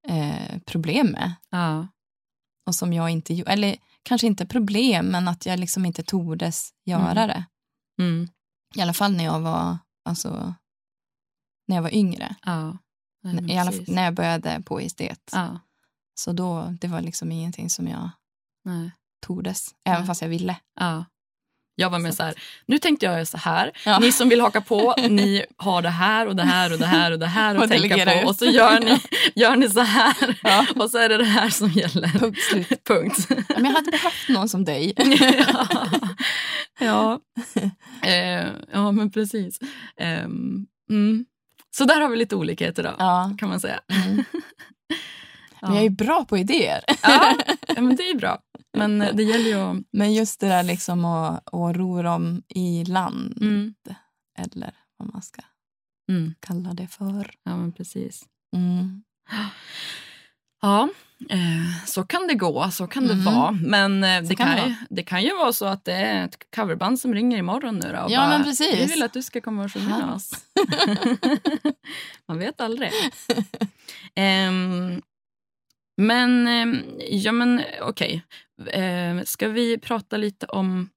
eh, 0.08 0.60
problem 0.66 1.08
med. 1.08 1.34
ja, 1.50 1.88
Och 2.68 2.76
som 2.76 2.94
jag 2.94 3.10
inte 3.10 3.34
eller 3.48 3.76
kanske 4.04 4.28
inte 4.28 4.46
problem, 4.46 5.06
men 5.06 5.28
att 5.28 5.46
jag 5.46 5.60
liksom 5.60 5.86
inte 5.86 6.04
tordes 6.04 6.70
göra 6.86 7.24
Mm. 7.24 7.28
det. 7.28 7.46
mm, 8.04 8.30
I 8.76 8.82
alla 8.82 8.94
fall 8.94 9.14
när 9.16 9.24
jag 9.24 9.40
var, 9.40 9.78
alltså, 10.06 10.54
när 11.68 11.76
jag 11.76 11.84
var 11.84 11.94
yngre. 11.96 12.36
ja. 12.46 12.78
Nej, 13.24 13.34
men 13.36 13.50
I 13.50 13.58
alla, 13.60 13.72
precis. 13.72 13.88
när 13.88 14.04
jag 14.04 14.14
började 14.14 14.62
på 14.66 14.80
estet. 14.80 15.30
Ja, 15.32 15.60
Så 16.20 16.34
då, 16.34 16.74
det 16.82 16.88
var 16.88 17.02
liksom 17.02 17.32
ingenting 17.32 17.70
som 17.70 17.88
jag 17.88 18.10
nej, 18.66 18.92
tordes, 19.26 19.76
även 19.86 20.00
Nej. 20.00 20.08
fast 20.08 20.22
jag 20.22 20.30
ville. 20.30 20.56
ja. 20.80 21.06
Jag 21.76 21.90
var 21.90 22.00
med 22.00 22.16
Så 22.16 22.24
här, 22.24 22.34
nu 22.66 22.78
tänkte 22.78 23.06
jag 23.06 23.28
så 23.28 23.38
här. 23.38 23.72
Ja. 23.86 24.00
Ni 24.00 24.12
som 24.12 24.30
vill 24.30 24.42
haka 24.42 24.62
på, 24.62 24.96
ni 25.10 25.46
har 25.58 25.82
det 25.82 25.90
här 25.90 26.28
och 26.28 26.36
det 26.36 26.44
här 26.44 26.74
och 26.74 26.80
det 26.80 26.86
här 26.86 27.12
och 27.12 27.20
det 27.20 27.26
här 27.26 27.56
att 27.56 27.64
Och 27.64 27.70
tänka 27.70 28.06
på. 28.06 28.12
ut. 28.12 28.26
Och 28.26 28.36
så 28.36 28.46
gör 28.46 28.80
ni, 28.80 29.00
gör 29.36 29.56
ni 29.56 29.70
så 29.70 29.80
här. 29.80 30.40
Ja. 30.44 30.66
Och 30.76 30.92
så 30.92 30.98
är 30.98 31.10
det 31.10 31.18
det 31.18 31.24
här 31.24 31.50
som 31.50 31.70
gäller. 31.70 32.08
Punkt 32.08 32.40
slut. 32.42 32.84
Punkt. 32.88 33.26
Ja, 33.30 33.36
Men 33.56 33.66
jag 33.66 33.72
hade 33.72 33.92
behövt 33.92 34.30
någon 34.30 34.50
som 34.50 34.66
dig. 34.66 34.94
ja. 35.38 35.68
Ja. 36.80 37.20
Eh, 38.04 38.48
ja, 38.74 38.92
men 38.92 39.12
precis. 39.12 39.60
Ehm, 40.00 40.66
mm. 40.90 41.26
Så 41.78 41.86
där 41.86 42.02
har 42.02 42.10
vi 42.10 42.18
lite 42.18 42.36
olikheter 42.36 42.84
då, 42.84 42.90
kan 43.38 43.50
man 43.50 43.60
säga. 43.60 43.80
Mm. 43.92 44.24
Men 45.62 45.76
jag 45.76 45.86
är 45.86 45.90
bra 45.90 46.26
på 46.26 46.38
idéer. 46.38 46.84
ja, 47.02 47.36
ja, 47.68 47.82
men 47.82 47.96
det 47.96 48.04
är 48.10 48.16
bra. 48.16 48.40
Men 48.76 49.02
eh, 49.02 49.16
det 49.16 49.24
gäller 49.24 49.50
ju 49.50 49.56
att... 49.56 49.78
Men 49.92 50.14
just 50.14 50.40
det 50.40 50.48
där 50.48 50.64
liksom 50.64 51.06
att, 51.06 51.54
att 51.54 51.76
ro 51.76 52.02
dem 52.02 52.44
i 52.48 52.84
land, 52.86 53.38
Mm. 53.42 53.74
eller 54.38 54.74
vad 54.98 55.14
man 55.14 55.22
ska 55.22 55.42
Mm. 56.10 56.36
kalla 56.40 56.74
det 56.74 56.88
för. 56.88 57.32
Ja, 57.44 57.58
men 57.58 57.72
precis. 57.72 58.24
Mm. 58.56 59.04
Ja, 60.62 60.90
eh, 61.30 61.86
så 61.88 62.04
kan 62.04 62.28
det 62.28 62.34
gå, 62.34 62.72
så 62.72 62.88
kan 62.88 63.08
det 63.08 63.14
Mm. 63.14 63.26
vara. 63.26 63.52
Men 63.52 64.04
eh, 64.04 64.22
det, 64.22 64.36
kan 64.36 64.48
kan, 64.48 64.56
det 64.56 64.62
ju, 64.62 64.68
vara. 64.70 64.76
det 64.90 65.04
kan 65.04 65.24
ju 65.24 65.36
vara 65.36 65.54
så 65.54 65.66
att 65.66 65.86
det 65.86 65.94
är 65.94 66.26
ett 66.26 66.38
coverband 66.56 67.00
som 67.00 67.14
ringer 67.14 67.38
imorgon 67.38 67.76
nu 67.76 67.92
då 67.94 68.00
och 68.02 68.12
Ja, 68.12 68.20
bara, 68.20 68.30
men 68.30 68.44
precis. 68.44 68.80
Vi 68.80 68.86
vill 68.86 69.04
att 69.04 69.14
du 69.14 69.24
ska 69.24 69.42
komma 69.42 69.64
och 69.64 69.74
sjunga 69.74 69.98
med 70.06 70.16
oss. 70.16 70.32
Man 72.28 72.40
vet 72.40 72.62
aldrig. 72.62 72.92
Ehm, 74.16 75.02
men, 75.98 76.48
ehm, 76.48 76.78
ja 77.10 77.32
men 77.32 77.62
okej. 77.82 78.22
Ehm, 78.72 79.26
ska 79.26 79.48
vi 79.48 79.78
prata 79.78 80.18
lite 80.18 80.46
om 80.46 80.90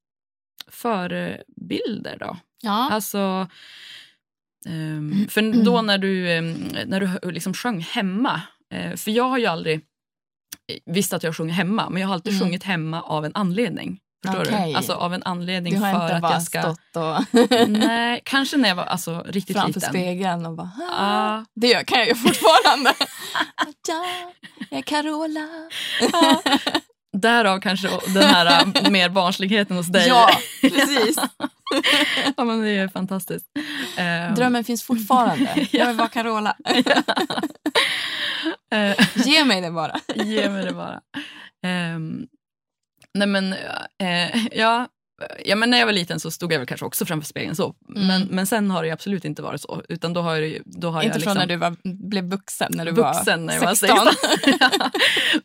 förebilder 0.71 2.17
då? 2.21 2.37
Ja. 2.63 2.91
Alltså, 2.91 3.49
ehm, 4.67 5.27
för 5.29 5.65
då 5.65 5.83
när 5.83 5.99
du, 5.99 6.33
ehm, 6.33 6.55
när 6.87 7.01
du 7.01 7.31
liksom 7.33 7.55
sjöng 7.55 7.81
hemma, 7.81 8.43
eh, 8.75 8.97
för 8.97 9.11
jag 9.11 9.25
har 9.29 9.39
ju 9.39 9.47
aldrig 9.47 9.81
visst 10.87 11.13
att 11.13 11.23
jag 11.23 11.37
sjunger 11.37 11.55
hemma, 11.55 11.91
men 11.91 12.01
jag 12.03 12.09
har 12.09 12.15
alltid 12.15 12.33
Mm. 12.33 12.45
sjungit 12.47 12.63
hemma 12.65 13.03
av 13.03 13.25
en 13.25 13.33
anledning. 13.35 13.99
Förstår 14.27 14.41
Okej. 14.43 14.71
du? 14.71 14.77
Alltså 14.77 14.93
av 14.93 15.15
en 15.15 15.23
anledning 15.23 15.73
Du 15.75 15.79
har 15.81 15.93
för 15.93 16.03
inte 16.03 16.15
att 16.17 16.23
bara 16.23 16.33
jag 16.33 16.43
ska... 16.43 16.63
stått 16.63 16.97
och 16.97 17.69
Nej, 17.69 18.21
kanske 18.25 18.57
när 18.57 18.69
jag 18.69 18.77
var 18.77 18.85
alltså, 18.85 19.23
riktigt 19.29 19.57
framför 19.57 19.81
liten. 19.81 19.91
spegeln 19.91 20.47
och 20.47 20.55
bara... 20.57 20.71
"Ah." 20.93 21.45
Det 21.55 21.67
gör, 21.67 21.83
kan 21.83 21.99
jag 21.99 22.09
ju 22.09 22.15
fortfarande. 22.15 22.95
ja, 23.89 24.33
jag 24.71 24.79
är 24.79 24.83
Carola. 24.83 25.49
ja. 26.13 26.43
Därav 27.13 27.61
kanske 27.61 27.89
den 28.15 28.23
här 28.23 28.63
äh, 28.77 28.91
mer 28.91 29.09
barnsligheten 29.09 29.77
hos 29.77 29.87
dig. 29.87 30.09
Ja, 30.09 30.31
precis. 30.61 31.17
ja, 32.37 32.45
men 32.45 32.61
det 32.63 32.71
är 32.71 32.89
fantastiskt. 32.89 33.47
Ehm, 33.97 34.35
Drömmen 34.35 34.65
finns 34.65 34.83
fortfarande. 34.83 35.67
Jag 35.71 35.87
vill 35.87 35.97
vara 35.97 36.09
Carola. 36.09 36.57
Ge 39.15 39.45
mig 39.45 39.61
det 39.61 39.71
bara. 39.71 40.01
Ge 40.15 40.51
mig 40.51 40.65
det 40.65 40.73
bara. 40.73 41.01
Ehm, 41.67 42.27
nej 43.15 43.29
men, 43.29 43.53
eh, 43.99 44.47
ja, 44.53 44.87
ja, 45.45 45.57
men 45.57 45.71
när 45.71 45.79
jag 45.79 45.87
var 45.87 45.93
liten 45.93 46.21
så 46.21 46.31
stod 46.31 46.53
jag 46.53 46.59
väl 46.59 46.67
kanske 46.67 46.87
också 46.87 47.07
framför 47.07 47.27
spegeln. 47.29 47.57
så. 47.57 47.75
Mm. 47.89 48.07
Men, 48.07 48.23
men 48.31 48.47
sen 48.47 48.71
har 48.71 48.83
det 48.83 48.91
absolut 48.91 49.25
inte 49.25 49.43
varit 49.43 49.61
så. 49.61 49.83
Utan 49.89 50.13
då 50.13 50.21
har, 50.21 50.37
ju- 50.37 50.63
då 50.65 50.91
har 50.91 51.03
Inte 51.03 51.17
jag 51.19 51.23
från 51.23 51.35
liksom 51.35 51.39
när 51.39 51.47
du 51.47 51.57
var, 51.57 51.77
blev 52.09 52.25
vuxen, 52.25 52.73
när 52.75 52.85
du 52.85 52.91
vuxen 52.93 53.47
när 53.47 53.55
jag 53.55 53.61
var 53.61 53.75
16. 53.75 53.99
16. 54.53 54.91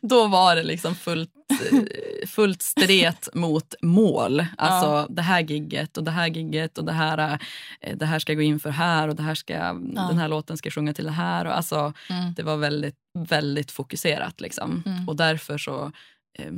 då 0.02 0.26
var 0.26 0.56
det 0.56 0.62
liksom 0.62 0.94
fullt, 0.94 1.30
eh, 1.72 2.26
fullt 2.28 2.62
stret 2.62 3.28
mot 3.34 3.74
mål. 3.82 4.46
Alltså 4.58 5.06
det 5.14 5.22
här 5.22 5.40
gigget 5.40 5.96
och 5.96 6.04
det 6.04 6.10
här 6.10 6.26
gigget 6.26 6.78
och 6.78 6.84
det 6.84 6.92
här, 6.92 7.38
eh, 7.80 7.96
det 7.96 8.06
här 8.06 8.18
ska 8.18 8.32
jag 8.32 8.36
gå 8.38 8.42
in 8.42 8.60
för 8.60 8.70
här 8.70 9.08
och 9.08 9.16
det 9.16 9.22
här 9.22 9.34
ska, 9.34 9.54
den 9.82 10.18
här 10.18 10.28
låten 10.28 10.56
ska 10.56 10.66
jag 10.66 10.74
sjunga 10.74 10.92
till 10.94 11.04
det 11.04 11.10
här. 11.10 11.44
Och 11.44 11.56
alltså, 11.56 11.92
Mm. 12.10 12.34
det 12.34 12.42
var 12.42 12.56
väldigt, 12.56 12.96
väldigt 13.18 13.70
fokuserat. 13.70 14.40
Liksom. 14.40 14.82
Mm. 14.86 15.08
Och 15.08 15.16
därför 15.16 15.58
så 15.58 15.92
eh, 16.38 16.52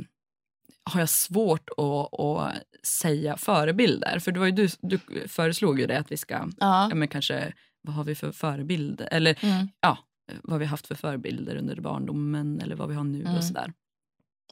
har 0.87 0.99
jag 0.99 1.09
svårt 1.09 1.69
att, 1.77 2.19
att 2.19 2.53
säga 2.83 3.37
förebilder. 3.37 4.19
För 4.19 4.31
det 4.31 4.39
var 4.39 4.45
ju 4.45 4.51
du, 4.51 4.67
du 4.81 4.99
föreslog 5.27 5.79
ju 5.79 5.87
det 5.87 5.99
att 5.99 6.11
vi 6.11 6.17
ska, 6.17 6.49
Ja. 6.57 6.89
men 6.95 7.07
kanske, 7.07 7.53
vad 7.81 7.95
har 7.95 8.03
vi 8.03 8.15
för 8.15 8.31
förebilder? 8.31 9.07
Eller 9.11 9.43
Mm. 9.45 9.67
ja, 9.81 9.97
vad 10.43 10.59
vi 10.59 10.65
haft 10.65 10.87
för 10.87 10.95
förebilder 10.95 11.55
under 11.55 11.81
barndomen 11.81 12.61
eller 12.61 12.75
vad 12.75 12.89
vi 12.89 12.95
har 12.95 13.03
nu 13.03 13.21
Mm. 13.21 13.35
och 13.35 13.43
sådär. 13.43 13.73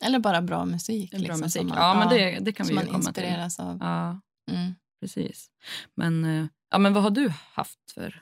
Eller 0.01 0.19
bara 0.19 0.41
bra 0.41 0.65
musik. 0.65 1.11
Bra 1.11 1.19
liksom, 1.19 1.39
musik. 1.39 1.63
man- 1.63 1.77
ja, 1.77 1.93
men 1.99 2.09
det, 2.09 2.39
det 2.41 2.51
kan 2.53 2.67
vi 2.67 2.73
man 2.73 2.85
komma 2.85 2.99
till. 2.99 3.07
inspireras 3.23 3.59
av. 3.59 3.77
Ja, 3.81 4.21
Mm. 4.51 4.75
precis. 5.01 5.47
Men, 5.95 6.25
eh, 6.25 6.45
ja, 6.71 6.77
men 6.77 6.93
vad 6.93 7.03
har 7.03 7.09
du 7.09 7.31
haft 7.53 7.91
för 7.93 8.21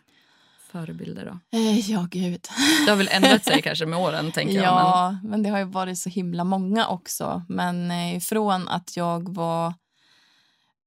förebilder 0.74 1.26
då? 1.26 1.58
Eh, 1.58 1.80
Ja, 1.92 2.08
gud. 2.12 2.48
Det 2.86 2.92
har 2.92 2.98
väl 2.98 3.10
ändrat 3.12 3.46
sig 3.46 3.62
kanske 3.64 3.86
med 3.86 4.00
åren 4.00 4.32
tänker 4.32 4.56
jag. 4.56 4.64
Men, 4.76 4.84
Ja, 4.86 5.18
men 5.24 5.44
det 5.44 5.50
har 5.50 5.58
ju 5.58 5.64
varit 5.66 5.98
så 6.00 6.10
himla 6.10 6.44
många 6.44 6.88
också. 6.88 7.44
Men 7.50 7.92
eh, 7.92 8.20
från 8.20 8.68
att 8.68 8.98
jag 8.98 9.36
var 9.36 9.74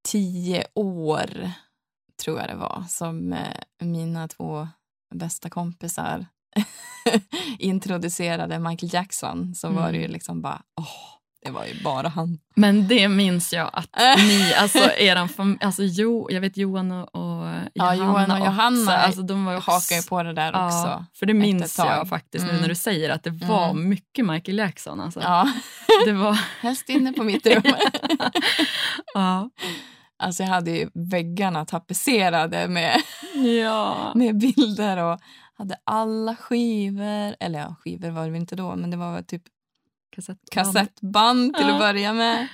tio 0.09 0.65
år, 0.75 1.51
tror 2.25 2.39
jag 2.41 2.49
det 2.49 2.55
var, 2.57 2.85
som 2.89 3.33
eh, 3.33 3.39
mina 3.81 4.29
två 4.29 4.69
bästa 5.15 5.51
kompisar 5.51 6.27
introducerade 7.59 8.59
Michael 8.59 8.95
Jackson 8.95 9.55
så 9.55 9.69
var 9.71 9.93
det 9.93 9.99
ju 9.99 10.05
Mm. 10.05 10.13
liksom 10.13 10.43
bara, 10.43 10.63
åh, 10.81 10.87
det 11.45 11.51
var 11.51 11.65
ju 11.65 11.83
bara 11.85 12.09
han. 12.09 12.39
men 12.57 12.89
det 12.89 13.09
minns 13.09 13.53
jag 13.53 13.71
att 13.73 13.91
ni, 14.19 14.55
alltså 14.55 14.79
eran 14.99 15.29
fam- 15.29 15.59
alltså 15.61 15.83
jo, 15.83 16.29
jag 16.31 16.41
vet 16.41 16.57
Johan 16.57 16.93
och, 16.93 17.15
och 17.15 17.36
Ja, 17.75 17.95
Johanna 17.95 18.13
Johan 18.15 18.31
och 18.31 18.37
också, 18.37 18.45
Johanna 18.47 18.97
alltså, 18.97 19.23
de 19.23 19.45
var 19.45 19.53
ju 19.53 19.59
också, 19.59 19.71
Hakar 19.71 20.09
på 20.09 20.23
det 20.23 20.33
där 20.33 20.53
ja, 20.53 20.67
också. 20.67 21.05
För 21.19 21.27
det 21.27 21.35
minns 21.35 21.79
jag 21.79 22.09
faktiskt 22.09 22.45
nu 22.45 22.51
Mm. 22.51 22.61
när 22.63 22.69
du 22.69 22.75
säger 22.75 23.11
att 23.11 23.23
det 23.25 23.31
var 23.31 23.71
Mm. 23.71 23.89
mycket 23.89 24.27
Michael 24.27 24.59
Jackson. 24.59 25.01
Alltså. 25.01 25.21
Ja, 25.21 25.53
Det 26.05 26.13
var, 26.13 26.33
helst 26.61 26.89
inne 26.89 27.13
på 27.13 27.23
mitt 27.25 27.47
rum. 27.47 27.63
ja. 29.15 29.51
Alltså 30.19 30.43
jag 30.43 30.51
hade 30.51 30.71
ju 30.71 30.91
väggarna 30.95 31.65
tapetserade 31.65 32.69
med 32.69 33.03
ja. 33.63 34.13
med 34.15 34.39
bilder 34.39 34.97
och 34.97 35.21
hade 35.59 35.77
alla 35.85 36.37
skivor, 36.37 37.37
eller 37.41 37.59
ja, 37.59 37.75
skivor 37.81 38.11
var 38.11 38.31
det 38.31 38.37
inte 38.37 38.57
då, 38.57 38.77
men 38.77 38.91
det 38.91 38.97
var 38.97 39.23
typ 39.23 39.43
Kassettband. 40.17 40.51
kassettband 40.53 41.55
till 41.57 41.67
Ja. 41.69 41.73
att 41.75 41.79
börja 41.81 42.13
med. 42.13 42.49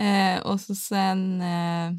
Eh, 0.00 0.42
och 0.42 0.60
så 0.60 0.74
sen 0.74 1.40
eh, 1.40 1.92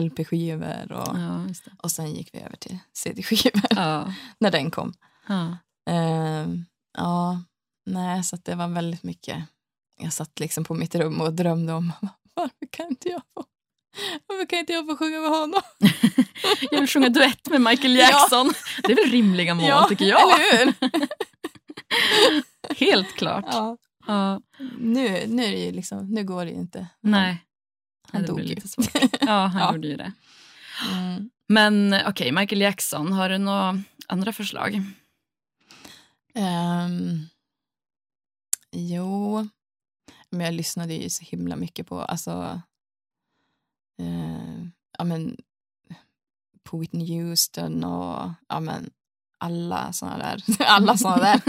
LP-skivor 0.00 0.92
och, 0.92 1.18
Ja, 1.18 1.46
och 1.82 1.90
sen 1.90 2.14
gick 2.14 2.34
vi 2.34 2.38
över 2.40 2.56
till 2.56 2.78
CD-skivor 2.92 3.62
Ja. 3.70 4.12
när 4.38 4.50
den 4.50 4.70
kom. 4.70 4.94
Ja. 5.28 5.58
Eh, 5.90 6.46
ja, 6.98 7.42
nej, 7.86 8.24
så 8.24 8.36
det 8.36 8.54
var 8.54 8.68
väldigt 8.68 9.02
mycket. 9.02 9.44
Jag 9.98 10.12
satt 10.12 10.40
liksom 10.40 10.64
på 10.64 10.74
mitt 10.74 10.94
rum 10.94 11.20
och 11.20 11.32
drömde 11.32 11.72
om 11.72 11.92
varför 12.34 12.66
kan 12.70 12.86
inte 12.86 13.08
jag 13.08 13.22
få 13.34 13.44
varför 14.26 14.46
kan 14.46 14.58
inte 14.58 14.72
jag 14.72 14.86
få 14.86 14.96
sjunga 14.96 15.20
med 15.20 15.30
honom? 15.30 15.60
Jag 16.70 16.80
vill 16.80 16.88
sjunga 16.88 17.08
duett 17.08 17.50
med 17.50 17.60
Michael 17.60 17.96
Jackson. 17.96 18.52
Det 18.82 18.92
är 18.92 18.96
väl 18.96 19.10
rimliga 19.10 19.54
mål 19.54 19.88
tycker 19.88 20.04
jag. 20.04 20.20
eller 20.20 20.64
hur? 20.64 20.74
Helt 22.76 23.12
klart. 23.14 23.44
Ja. 23.50 23.76
Ja. 24.06 24.40
Nu, 24.78 25.26
nu, 25.26 25.44
är 25.44 25.50
det 25.52 25.72
liksom, 25.72 26.08
nu 26.10 26.24
går 26.24 26.44
det 26.44 26.50
ju 26.50 26.56
inte. 26.56 26.86
Nej. 27.00 27.45
Han 28.16 28.26
dog 28.26 28.40
ju. 28.40 28.56
Ja, 29.20 29.46
han 29.46 29.60
Ja. 29.62 29.74
gjorde 29.74 29.88
ju 29.88 29.96
det. 29.96 30.12
Mm. 30.92 31.30
Men 31.48 31.94
okej, 32.06 32.32
Michael 32.32 32.60
Jackson, 32.60 33.12
har 33.12 33.28
du 33.28 33.38
några 33.38 33.82
andra 34.08 34.32
förslag? 34.32 34.82
Ehm, 36.34 37.26
jo, 38.72 39.48
men 40.30 40.40
jag 40.40 40.54
lyssnade 40.54 40.94
ju 40.94 41.10
så 41.10 41.24
himla 41.24 41.56
mycket 41.56 41.86
på, 41.86 42.00
alltså, 42.02 42.60
eh, 44.02 44.66
ja 44.98 45.04
men, 45.04 45.36
på 46.62 46.78
Whitney 46.78 47.22
Houston 47.22 47.84
och 47.84 48.30
ja 48.48 48.60
men, 48.60 48.90
alla 49.38 49.92
såna 49.92 50.18
där. 50.18 50.42
alla 50.66 50.96
såna 50.96 51.16
där. 51.16 51.40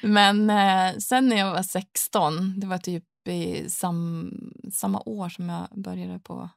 men 0.06 0.50
eh, 0.50 0.96
sen 0.98 1.28
när 1.28 1.36
jag 1.36 1.50
var 1.52 1.62
16, 1.62 2.60
det 2.60 2.66
var 2.66 2.78
typ 2.78 3.04
i 3.32 3.70
sam, 3.70 4.30
samma 4.72 5.02
år 5.06 5.28
som 5.28 5.48
jag 5.48 5.68
började 5.74 6.18
på 6.18 6.48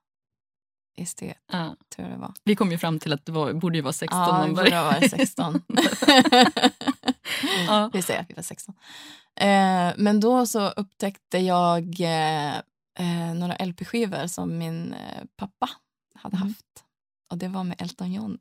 estet, 0.97 1.37
Ja. 1.51 1.75
tror 1.95 2.07
jag 2.07 2.17
det 2.17 2.21
var. 2.21 2.33
Vi 2.43 2.55
kom 2.55 2.71
ju 2.71 2.77
fram 2.77 2.99
till 2.99 3.13
att 3.13 3.25
det 3.25 3.31
var, 3.31 3.53
borde 3.53 3.77
ju 3.77 3.81
vara 3.81 3.93
16 3.93 4.19
Ja, 4.19 4.31
man 4.31 4.53
borde 4.55 4.75
ha 4.77 4.83
varit 4.83 5.09
16. 5.11 5.61
Ja. 7.67 7.89
Vi 7.93 8.01
säger 8.01 8.21
att 8.21 8.29
vi 8.29 8.33
var 8.33 8.43
16. 8.43 8.75
Eh, 9.35 9.93
men 9.97 10.19
då 10.19 10.45
så 10.45 10.69
upptäckte 10.69 11.37
jag 11.37 11.99
eh, 12.01 12.55
eh, 12.99 13.33
några 13.35 13.55
LP-skivor 13.65 14.27
som 14.27 14.57
min 14.57 14.93
eh, 14.93 15.23
pappa 15.35 15.69
hade 16.15 16.35
Mm. 16.37 16.47
haft. 16.47 16.65
Och 17.31 17.37
det 17.37 17.47
var 17.47 17.63
med 17.63 17.81
Elton 17.81 18.13
John. 18.13 18.37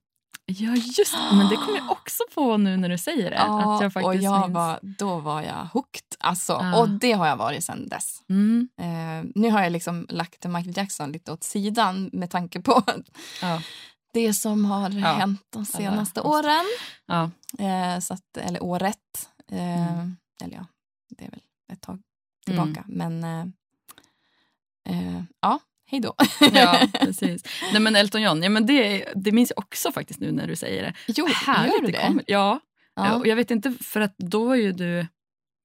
Ja, 0.48 0.74
just 0.74 1.12
det. 1.14 1.36
Men 1.36 1.48
det 1.48 1.56
kom 1.56 1.76
jag 1.76 1.90
också 1.90 2.22
på 2.34 2.56
nu 2.56 2.76
när 2.76 2.88
du 2.88 2.98
säger 2.98 3.30
det. 3.30 3.38
att 3.38 3.82
jag 3.82 3.92
faktiskt 3.92 4.06
och 4.06 4.14
jag 4.16 4.40
minns. 4.40 4.54
var, 4.54 4.78
då 4.82 5.18
var 5.18 5.42
jag 5.42 5.64
hooked. 5.72 6.02
Alltså, 6.18 6.52
Ja. 6.52 6.80
Och 6.80 6.88
det 6.88 7.12
har 7.12 7.26
jag 7.26 7.36
varit 7.36 7.64
sedan 7.64 7.88
dess. 7.88 8.22
Mm. 8.28 8.68
Eh, 8.80 9.30
nu 9.34 9.50
har 9.50 9.62
jag 9.62 9.72
liksom 9.72 10.06
lagt 10.08 10.44
Michael 10.44 10.76
Jackson 10.76 11.12
lite 11.12 11.32
åt 11.32 11.44
sidan 11.44 12.10
med 12.12 12.30
tanke 12.30 12.60
på 12.60 12.82
Ja. 13.42 13.62
det 14.12 14.34
som 14.34 14.64
har 14.64 14.90
hänt 14.90 15.46
de 15.50 15.64
senaste 15.66 16.20
åren. 16.20 16.64
Ja. 17.06 17.30
Eh, 17.58 18.00
så 18.00 18.14
att, 18.14 18.36
eller 18.36 18.62
året. 18.62 19.28
Eh, 19.52 19.92
Mm. 19.92 20.16
Eller 20.44 20.54
ja, 20.56 20.66
det 21.08 21.24
är 21.24 21.30
väl 21.30 21.40
ett 21.72 21.80
tag 21.80 22.02
tillbaka. 22.46 22.84
Men 22.86 23.24
eh, 23.24 23.40
eh, 24.88 25.22
ja, 25.40 25.58
hej 25.90 26.00
då. 26.00 26.14
ja, 26.52 26.80
precis. 27.00 27.44
Nej, 27.72 27.80
men 27.82 27.96
Elton 27.96 28.22
John, 28.22 28.42
ja, 28.42 28.48
men 28.50 28.66
det, 28.66 29.04
det 29.14 29.32
minns 29.32 29.52
jag 29.56 29.64
också 29.64 29.92
faktiskt 29.92 30.20
nu 30.20 30.32
när 30.32 30.46
du 30.46 30.56
säger 30.56 30.82
det. 30.82 30.94
jo, 31.06 31.26
Härligt 31.46 31.72
gör 31.74 31.80
du 31.86 31.92
det? 31.92 31.98
kommer- 32.06 32.24
Ja, 32.26 32.60
Ja. 32.96 33.14
och 33.14 33.26
jag 33.26 33.36
vet 33.36 33.50
inte, 33.50 33.72
för 33.80 34.00
att 34.00 34.14
då 34.18 34.44
var 34.44 34.54
ju 34.54 34.72
du 34.72 35.06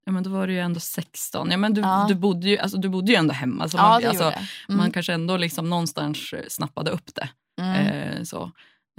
Ja, 0.06 0.12
men 0.12 0.24
då 0.24 0.30
var 0.30 0.48
du 0.48 0.54
ju 0.54 0.60
ändå 0.60 0.80
16. 0.80 1.52
Ja, 1.52 1.58
men 1.58 1.74
du, 1.74 1.82
Ja. 1.82 2.06
du, 2.10 2.16
bodde 2.16 2.50
ju, 2.50 2.58
alltså, 2.58 2.78
du 2.78 2.90
bodde 2.90 3.12
ju 3.12 3.16
ändå 3.16 3.34
hemma. 3.34 3.70
Så 3.70 3.78
ja, 3.78 3.82
man, 3.90 4.02
det 4.02 4.08
alltså. 4.10 4.24
Mm. 4.24 4.78
man 4.78 4.92
kanske 4.92 5.14
ändå 5.14 5.38
liksom 5.38 5.70
någonstans 5.70 6.34
snappade 6.48 6.92
upp 6.92 7.16
det. 7.16 7.30
mm. 7.62 7.86
Eh, 7.88 8.24
så. 8.24 8.52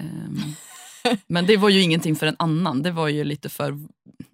Ehm, 0.02 0.40
men 1.26 1.46
det 1.46 1.56
var 1.56 1.68
ju 1.68 1.80
ingenting 1.82 2.16
för 2.16 2.26
en 2.26 2.36
annan. 2.38 2.82
Det 2.82 2.90
var 2.90 3.08
ju 3.08 3.24
lite 3.24 3.48
för... 3.48 3.78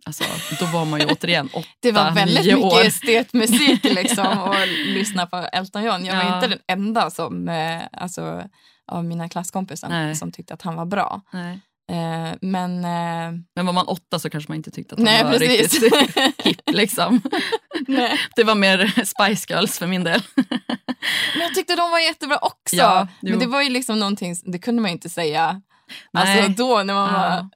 Alltså, 0.06 0.24
då 0.60 0.66
var 0.66 0.84
man 0.84 1.00
ju 1.00 1.06
återigen 1.06 1.48
åtta, 1.52 1.66
Det 1.80 1.92
var 1.92 2.10
väldigt 2.10 2.44
nio 2.46 2.56
mycket 2.56 2.72
år. 2.72 2.80
estetmusik 2.86 3.84
liksom 3.94 4.38
och 4.38 4.54
lyssna 4.86 5.26
på 5.26 5.36
Elton 5.36 5.82
John. 5.84 6.04
Jag 6.04 6.16
var 6.16 6.22
Ja. 6.22 6.34
inte 6.34 6.48
den 6.48 6.58
enda 6.68 7.10
som, 7.10 7.48
eh, 7.48 7.82
alltså, 7.92 8.44
av 8.92 9.04
mina 9.04 9.28
klasskompisar 9.28 9.88
Nej. 9.88 10.14
som 10.16 10.32
tyckte 10.32 10.54
att 10.54 10.62
han 10.62 10.76
var 10.76 10.86
bra. 10.86 11.20
Nej. 11.32 11.60
Eh, 11.92 12.34
men 12.40 12.84
eh, 12.84 13.40
Men 13.54 13.66
var 13.66 13.72
man 13.72 13.86
åtta 13.86 14.18
så 14.18 14.30
kanske 14.30 14.50
man 14.50 14.56
inte 14.56 14.70
tyckte 14.70 14.94
att 14.94 14.98
han 14.98 15.04
nej, 15.04 15.24
var 15.24 15.30
precis. 15.32 15.82
riktigt 15.82 16.16
hipp. 16.46 16.60
Liksom. 16.70 17.20
nej. 17.88 18.18
Det 18.36 18.44
var 18.44 18.54
mer 18.54 18.86
Spice 19.04 19.54
Girls 19.54 19.78
för 19.78 19.86
min 19.86 20.04
del. 20.04 20.22
Men 21.34 21.40
jag 21.42 21.54
tyckte 21.54 21.76
de 21.76 21.90
var 21.90 21.98
jättebra 21.98 22.38
också. 22.42 22.76
Ja, 22.76 23.08
men 23.20 23.38
det 23.38 23.46
var 23.46 23.62
ju 23.62 23.68
liksom 23.70 23.98
någonting, 23.98 24.34
det 24.44 24.58
kunde 24.58 24.82
man 24.82 24.90
ju 24.90 24.92
inte 24.92 25.08
säga 25.08 25.62
Nej. 26.12 26.40
alltså, 26.40 26.52
då 26.64 26.82
när 26.82 26.94
man 26.94 27.14
Ja. 27.14 27.20
var 27.20 27.48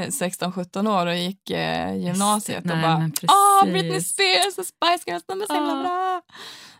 eh, 0.00 0.06
16-17 0.06 0.88
år 0.88 1.06
och 1.06 1.16
gick 1.16 1.50
eh, 1.50 1.96
gymnasiet 1.96 2.60
och 2.64 2.66
Nej, 2.66 2.82
bara. 2.82 3.10
Åh, 3.28 3.70
Britney 3.72 4.00
Spears 4.00 4.58
och 4.58 4.66
Spice 4.66 5.02
Girls, 5.10 5.24
de 5.26 5.42
är 5.42 5.46
så 5.46 5.54
himla 5.54 5.82
bra. 5.82 6.22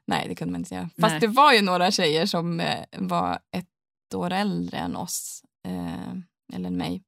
Nej, 0.07 0.27
det 0.29 0.35
kunde 0.35 0.53
man 0.53 0.61
inte 0.61 0.69
säga. 0.69 0.91
Fast 1.01 1.11
Nej. 1.13 1.21
det 1.21 1.27
var 1.27 1.53
ju 1.53 1.63
några 1.63 1.91
tjejer 1.91 2.27
som 2.27 2.61
eh, 2.61 2.85
var 2.93 3.39
ett 3.57 4.15
år 4.15 4.31
äldre 4.33 4.79
än 4.79 4.97
oss, 4.97 5.43
eh, 5.69 6.13
eller 6.57 6.67
än 6.69 6.77
mig, 6.77 7.03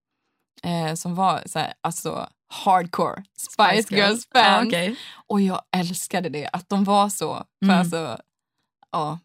eh, 0.63 0.95
som 0.95 1.15
var 1.15 1.43
så 1.47 1.59
här, 1.59 1.75
alltså 1.81 2.29
hardcore 2.55 3.25
Spice, 3.39 3.95
Girls 3.97 4.29
Ja, 4.35 4.41
fans. 4.43 4.67
okej. 4.69 4.97
Och 5.27 5.41
jag 5.41 5.63
älskade 5.77 6.29
det, 6.29 6.49
att 6.53 6.69
de 6.69 6.85
var 6.85 7.09
så. 7.09 7.35
För 7.35 7.65
Mm. 7.65 7.79
alltså, 7.79 8.19
ja, 8.93 9.19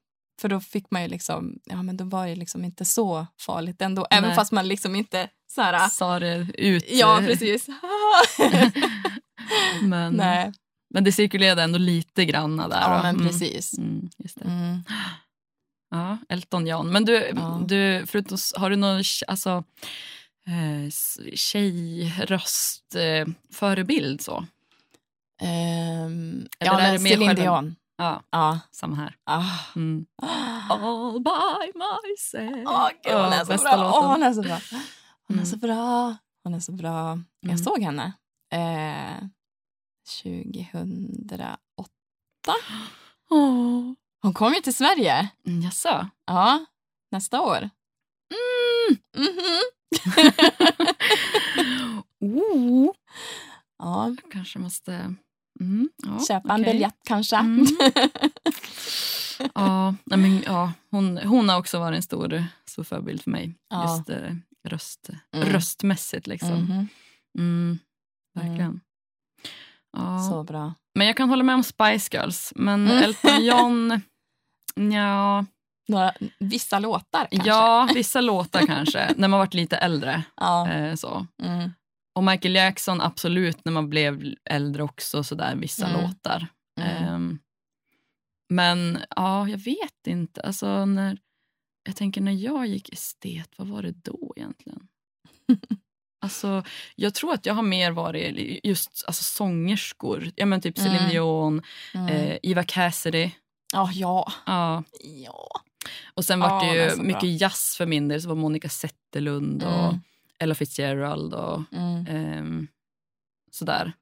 för 0.43 0.49
då 0.49 0.59
fick 0.59 0.91
man 0.91 1.01
ju 1.01 1.07
liksom, 1.07 1.59
ja 1.65 1.83
men 1.83 1.97
då 1.97 2.03
var 2.05 2.27
det 2.27 2.35
liksom 2.35 2.65
inte 2.65 2.85
så 2.85 3.27
farligt 3.39 3.81
ändå. 3.81 4.07
Även 4.09 4.29
Nej. 4.29 4.35
fast 4.35 4.51
man 4.51 4.67
liksom 4.67 4.95
inte 4.95 5.29
så 5.51 5.61
här, 5.61 5.89
Sa 5.89 6.19
det 6.19 6.47
ut. 6.57 6.85
ja 6.91 7.21
precis. 7.25 7.67
Men, 9.81 10.13
Nej, 10.13 10.51
men 10.93 11.03
det 11.03 11.11
cirkulerade 11.11 11.63
ändå 11.63 11.77
lite 11.77 12.25
granna 12.25 12.67
där. 12.67 12.81
ja 12.81 12.89
va? 12.89 13.01
men 13.03 13.15
Mm. 13.15 13.27
precis. 13.27 13.77
Mm, 13.77 14.09
just 14.17 14.39
det. 14.39 14.45
Mm. 14.45 14.83
Ja, 15.89 16.17
Elton 16.29 16.67
John. 16.67 16.91
Men 16.91 17.05
du, 17.05 17.31
Ja. 17.35 17.61
du 17.67 18.03
förutom, 18.07 18.37
har 18.57 18.69
du 18.69 18.75
någon 18.75 19.03
alltså, 19.27 19.63
eh, 20.47 20.83
s- 20.87 21.19
tjejröst 21.35 22.95
eh, 22.95 23.27
förebild 23.51 24.21
så? 24.21 24.45
Eller 25.41 26.47
ja 26.59 26.77
men 26.77 27.03
mer 27.03 27.09
Céline 27.11 27.27
själva- 27.35 27.43
Dion. 27.43 27.75
Ja, 27.97 28.23
Ja. 28.29 28.59
samma 28.71 28.95
här. 28.95 29.15
Ah. 29.23 29.43
Mm. 29.75 30.05
All 30.69 31.19
by 31.23 31.71
myself. 31.75 32.67
Åh, 32.67 32.89
gud, 33.03 33.13
hon 33.13 33.33
är 33.33 33.45
så 33.45 33.63
bra. 33.63 33.91
Åh, 33.93 34.07
hon 34.11 34.23
är 34.23 34.33
så 34.33 34.41
bra. 34.41 34.59
Hon 35.27 35.37
är 35.37 35.41
Mm. 35.41 35.45
så 35.45 35.57
bra. 35.57 36.15
Hon 36.43 36.53
är 36.53 36.59
så 36.59 36.71
bra. 36.71 37.11
Mm. 37.11 37.25
Jag 37.41 37.59
såg 37.59 37.79
henne 37.81 38.13
eh, 38.53 39.27
2008. 40.23 41.87
Åh. 43.29 43.91
Hon 44.21 44.33
kom 44.33 44.53
ju 44.53 44.59
till 44.61 44.75
Sverige. 44.75 45.29
Mm, 45.47 45.61
Jaså? 45.61 46.09
Ja, 46.25 46.65
nästa 47.11 47.41
år. 47.41 47.69
Mm. 48.33 48.97
Mhm. 49.17 49.61
Oh. 52.23 52.91
Ja, 53.77 54.15
Kanske 54.31 54.59
måste... 54.59 55.15
Mm, 55.59 55.89
ja, 56.05 56.19
köpa 56.27 56.53
en 56.53 56.61
okej. 56.61 56.73
biljett 56.73 56.97
kanske. 57.05 57.35
Mm. 57.35 57.65
Ja, 59.55 59.95
men, 60.03 60.41
ja 60.45 60.71
hon, 60.91 61.17
hon 61.17 61.49
har 61.49 61.59
också 61.59 61.79
varit 61.79 61.95
en 61.95 62.03
stor, 62.03 62.43
stor 62.65 62.83
förebild 62.83 63.21
för 63.21 63.31
mig. 63.31 63.55
Ja. 63.69 63.83
Just 63.97 64.09
eh, 64.09 64.35
röst, 64.67 65.09
Mm. 65.35 65.47
röstmässigt. 65.49 66.27
Liksom. 66.27 66.49
Mhm. 66.53 66.87
Mm, 67.39 67.79
verkligen. 68.35 68.81
Ja. 69.97 70.19
Så 70.29 70.43
bra. 70.43 70.73
Men 70.95 71.07
jag 71.07 71.17
kan 71.17 71.29
hålla 71.29 71.43
med 71.43 71.55
om 71.55 71.63
Spice 71.63 72.17
Girls. 72.17 72.53
Men 72.55 72.87
Mm. 72.87 73.03
Elton 73.03 73.45
John... 73.45 74.01
ja, 74.93 75.45
Några, 75.87 76.13
vissa 76.39 76.79
låtar 76.79 77.27
kanske. 77.31 77.49
ja, 77.49 77.89
vissa 77.93 78.21
låtar 78.21 78.65
kanske. 78.65 79.13
När 79.17 79.27
man 79.27 79.39
varit 79.39 79.53
lite 79.53 79.77
äldre. 79.77 80.23
Ja. 80.37 80.69
Eh, 80.71 80.95
så. 80.95 81.27
Mm. 81.43 81.69
Och 82.15 82.23
Michael 82.23 82.55
Jackson 82.55 83.01
absolut 83.01 83.65
när 83.65 83.71
man 83.71 83.89
blev 83.89 84.35
äldre 84.49 84.83
också. 84.83 85.23
Så 85.23 85.35
där, 85.35 85.55
vissa 85.55 85.87
Mm. 85.87 86.01
låtar. 86.01 86.47
Mm. 86.81 87.03
Ehm, 87.13 87.39
men 88.49 88.99
ja, 89.15 89.49
jag 89.49 89.57
vet 89.57 90.07
inte. 90.07 90.41
Alltså, 90.41 90.85
när, 90.85 91.17
jag 91.83 91.95
tänker 91.95 92.21
när 92.21 92.31
jag 92.31 92.67
gick 92.67 92.93
estet, 92.93 93.49
vad 93.57 93.67
var 93.67 93.81
det 93.81 93.91
då 93.91 94.33
egentligen? 94.35 94.87
alltså, 96.21 96.63
jag 96.95 97.13
tror 97.13 97.33
att 97.33 97.45
jag 97.45 97.53
har 97.53 97.63
mer 97.63 97.91
varit 97.91 98.59
just 98.63 99.03
alltså, 99.07 99.23
sångerskor. 99.23 100.31
Ja, 100.35 100.45
men 100.45 100.61
typ 100.61 100.77
Céline 100.77 100.97
Mm. 100.97 101.09
Dion, 101.09 101.61
Mm. 101.93 102.07
eh, 102.07 102.37
Eva 102.43 102.63
Cassidy. 102.63 103.31
Ja, 103.73 103.89
ja. 103.93 104.31
Ja. 104.45 104.83
ja. 105.03 105.49
Och 106.13 106.25
sen 106.25 106.39
var 106.39 106.65
det 106.65 106.83
ju 106.83 106.89
så 106.89 106.95
bra. 106.97 107.05
mycket 107.05 107.41
jazz 107.41 107.75
för 107.77 107.85
min 107.85 108.07
del. 108.07 108.21
Så 108.21 108.27
var 108.29 108.35
Monica 108.35 108.69
Zetterlund 108.69 109.63
och 109.63 109.83
Mm. 109.89 109.99
Ella 110.39 110.55
Fitzgerald 110.55 111.33
och 111.33 111.61
Mm. 111.71 112.07
ehm, 112.07 112.67
sådär. 113.51 113.93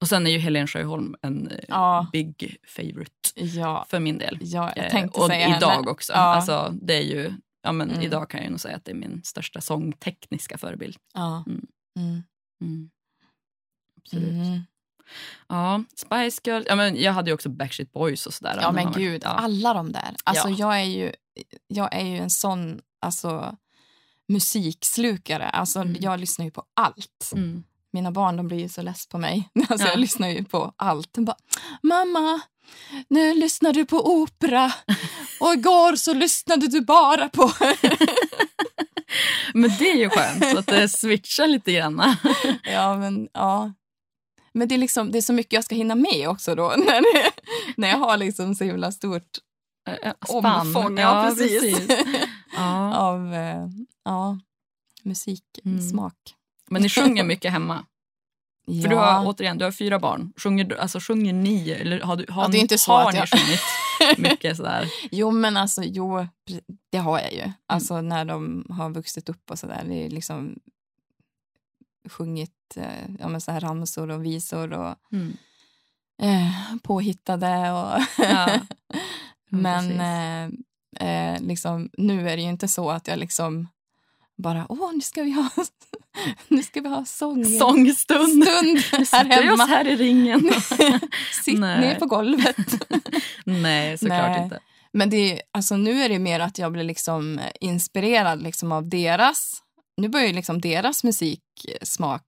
Och 0.00 0.08
sen 0.08 0.26
är 0.26 0.30
ju 0.30 0.38
Helen 0.38 0.66
Sjöholm 0.66 1.16
en 1.22 1.48
eh, 1.50 1.58
Ja. 1.68 2.06
big 2.12 2.56
favorite 2.68 3.12
Ja. 3.34 3.86
för 3.88 4.00
min 4.00 4.18
del. 4.18 4.38
ja, 4.40 4.72
jag 4.76 4.94
Eh, 4.94 5.04
och 5.06 5.30
idag 5.32 5.70
henne. 5.70 5.90
också. 5.90 6.12
Ja. 6.12 6.18
Alltså, 6.18 6.72
det 6.82 6.94
är 6.94 7.02
ju, 7.02 7.32
ja, 7.62 7.72
men 7.72 7.90
Mm. 7.90 8.02
Idag 8.02 8.30
kan 8.30 8.42
jag 8.42 8.50
nog 8.50 8.60
säga 8.60 8.76
att 8.76 8.84
det 8.84 8.90
är 8.90 8.94
min 8.96 9.22
största 9.24 9.60
sångtekniska 9.60 10.58
förebild. 10.58 10.96
Ja. 11.14 11.44
Mm. 11.46 11.66
Mm. 11.98 12.22
Mm. 12.62 12.90
Absolut. 13.98 14.28
Mm. 14.28 14.60
Ja, 15.48 15.84
Spice 15.96 16.40
Girls. 16.44 16.66
Ja, 16.68 16.76
men 16.76 16.96
jag 17.02 17.12
hade 17.12 17.30
ju 17.30 17.34
också 17.34 17.48
Backstreet 17.48 17.92
Boys 17.92 18.26
och 18.26 18.34
sådär. 18.34 18.58
Ja 18.62 18.72
men 18.72 18.92
gud, 18.92 19.22
Ja. 19.24 19.28
alla 19.30 19.74
de 19.74 19.92
där. 19.92 20.14
Alltså 20.24 20.48
Ja. 20.48 20.56
jag, 20.58 20.80
är 20.80 20.84
ju, 20.84 21.12
jag 21.66 21.94
är 21.94 22.04
ju 22.06 22.16
en 22.16 22.30
sån 22.30 22.80
alltså, 23.00 23.56
musikslukare. 24.28 25.48
Alltså, 25.48 25.78
Mm. 25.80 25.96
Jag 26.00 26.20
lyssnar 26.20 26.44
ju 26.44 26.50
på 26.50 26.64
allt. 26.74 27.32
Mm. 27.32 27.64
Mina 27.92 28.10
barn 28.12 28.36
de 28.36 28.48
blir 28.48 28.58
ju 28.58 28.68
så 28.68 28.82
less 28.82 29.06
på 29.06 29.18
mig. 29.18 29.48
Alltså, 29.68 29.86
Ja. 29.86 29.90
Jag 29.92 29.98
lyssnar 29.98 30.28
ju 30.28 30.44
på 30.44 30.72
allt. 30.76 31.08
De 31.12 31.24
bara, 31.24 31.36
Mamma, 31.82 32.40
nu 33.08 33.34
lyssnar 33.34 33.72
du 33.72 33.86
på 33.86 34.06
opera 34.22 34.72
och 35.40 35.52
igår 35.52 35.96
så 35.96 36.14
lyssnade 36.14 36.66
du 36.68 36.80
bara 36.80 37.28
på... 37.28 37.52
Men 39.54 39.70
det 39.78 39.90
är 39.90 39.96
ju 39.96 40.10
skönt, 40.10 40.58
att 40.58 40.66
det 40.66 40.88
switchar 40.88 41.46
lite 41.46 41.72
grann. 41.72 42.16
ja, 42.62 42.96
men, 42.96 43.28
ja. 43.32 43.72
men 44.52 44.68
det, 44.68 44.74
är 44.74 44.78
liksom, 44.78 45.12
det 45.12 45.18
är 45.18 45.22
så 45.22 45.32
mycket 45.32 45.52
jag 45.52 45.64
ska 45.64 45.74
hinna 45.74 45.94
med 45.94 46.28
också 46.28 46.54
då. 46.54 46.74
När, 46.76 47.00
det, 47.00 47.30
när 47.76 47.88
jag 47.88 47.96
har 47.98 48.16
liksom 48.16 48.54
så 48.54 48.64
himla 48.64 48.92
stort 48.92 49.38
Eh, 49.88 50.12
Spann. 50.28 50.66
omfång 50.66 50.98
ja, 50.98 51.32
precis. 51.36 51.88
Ja. 52.56 52.96
av 52.96 53.34
eh, 53.34 53.66
ja, 54.04 54.38
musiksmak. 55.02 56.14
Men 56.70 56.82
ni 56.82 56.88
sjunger 56.88 57.24
mycket 57.24 57.52
hemma? 57.52 57.84
Ja. 58.66 58.82
För 58.82 58.88
du 58.88 58.96
har, 58.96 59.26
återigen, 59.26 59.58
du 59.58 59.64
har 59.64 59.72
fyra 59.72 59.98
barn. 59.98 60.32
Sjunger, 60.36 60.76
alltså, 60.76 61.00
sjunger 61.00 61.32
ni? 61.32 61.70
Eller 61.70 62.00
har, 62.00 62.16
du, 62.16 62.26
har, 62.32 62.42
Ja, 62.42 62.48
det 62.48 62.58
är 62.58 62.60
inte 62.60 62.78
så 62.78 62.92
har 62.92 63.12
ni 63.12 63.18
jag- 63.18 63.28
sjungit 63.28 63.60
mycket 64.18 64.56
sådär? 64.56 64.88
Jo, 65.10 65.30
men 65.30 65.56
alltså, 65.56 65.82
jo, 65.82 66.26
det 66.90 66.98
har 66.98 67.20
jag 67.20 67.32
ju. 67.32 67.52
Alltså 67.66 68.00
när 68.00 68.24
de 68.24 68.66
har 68.70 68.90
vuxit 68.90 69.28
upp 69.28 69.50
och 69.50 69.58
sådär. 69.58 69.84
Det 69.88 69.94
är 70.06 70.10
liksom 70.10 70.58
sjungit 72.08 72.76
eh, 72.76 73.10
ja, 73.20 73.28
men 73.28 73.40
så 73.40 73.52
här 73.52 73.60
ramsor 73.60 74.10
och 74.10 74.24
visor 74.24 74.72
och 74.72 74.94
Mm. 75.12 75.36
eh, 76.22 76.76
påhittade. 76.82 77.72
Och 77.72 78.00
Ja. 78.18 78.60
men 79.50 80.00
eh, 80.00 80.58
eh, 81.00 81.40
liksom, 81.40 81.90
nu 81.98 82.28
är 82.30 82.36
det 82.36 82.42
ju 82.42 82.48
inte 82.48 82.68
så 82.68 82.90
att 82.90 83.08
jag 83.08 83.18
liksom 83.18 83.68
bara, 84.38 84.66
åh, 84.68 84.92
nu 84.94 85.00
ska 85.00 85.22
vi 85.22 85.30
ha, 85.32 85.48
nu 86.48 86.62
ska 86.62 86.80
vi 86.80 86.88
ha 86.88 87.04
sång. 87.04 87.44
Sångstund. 87.44 88.44
Stund 88.44 88.78
här 89.12 89.42
vi 89.42 89.50
oss 89.50 89.60
hemma. 89.60 89.64
här 89.64 89.86
i 89.88 89.96
ringen. 89.96 90.50
Sitt 91.44 91.58
Nej. 91.58 91.80
ner 91.80 91.94
på 91.94 92.06
golvet. 92.06 92.56
Nej, 93.44 93.98
såklart 93.98 94.30
Nej. 94.30 94.42
inte. 94.44 94.60
Men 94.92 95.10
det 95.10 95.16
är, 95.32 95.42
alltså, 95.52 95.76
nu 95.76 96.02
är 96.02 96.08
det 96.08 96.18
mer 96.18 96.40
att 96.40 96.58
jag 96.58 96.72
blir 96.72 96.84
liksom 96.84 97.40
inspirerad 97.60 98.42
liksom 98.42 98.72
av 98.72 98.88
deras... 98.88 99.62
Nu 99.96 100.08
börjar 100.08 100.26
ju 100.26 100.32
liksom 100.32 100.60
deras 100.60 101.04
musiksmak 101.04 102.22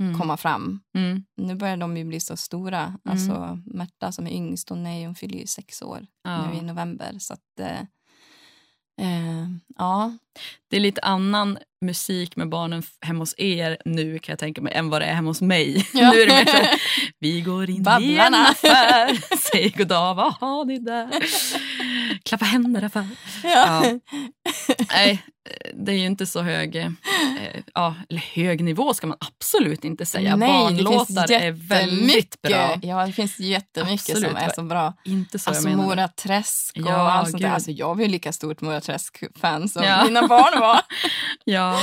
Mm. 0.00 0.18
komma 0.18 0.36
fram. 0.36 0.80
Mm. 0.94 1.24
Nu 1.36 1.54
börjar 1.54 1.76
de 1.76 1.96
ju 1.96 2.04
bli 2.04 2.20
så 2.20 2.36
stora. 2.36 2.98
Alltså, 3.04 3.58
Märta 3.66 4.12
som 4.12 4.26
är 4.26 4.30
yngst, 4.30 4.68
hon, 4.68 4.86
är, 4.86 5.06
hon 5.06 5.14
fyller 5.14 5.38
ju 5.38 5.46
sex 5.46 5.82
år 5.82 6.06
Ja. 6.24 6.46
nu 6.50 6.58
i 6.58 6.62
november. 6.62 7.16
Så 7.18 7.32
att, 7.34 7.60
eh, 7.60 7.80
eh, 9.00 9.48
ja. 9.78 10.12
Det 10.70 10.76
är 10.76 10.80
lite 10.80 11.00
annan 11.00 11.58
musik 11.84 12.36
med 12.36 12.48
barnen 12.48 12.82
hemma 13.00 13.18
hos 13.18 13.34
er 13.38 13.76
nu 13.84 14.18
kan 14.18 14.32
jag 14.32 14.38
tänka 14.38 14.60
mig 14.60 14.72
än 14.72 14.90
vad 14.90 15.02
det 15.02 15.06
är 15.06 15.14
hemma 15.14 15.30
hos 15.30 15.40
mig. 15.40 15.86
Ja. 15.94 16.10
Nu 16.12 16.20
är 16.22 16.26
det 16.26 16.32
mer 16.34 16.44
så 16.44 16.78
vi 17.18 17.40
går 17.40 17.64
in 17.70 17.74
i 17.74 17.76
en 17.76 17.82
Babblarna. 17.82 18.48
affär, 18.48 19.36
säg 19.52 19.68
goddag, 19.70 20.14
vad 20.14 20.32
har 20.34 20.64
ni 20.64 20.78
där? 20.78 21.10
Klappa 22.24 22.44
händerna 22.44 22.90
för. 22.90 23.06
Ja. 23.42 23.84
Ja. 23.84 23.98
Nej, 24.92 25.22
det 25.74 25.92
är 25.92 25.96
ju 25.96 26.06
inte 26.06 26.26
så 26.26 26.42
hög, 26.42 26.76
eh, 26.76 26.90
ja, 27.74 27.94
eller 28.08 28.20
hög 28.20 28.64
nivå 28.64 28.94
ska 28.94 29.06
man 29.06 29.16
absolut 29.20 29.84
inte 29.84 30.06
säga. 30.06 30.36
Nej, 30.36 30.48
Barnlåtar 30.48 31.32
är 31.32 31.52
väldigt 31.52 32.42
bra. 32.42 32.78
Ja, 32.82 33.06
det 33.06 33.12
finns 33.12 33.38
jättemycket 33.40 34.10
Absolut. 34.10 34.28
som 34.30 34.36
är 34.36 34.50
så 34.54 34.62
bra. 34.62 34.94
Inte 35.04 35.38
så 35.38 35.50
Alltså. 35.50 35.68
Mora 35.68 36.08
Träsk 36.08 36.76
och 36.76 36.82
Ja, 36.82 37.10
allt 37.10 37.30
sånt 37.30 37.42
där. 37.42 37.50
Alltså, 37.50 37.70
jag 37.70 37.94
var 37.94 38.02
ju 38.02 38.08
lika 38.08 38.32
stort 38.32 38.60
Mora 38.60 38.80
Träsk-fan 38.80 39.68
som 39.68 39.82
Ja. 39.84 40.04
Mina 40.20 40.28
barn 40.28 40.60
var. 40.60 40.80
Ja. 41.44 41.80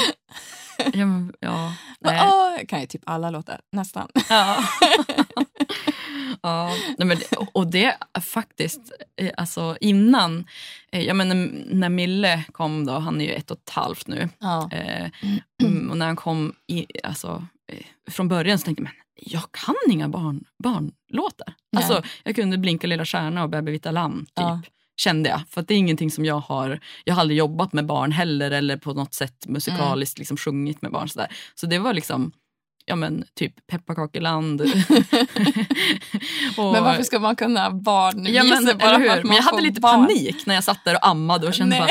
Ja, 0.93 1.05
men, 1.05 1.33
ja. 1.39 1.73
Nej. 1.99 2.21
Åh, 2.23 2.53
jag 2.57 2.69
kan 2.69 2.81
ju 2.81 2.87
typ 2.87 3.01
alla 3.05 3.29
låtar, 3.29 3.61
nästan. 3.71 4.07
Ja. 4.29 4.57
ja. 6.41 6.71
Nej, 6.97 7.07
men, 7.07 7.17
och 7.53 7.67
det 7.67 7.95
faktiskt, 8.33 8.81
eh, 9.21 9.31
alltså 9.37 9.77
innan, 9.81 10.45
eh, 10.91 11.01
jag 11.01 11.15
menar, 11.15 11.35
när 11.65 11.89
Mille 11.89 12.43
kom 12.51 12.85
då, 12.85 12.93
han 12.93 13.21
är 13.21 13.25
ju 13.25 13.31
ett 13.31 13.51
och 13.51 13.57
ett 13.57 13.69
halvt 13.69 14.07
nu. 14.07 14.29
Ja. 14.39 14.69
Eh, 14.71 15.09
mm, 15.63 15.91
och 15.91 15.97
när 15.97 16.05
han 16.05 16.15
kom 16.15 16.53
i, 16.67 16.85
alltså, 17.03 17.47
eh, 17.71 17.85
från 18.11 18.27
början 18.27 18.59
så 18.59 18.65
tänkte 18.65 18.81
jag, 18.83 18.89
men 18.89 18.93
jag 19.31 19.51
kan 19.51 19.75
inga 19.89 20.09
barn, 20.09 20.43
barnlåtar. 20.63 21.53
Nej. 21.71 21.83
Alltså, 21.83 22.03
jag 22.23 22.35
kunde 22.35 22.57
Blinka 22.57 22.87
lilla 22.87 23.05
stjärna 23.05 23.43
och 23.43 23.49
Bäbe 23.49 23.71
vita 23.71 23.91
lamm, 23.91 24.19
typ. 24.19 24.29
Ja. 24.35 24.61
Kände 24.97 25.29
jag. 25.29 25.41
För 25.49 25.61
det 25.61 25.73
är 25.73 25.77
ingenting 25.77 26.11
som 26.11 26.25
jag 26.25 26.39
har, 26.39 26.79
jag 27.03 27.13
har 27.15 27.21
aldrig 27.21 27.37
jobbat 27.37 27.73
med 27.73 27.85
barn 27.85 28.11
heller 28.11 28.51
eller 28.51 28.77
på 28.77 28.93
något 28.93 29.13
sätt 29.13 29.47
musikaliskt 29.47 30.17
liksom 30.17 30.37
sjungit 30.37 30.81
med 30.81 30.91
barn. 30.91 31.09
Sådär. 31.09 31.27
Så 31.55 31.65
det 31.67 31.79
var 31.79 31.93
liksom, 31.93 32.31
ja 32.89 32.95
men 32.95 33.23
typ 33.35 33.67
pepparkakeland. 33.67 34.61
och, 34.61 34.67
Men 36.73 36.83
varför 36.83 37.03
ska 37.03 37.19
man 37.19 37.35
kunna 37.35 37.71
barnvisa 37.71 38.31
Ja, 38.31 38.43
men, 38.43 38.77
bara 38.77 38.99
för 38.99 39.07
att 39.07 39.15
Men 39.17 39.27
man 39.27 39.35
jag 39.35 39.43
hade 39.43 39.61
lite 39.61 39.81
barn? 39.81 40.05
panik 40.07 40.45
när 40.45 40.55
jag 40.55 40.63
satt 40.63 40.85
där 40.85 40.95
och 40.95 41.07
ammade 41.07 41.47
och 41.47 41.53
kände 41.53 41.69
Nej. 41.75 41.79
bara, 41.79 41.89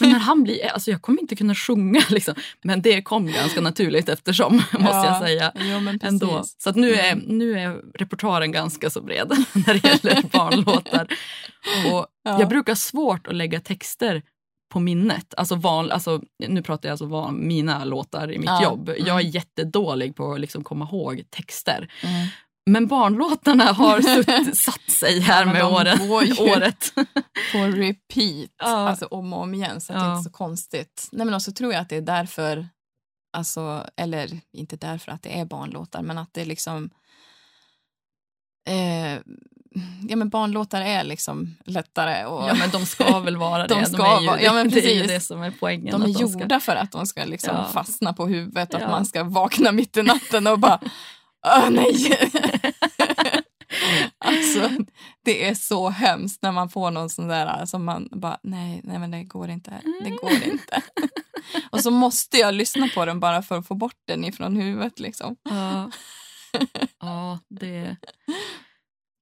men 0.00 0.10
när 0.10 0.18
han 0.18 0.42
blir, 0.44 0.66
alltså 0.72 0.90
jag 0.90 1.02
kommer 1.02 1.20
inte 1.20 1.36
kunna 1.36 1.54
sjunga. 1.54 2.02
Liksom. 2.10 2.34
Men 2.64 2.82
det 2.82 3.02
kom 3.02 3.26
ganska 3.32 3.60
naturligt 3.60 4.08
eftersom, 4.08 4.56
måste 4.72 4.78
jag 4.96 5.06
Ja. 5.06 5.20
säga. 5.20 5.52
Jo, 5.56 5.80
men. 5.80 6.00
Ändå. 6.02 6.42
Så 6.58 6.72
nu, 6.72 6.94
är, 6.94 7.12
Mm. 7.12 7.24
nu 7.38 7.58
är 7.58 7.76
repertoaren 7.98 8.52
ganska 8.52 8.90
så 8.90 9.02
bred 9.02 9.32
när 9.52 9.74
det 9.74 9.84
gäller 9.88 10.22
barnlåtar. 10.22 11.06
Och 11.92 12.06
Ja. 12.24 12.40
Jag 12.40 12.48
brukar 12.48 12.74
svårt 12.74 13.26
att 13.26 13.34
lägga 13.34 13.60
texter 13.60 14.22
på 14.68 14.80
minnet. 14.80 15.34
Alltså 15.36 15.54
van, 15.54 15.90
alltså, 15.90 16.22
nu 16.48 16.62
pratar 16.62 16.88
jag 16.88 16.92
alltså 16.92 17.06
van, 17.06 17.46
mina 17.48 17.84
låtar 17.84 18.32
i 18.32 18.38
mitt 18.38 18.48
Ja. 18.48 18.62
jobb. 18.62 18.88
Jag 18.88 19.08
är 19.08 19.20
Mm. 19.20 19.30
jättedålig 19.30 20.16
på 20.16 20.32
att 20.32 20.40
liksom 20.40 20.64
komma 20.64 20.84
ihåg 20.92 21.22
texter. 21.30 21.92
Mm. 22.02 22.26
Men 22.70 22.86
barnlåtarna 22.86 23.64
har 23.64 24.00
sutt, 24.46 24.56
satt 24.56 24.90
sig 24.90 25.20
här 25.20 25.44
med 25.46 25.64
åren, 25.64 25.98
året. 26.40 26.92
På 27.52 27.58
repeat, 27.58 28.50
Ja. 28.58 28.66
alltså 28.88 29.06
om 29.06 29.32
och 29.32 29.40
om 29.42 29.54
igen. 29.54 29.80
Så 29.80 29.92
att 29.92 29.98
det 29.98 30.04
Ja. 30.04 30.12
är 30.12 30.16
inte 30.18 30.30
så 30.30 30.36
konstigt. 30.36 31.08
Nej, 31.12 31.24
men 31.24 31.34
också 31.34 31.52
tror 31.52 31.72
jag 31.72 31.80
att 31.82 31.88
det 31.88 31.96
är 31.96 32.00
därför, 32.00 32.68
alltså, 33.32 33.84
eller 33.96 34.40
inte 34.52 34.76
därför 34.76 35.12
att 35.12 35.22
det 35.22 35.38
är 35.38 35.44
barnlåtar, 35.44 36.02
men 36.02 36.18
att 36.18 36.34
det 36.34 36.40
är 36.40 36.44
liksom 36.46 36.90
eh, 38.68 39.20
ja, 40.08 40.16
men 40.16 40.28
barnlåtar 40.28 40.80
är 40.80 41.04
liksom 41.04 41.56
lättare. 41.64 42.24
Och 42.24 42.48
Ja 42.48 42.54
men 42.54 42.70
de 42.70 42.86
ska 42.86 43.20
väl 43.24 43.36
vara 43.36 43.66
det. 43.66 43.74
De 43.74 43.84
ska 43.86 44.16
är 44.16 44.20
ju, 44.20 44.26
vara- 44.26 44.42
ja, 44.42 44.52
men 44.52 44.68
det 44.70 44.78
är 44.90 44.94
ju 44.94 45.00
precis. 45.02 45.06
det 45.12 45.20
som 45.20 45.42
är 45.42 45.52
poängen. 45.60 45.92
de 46.00 46.02
är 46.02 46.06
att 46.14 46.20
gjorda 46.20 46.60
ska- 46.60 46.72
för 46.72 46.76
att 46.76 46.92
de 46.92 47.06
ska 47.06 47.24
liksom 47.24 47.54
Ja. 47.56 47.64
fastna 47.72 48.12
på 48.12 48.26
huvudet. 48.26 48.74
Att 48.74 48.80
Ja. 48.82 48.90
man 48.90 49.06
ska 49.06 49.24
vakna 49.24 49.72
mitt 49.72 49.96
i 49.96 50.02
natten 50.02 50.46
och 50.46 50.58
bara 50.58 50.80
Åh, 51.46 51.70
nej! 51.70 52.18
alltså, 54.18 54.70
det 55.24 55.48
är 55.48 55.54
så 55.54 55.88
hemskt 55.88 56.42
när 56.42 56.52
man 56.52 56.68
får 56.68 56.90
någon 56.90 57.10
sån 57.10 57.28
där 57.28 57.66
som 57.66 57.84
man 57.84 58.08
bara, 58.12 58.38
nej, 58.42 58.80
nej 58.84 58.98
men 58.98 59.10
det 59.10 59.24
går 59.24 59.50
inte. 59.50 59.72
Det 60.04 60.10
går 60.10 60.32
inte. 60.32 60.82
och 61.70 61.80
så 61.80 61.90
måste 61.90 62.36
jag 62.38 62.54
lyssna 62.54 62.88
på 62.94 63.04
den 63.04 63.20
bara 63.20 63.42
för 63.42 63.58
att 63.58 63.66
få 63.66 63.74
bort 63.74 63.96
den 64.06 64.24
ifrån 64.24 64.56
huvudet. 64.56 64.98
Liksom. 65.00 65.36
Ja, 65.50 65.90
ja 67.00 67.38
det, 67.48 67.96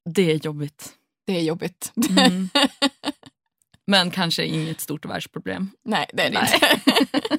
det 0.07 0.30
är 0.32 0.44
jobbigt. 0.44 0.92
Det 1.26 1.36
är 1.36 1.42
jobbigt. 1.42 1.92
Mm. 2.11 2.48
Men 3.86 4.11
kanske 4.11 4.44
inget 4.44 4.80
stort 4.80 5.04
världsproblem. 5.04 5.70
nej, 5.84 6.07
det 6.12 6.22
är 6.22 6.30
det 6.30 6.40
Nej. 6.40 6.54
inte. 6.54 7.38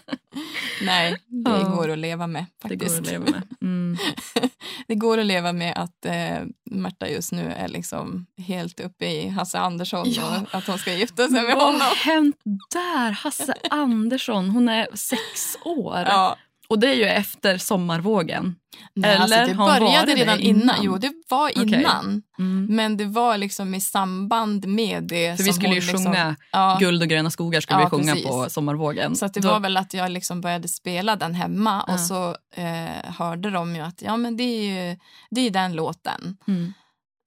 nej, 0.82 1.18
det 1.28 1.64
går 1.76 1.90
att 1.90 1.98
leva 1.98 2.28
med 2.28 2.46
Det 2.64 2.70
faktiskt. 2.70 2.96
går 2.96 3.02
att 3.02 3.08
leva 3.08 3.26
med. 3.26 3.42
Mm. 3.62 3.98
Det 4.88 4.96
går 4.96 5.18
att 5.18 5.26
leva 5.26 5.54
med 5.54 5.78
att 5.78 6.06
eh, 6.06 6.40
Märta 6.72 7.10
just 7.10 7.32
nu 7.32 7.52
är 7.52 7.68
liksom 7.68 8.26
helt 8.38 8.80
uppe 8.80 9.06
i 9.06 9.28
Hasse 9.30 9.60
Andersson 9.60 10.10
Ja. 10.12 10.42
och 10.52 10.56
att 10.56 10.68
hon 10.68 10.78
ska 10.78 10.94
gifta 10.94 11.28
sig 11.28 11.42
med 11.44 11.56
Vad 11.56 11.66
honom. 11.66 11.82
har 11.82 11.96
hänt 11.96 12.36
där? 12.74 13.12
Hasse 13.12 13.54
Andersson, 13.70 14.50
hon 14.50 14.70
är 14.70 14.88
sex 14.94 15.58
år. 15.66 15.98
Ja. 15.98 16.38
Och 16.70 16.80
det 16.80 16.88
är 16.88 16.94
ju 16.94 17.04
efter 17.04 17.58
sommarvågen. 17.58 18.56
Nej, 18.94 19.12
Eller 19.16 19.22
alltså, 19.24 19.52
det 19.52 19.56
började 19.80 20.16
redan 20.16 20.40
innan. 20.40 20.62
innan? 20.62 20.76
Jo, 20.82 20.98
det 20.98 21.12
var 21.30 21.58
innan. 21.58 22.24
Mm. 22.40 22.66
Men 22.76 22.98
det 22.98 23.06
var 23.06 23.38
liksom 23.38 23.76
i 23.76 23.82
samband 23.82 24.68
med 24.68 25.04
det 25.04 25.38
För 25.38 25.44
vi 25.44 25.54
skulle 25.54 25.74
ju 25.76 25.82
liksom, 25.82 25.98
sjunga 26.06 26.36
ja, 26.52 26.78
Guld 26.80 27.02
och 27.02 27.08
gröna 27.10 27.30
skogar 27.30 27.62
skulle 27.62 27.80
Ja, 27.80 27.86
vi 27.86 27.90
sjunga 27.90 28.14
precis. 28.14 28.30
på 28.30 28.50
sommarvågen. 28.50 29.16
Så 29.16 29.28
det 29.28 29.40
Då- 29.40 29.48
var 29.50 29.60
väl 29.60 29.78
att 29.78 29.94
jag 29.94 30.12
liksom 30.12 30.42
började 30.42 30.68
spela 30.68 31.16
den 31.16 31.36
hemma 31.36 31.84
Ja. 31.88 31.94
och 31.94 32.00
så 32.00 32.36
eh, 32.62 33.12
hörde 33.18 33.50
de 33.52 33.76
ju 33.76 33.82
att 33.82 34.02
ja, 34.02 34.18
men 34.18 34.38
det 34.38 34.44
är 34.44 34.90
ju 34.92 35.00
det 35.30 35.42
är 35.42 35.52
den 35.52 35.74
låten. 35.76 36.38
Mm. 36.48 36.74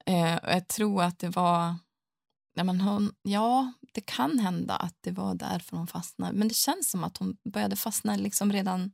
Eh, 0.05 0.35
och 0.43 0.49
jag 0.51 0.67
tror 0.67 1.03
att 1.03 1.19
det 1.19 1.29
var... 1.29 1.75
Ja, 2.53 2.63
men 2.63 2.81
hon, 2.81 3.11
ja, 3.21 3.73
det 3.93 4.01
kan 4.01 4.39
hända 4.39 4.75
att 4.75 4.95
det 5.03 5.11
var 5.11 5.35
därför 5.35 5.77
hon 5.77 5.87
fastnade. 5.87 6.33
Men 6.33 6.47
det 6.47 6.53
känns 6.53 6.91
som 6.91 7.03
att 7.03 7.17
hon 7.17 7.35
började 7.53 7.75
fastna 7.75 8.15
liksom 8.15 8.51
redan 8.53 8.91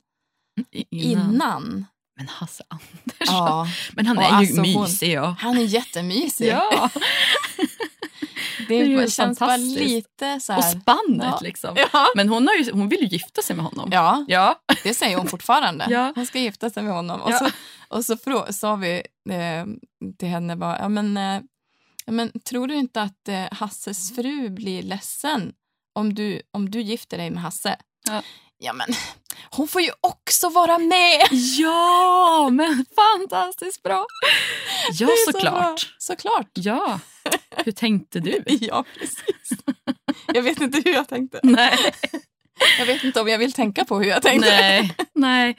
innan. 0.89 1.86
Men 2.18 2.28
Hasse 2.28 2.64
Andersson. 2.68 3.36
Ja, 3.38 3.68
Men 3.93 4.05
han 4.05 4.18
Och 4.18 4.24
är 4.24 4.28
ju 4.30 4.34
alltså 4.36 4.62
hon- 4.62 4.82
mysig. 4.82 5.14
Ja. 5.14 5.36
han 5.39 5.58
är 5.58 5.62
jättemysig. 5.62 6.47
ja. 6.47 6.89
det, 8.68 8.76
är 8.76 8.86
ju 8.86 9.10
känns 9.10 9.39
bara 9.39 9.58
lite 9.58 10.39
så 10.39 10.55
Och 10.55 10.64
här... 10.64 10.80
spannet 10.80 11.28
Ja. 11.32 11.39
liksom. 11.41 11.76
Ja. 11.93 12.08
Men 12.16 12.30
hon, 12.30 12.47
har 12.47 12.55
ju, 12.55 12.72
hon 12.72 12.89
vill 12.89 12.99
ju 13.01 13.08
gifta 13.08 13.41
sig 13.41 13.55
med 13.55 13.66
honom. 13.66 13.89
ja, 13.91 14.26
Ja. 14.28 14.60
det 14.84 14.93
säger 14.93 15.18
hon 15.18 15.28
fortfarande. 15.28 15.88
Ja. 15.89 16.12
Hon 16.16 16.26
ska 16.26 16.39
gifta 16.39 16.70
sig 16.70 16.84
med 16.84 16.93
honom. 16.93 17.22
Och 17.22 17.34
så, 17.34 17.49
och 17.88 18.05
så 18.05 18.18
sa 18.53 18.76
vi 18.76 18.93
eh, 19.30 19.66
till 20.20 20.28
henne 20.30 20.55
bara, 20.55 20.78
ja, 20.80 20.89
men, 20.89 21.18
eh, 21.18 21.41
men 22.05 22.32
tror 22.39 22.68
du 22.68 22.76
inte 22.76 23.01
att 23.01 23.28
eh, 23.28 23.45
Hasses 23.51 24.16
fru 24.16 24.49
blir 24.49 24.84
ledsen 24.84 25.53
om 25.95 26.14
du, 26.14 26.41
om 26.51 26.72
du 26.72 26.82
gifter 26.82 27.18
dig 27.18 27.30
med 27.30 27.41
Hasse? 27.43 27.76
Ja. 28.60 28.74
Men 28.74 28.88
hon 29.49 29.68
får 29.68 29.82
ju 29.82 29.91
också 30.01 30.49
vara 30.49 30.78
med! 30.78 31.28
Ja, 31.32 32.49
men 32.51 32.86
fantastiskt 32.95 33.84
bra. 33.84 34.05
Ja, 34.91 35.08
är 35.08 35.26
så 35.26 35.32
såklart. 35.32 35.95
Såklart. 35.97 36.49
Ja. 36.53 36.99
Hur 37.66 37.72
tänkte 37.72 38.20
du? 38.20 38.43
Ja, 38.47 38.86
precis. 38.99 39.60
Jag 40.34 40.41
vet 40.41 40.62
inte 40.62 40.82
hur 40.86 40.93
jag 40.93 41.08
tänkte. 41.08 41.39
Nej. 41.43 41.78
Jag 42.80 42.86
vet 42.86 43.03
inte 43.03 43.22
om 43.22 43.28
jag 43.28 43.38
vill 43.38 43.53
tänka 43.53 43.86
på 43.86 43.99
hur 43.99 44.05
jag 44.05 44.22
tänkte. 44.22 44.49
Nej. 44.49 44.95
Nej. 45.14 45.58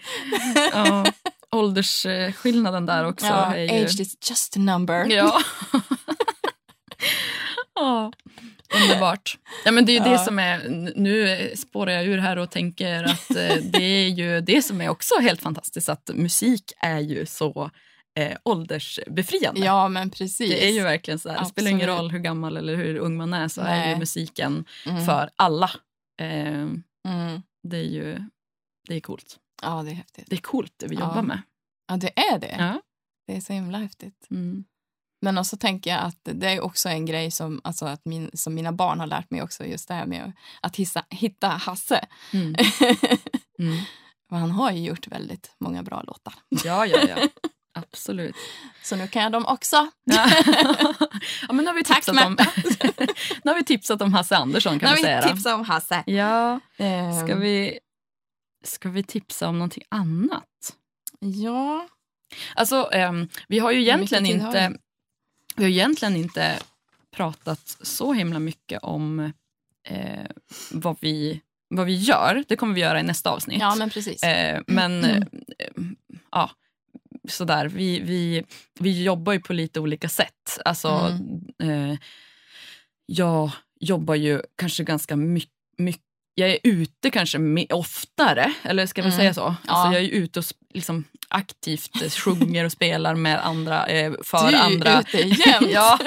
Ja. 0.72 1.04
Åldersskillnaden 1.50 2.86
där 2.86 3.04
också. 3.04 3.26
Ja, 3.26 3.56
ju... 3.56 3.84
age 3.84 4.00
is 4.00 4.16
just 4.30 4.56
a 4.56 4.60
number. 4.60 5.06
Ja. 5.06 5.42
ja. 7.74 8.12
Underbart. 8.74 9.38
Ja, 9.64 9.72
men 9.72 9.84
det 9.86 9.92
är 9.92 9.98
ju 9.98 10.04
det 10.04 10.10
Ja. 10.10 10.18
som 10.24 10.38
är, 10.38 10.68
nu 10.96 11.50
spårar 11.56 11.92
jag 11.92 12.04
ur 12.06 12.18
här 12.18 12.36
och 12.36 12.50
tänker 12.50 13.02
att 13.04 13.30
eh, 13.30 13.54
det 13.62 13.82
är 13.82 14.08
ju 14.08 14.40
det 14.40 14.62
som 14.62 14.80
är 14.80 14.88
också 14.88 15.14
helt 15.20 15.42
fantastiskt 15.42 15.88
att 15.88 16.10
musik 16.14 16.72
är 16.78 16.98
ju 16.98 17.26
så 17.26 17.70
eh, 18.18 18.36
åldersbefriande. 18.42 19.60
Ja, 19.60 19.88
men 19.88 20.10
precis. 20.10 20.50
Det 20.50 20.66
är 20.66 20.70
ju 20.72 20.82
verkligen 20.82 21.18
så 21.18 21.28
här, 21.28 21.38
det 21.40 21.46
spelar 21.46 21.70
ingen 21.70 21.86
roll 21.88 22.10
hur 22.10 22.18
gammal 22.18 22.56
eller 22.56 22.74
hur 22.76 22.96
ung 22.96 23.16
man 23.16 23.32
är 23.34 23.48
så 23.48 23.60
är 23.60 23.64
Nej. 23.76 23.90
ju 23.90 23.96
musiken 23.96 24.64
Mm. 24.86 25.06
för 25.06 25.30
alla. 25.36 25.70
Eh, 26.20 26.66
Mm. 27.08 27.42
det 27.62 27.76
är 27.76 27.82
ju 27.90 28.18
det 28.88 28.94
är 28.96 29.00
coolt. 29.00 29.36
Ja, 29.62 29.82
det 29.82 29.90
är 29.90 29.94
häftigt. 29.94 30.24
Det 30.28 30.36
är 30.36 30.40
coolt 30.40 30.72
det 30.76 30.86
vi 30.86 30.94
Ja. 30.94 31.00
jobbar 31.00 31.22
med. 31.22 31.42
Ja, 31.88 31.96
det 31.96 32.18
är 32.18 32.38
det. 32.38 32.56
Ja. 32.58 32.80
Det 33.26 33.36
är 33.36 33.40
så 33.40 33.52
himla 33.52 33.78
häftigt. 33.78 34.26
Mm. 34.30 34.64
Men 35.20 35.38
också 35.38 35.56
tänker 35.56 35.90
jag 35.90 36.00
att 36.00 36.18
det 36.22 36.46
är 36.52 36.60
också 36.60 36.88
en 36.88 37.06
grej 37.06 37.30
som, 37.30 37.60
alltså 37.64 37.86
att 37.86 38.04
min, 38.04 38.30
som 38.34 38.54
mina 38.54 38.72
barn 38.72 39.00
har 39.00 39.06
lärt 39.06 39.30
mig 39.30 39.42
också, 39.42 39.64
just 39.64 39.88
det 39.88 39.94
här 39.94 40.06
med 40.06 40.32
att 40.62 40.76
hissa, 40.76 41.04
hitta 41.10 41.48
Hasse. 41.48 42.06
Mm. 42.32 42.54
Mm. 43.60 43.78
Han 44.30 44.50
har 44.50 44.70
ju 44.70 44.80
gjort 44.84 45.06
väldigt 45.06 45.50
många 45.60 45.82
bra 45.82 46.02
låtar. 46.02 46.34
Ja, 46.64 46.86
ja, 46.86 46.98
ja. 47.08 47.28
Absolut. 47.74 48.34
Så 48.82 48.96
nu 48.96 49.08
kan 49.08 49.22
jag 49.22 49.32
dem 49.32 49.46
också. 49.46 49.76
Ja. 50.04 50.30
ja, 51.48 51.52
men 51.52 51.56
nu 51.56 51.66
har 51.66 51.74
vi 51.74 51.84
Tack, 51.84 51.96
tipsat 52.04 52.26
om, 52.26 52.36
nu 53.44 53.50
har 53.50 53.54
vi 53.58 53.64
tipsat 53.64 54.02
om 54.02 54.12
Hasse 54.14 54.36
Andersson 54.36 54.72
Nu 54.74 54.80
kan 54.80 54.88
har 54.88 54.96
vi 54.96 55.02
säga. 55.02 55.20
vi 55.20 55.28
då. 55.28 55.34
tipsat 55.34 55.54
om 55.54 55.64
Hasse. 55.64 56.02
Ja, 56.06 56.60
Ehm, 56.76 57.12
ska 57.26 57.34
vi, 57.34 57.78
ska 58.64 58.88
vi 58.88 59.02
tipsa 59.02 59.48
om 59.48 59.58
någonting 59.58 59.84
annat? 59.88 60.76
Ja. 61.20 61.88
Alltså, 62.54 62.90
ehm, 62.92 63.28
vi 63.48 63.58
har 63.58 63.70
ju 63.72 63.80
egentligen 63.80 64.26
inte, 64.26 64.72
vi 65.58 65.64
har 65.64 65.70
egentligen 65.70 66.16
inte 66.16 66.58
pratat 67.16 67.76
så 67.82 68.12
himla 68.12 68.38
mycket 68.38 68.82
om 68.82 69.32
eh, 69.88 70.26
vad 70.70 70.96
vi 71.00 71.40
vad 71.70 71.86
vi 71.86 71.94
gör, 71.94 72.44
det 72.48 72.56
kommer 72.56 72.74
vi 72.74 72.80
göra 72.80 73.00
i 73.00 73.02
nästa 73.02 73.30
avsnitt. 73.30 73.60
Ja, 73.60 73.74
men 73.74 73.90
precis. 73.90 74.22
Eh, 74.22 74.62
men 74.66 75.04
Mm. 75.04 75.22
eh, 75.58 75.82
ja, 76.30 76.50
sådär. 77.28 77.68
Vi, 77.68 78.00
vi, 78.00 78.44
vi 78.80 79.02
jobbar 79.04 79.32
ju 79.32 79.40
på 79.40 79.52
lite 79.52 79.80
olika 79.80 80.08
sätt. 80.08 80.58
Alltså, 80.64 80.88
Mm. 81.60 81.92
eh, 81.92 81.98
jag 83.06 83.50
jobbar 83.80 84.14
ju 84.14 84.42
kanske 84.56 84.84
ganska 84.84 85.16
mycket 85.16 85.52
mycket 85.80 86.02
jag 86.38 86.50
är 86.50 86.58
ute 86.64 87.10
kanske 87.10 87.38
oftare, 87.70 88.52
eller 88.62 88.86
ska 88.86 89.02
vi 89.02 89.08
Mm. 89.08 89.18
säga 89.18 89.34
så? 89.34 89.42
Alltså 89.44 89.58
Ja. 89.66 89.92
Jag 89.92 90.02
är 90.02 90.08
ute 90.08 90.38
och 90.38 90.44
liksom 90.74 91.04
aktivt 91.28 92.02
eh, 92.02 92.10
sjunger 92.10 92.64
och 92.64 92.72
spelar 92.72 93.14
med 93.14 93.46
andra, 93.46 93.86
eh, 93.86 94.12
för 94.24 94.38
du 94.38 94.46
är 94.46 94.50
ju 94.50 94.56
andra. 94.74 95.00
ute 95.00 95.18
jämt. 95.18 95.66
ja, 95.72 95.98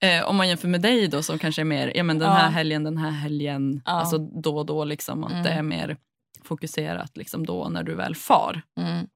eh, 0.00 0.24
om 0.24 0.36
man 0.36 0.48
jämför 0.48 0.68
med 0.68 0.80
dig 0.80 1.08
då 1.08 1.22
som 1.22 1.38
kanske 1.38 1.62
är 1.62 1.64
mer, 1.64 1.92
ja 1.94 2.02
men 2.02 2.18
den 2.18 2.28
Ja. 2.28 2.34
här 2.34 2.50
helgen, 2.50 2.84
den 2.84 2.98
här 2.98 3.10
helgen, 3.10 3.82
Ja. 3.84 3.92
alltså 3.92 4.18
då 4.18 4.56
och 4.58 4.66
då 4.66 4.84
liksom 4.84 5.24
att 5.24 5.32
Mm. 5.32 5.42
det 5.44 5.50
är 5.50 5.62
mer 5.62 5.96
fokuserat 6.44 7.16
liksom 7.16 7.46
då 7.46 7.68
när 7.68 7.82
du 7.82 7.94
väl 7.94 8.14
far. 8.14 8.62
Mm. 8.80 9.06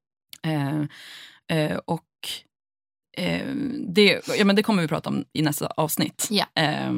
Eh, 0.42 1.56
eh, 1.58 1.76
och 1.76 2.04
eh, 3.18 3.54
det, 3.88 4.28
ja, 4.38 4.44
men 4.44 4.56
det 4.56 4.62
kommer 4.62 4.82
vi 4.82 4.88
prata 4.88 5.08
om 5.10 5.24
i 5.32 5.42
nästa 5.42 5.66
avsnitt. 5.66 6.28
Ja. 6.30 6.46
Eh, 6.54 6.92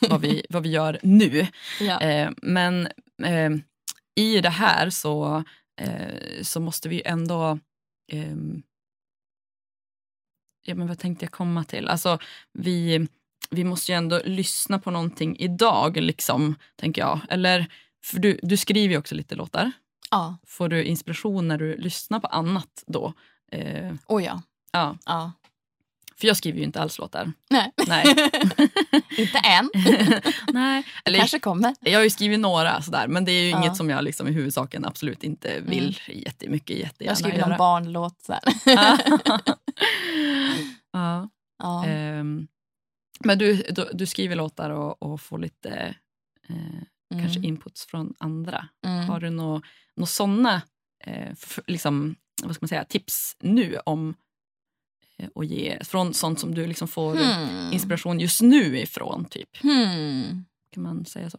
vad, 0.10 0.20
vi, 0.20 0.46
vad 0.48 0.62
vi 0.62 0.68
gör 0.70 0.98
nu. 1.02 1.46
Ja. 1.80 2.00
Eh, 2.00 2.30
men 2.42 2.88
eh, 3.22 3.50
i 4.16 4.40
det 4.40 4.50
här 4.50 4.90
så, 4.90 5.44
eh, 5.80 6.42
så 6.42 6.60
måste 6.60 6.88
vi 6.88 7.02
ändå... 7.04 7.58
ehm, 8.12 8.62
ja, 10.66 10.74
men 10.74 10.86
vad 10.86 10.98
tänkte 10.98 11.24
jag 11.24 11.32
komma 11.32 11.64
till? 11.64 11.88
Alltså, 11.88 12.18
vi, 12.52 13.08
vi 13.50 13.64
måste 13.64 13.92
ju 13.92 13.98
ändå 13.98 14.20
lyssna 14.24 14.78
på 14.78 14.90
någonting 14.90 15.36
idag, 15.38 15.96
liksom, 15.96 16.54
tänker 16.76 17.02
jag. 17.02 17.20
Eller, 17.28 17.66
för 18.04 18.18
du, 18.18 18.38
du 18.42 18.56
skriver 18.56 18.92
ju 18.92 18.98
också 18.98 19.14
lite 19.14 19.34
låtar. 19.34 19.72
ja. 20.10 20.36
Får 20.46 20.68
du 20.68 20.84
inspiration 20.84 21.48
när 21.48 21.58
du 21.58 21.76
lyssnar 21.76 22.20
på 22.20 22.26
annat 22.26 22.84
då? 22.86 23.12
Eh, 23.52 23.94
Oh 24.06 24.24
ja. 24.24 24.42
ja, 24.72 24.98
ja. 25.06 25.32
För 26.16 26.26
jag 26.26 26.36
skriver 26.36 26.58
ju 26.58 26.64
inte 26.64 26.80
alls 26.80 26.98
låtar. 26.98 27.32
Nej. 27.50 27.72
Nej. 27.86 28.04
Inte 29.18 29.38
än. 29.38 29.70
Nej. 30.52 30.82
Eller, 31.04 31.18
Kanske 31.18 31.38
kommer. 31.38 31.74
Jag 31.80 31.98
har 31.98 32.04
ju 32.04 32.10
skrivit 32.10 32.40
några 32.40 32.82
sådär, 32.82 33.08
men 33.08 33.24
det 33.24 33.32
är 33.32 33.42
ju 33.42 33.48
Ja. 33.50 33.58
inget 33.58 33.76
som 33.76 33.90
jag 33.90 34.04
liksom 34.04 34.28
i 34.28 34.32
huvudsaken 34.32 34.84
absolut 34.84 35.24
inte 35.24 35.60
vill 35.60 35.98
jättemycket 36.08 36.76
jättegärna 36.78 37.10
Jag 37.10 37.18
skriver 37.18 37.38
göra. 37.38 37.48
någon 37.48 37.58
barnlåt. 37.58 38.20
Så 38.22 38.32
här. 38.32 38.42
ja. 40.92 41.28
Ja. 41.58 41.84
ehm, 41.86 42.46
men 43.20 43.38
du, 43.38 43.54
du, 43.70 43.90
du 43.92 44.06
skriver 44.06 44.36
låtar 44.36 44.70
och, 44.70 45.02
och 45.02 45.20
får 45.20 45.38
lite 45.38 45.94
eh, 46.48 46.82
kanske 47.20 47.38
Mm. 47.38 47.44
inputs 47.48 47.86
från 47.86 48.14
andra. 48.18 48.68
Mm. 48.86 49.08
Har 49.08 49.20
du 49.20 49.30
några 49.30 49.62
nå 49.96 50.06
sådana 50.06 50.62
eh, 51.04 51.32
liksom, 51.66 52.16
vad 52.42 52.54
ska 52.54 52.64
man 52.64 52.68
säga, 52.68 52.84
tips 52.84 53.36
nu 53.40 53.78
om 53.86 54.14
eh, 55.18 55.28
att 55.34 55.46
ge 55.46 55.84
från 55.84 56.14
sånt 56.14 56.40
som 56.40 56.54
du 56.54 56.66
liksom 56.66 56.88
får 56.88 57.16
Hmm. 57.16 57.72
inspiration 57.72 58.20
just 58.20 58.40
nu 58.42 58.78
ifrån? 58.78 59.24
typ 59.24 59.56
Hmm. 59.62 60.44
Kan 60.72 60.82
man 60.82 61.04
säga 61.04 61.30
så? 61.30 61.38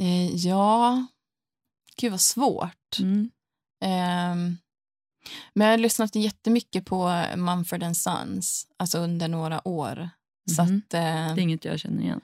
Eh, 0.00 0.34
ja, 0.36 1.06
gud 1.96 2.10
vad 2.10 2.20
svårt. 2.20 2.98
Mm. 2.98 3.30
Ehm, 3.84 4.56
men 5.54 5.66
jag 5.66 5.72
har 5.72 5.78
lyssnat 5.78 6.14
jättemycket 6.14 6.84
på 6.86 7.24
Mumford 7.36 7.96
Sons 7.96 8.66
alltså 8.76 8.98
under 8.98 9.28
några 9.28 9.68
år. 9.68 10.10
Så 10.56 10.62
Mhm. 10.64 10.82
att 10.88 10.94
eh, 10.94 11.00
Det 11.00 11.06
är 11.06 11.38
inget 11.38 11.64
jag 11.64 11.80
känner 11.80 12.02
igen. 12.02 12.20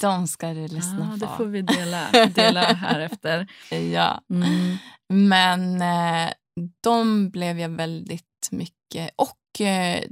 de 0.00 0.26
ska 0.28 0.48
du 0.54 0.68
lyssna 0.68 1.10
ah, 1.12 1.16
det 1.16 1.26
på. 1.26 1.36
får 1.36 1.44
vi 1.46 1.62
dela, 1.62 2.10
dela 2.34 2.60
här 2.60 3.00
efter. 3.00 3.46
Ja. 3.92 4.22
Mm. 4.30 4.76
Men 5.08 5.82
eh, 5.82 6.32
de 6.80 7.30
blev 7.30 7.58
jag 7.60 7.68
väldigt 7.68 8.48
mycket... 8.50 9.10
Och 9.16 9.28
eh, 9.28 9.43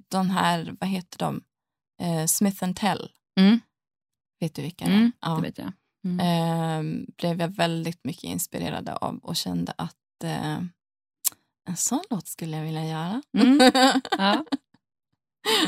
den 0.08 0.30
här, 0.30 0.76
vad 0.80 0.88
heter 0.88 1.18
de? 1.18 1.42
Eh, 2.02 2.26
Smith 2.26 2.72
Tell. 2.72 3.10
Mm. 3.40 3.60
Vet 4.40 4.54
du 4.54 4.62
vilka? 4.62 4.84
Mm, 4.84 5.12
Ja. 5.20 5.34
Det 5.36 5.42
vet 5.42 5.58
jag. 5.58 5.72
Mm. 6.04 6.20
eh, 6.20 7.06
blev 7.18 7.40
jag 7.40 7.48
väldigt 7.56 8.04
mycket 8.04 8.24
inspirerad 8.24 8.88
av 8.88 9.18
och 9.18 9.36
kände 9.36 9.72
att 9.78 10.24
eh, 10.24 10.58
en 11.68 11.76
sån 11.76 12.02
låt 12.10 12.28
skulle 12.28 12.56
jag 12.56 12.64
vilja 12.64 12.84
göra. 12.86 13.22
Mm. 13.38 13.58
Ja. 14.18 14.44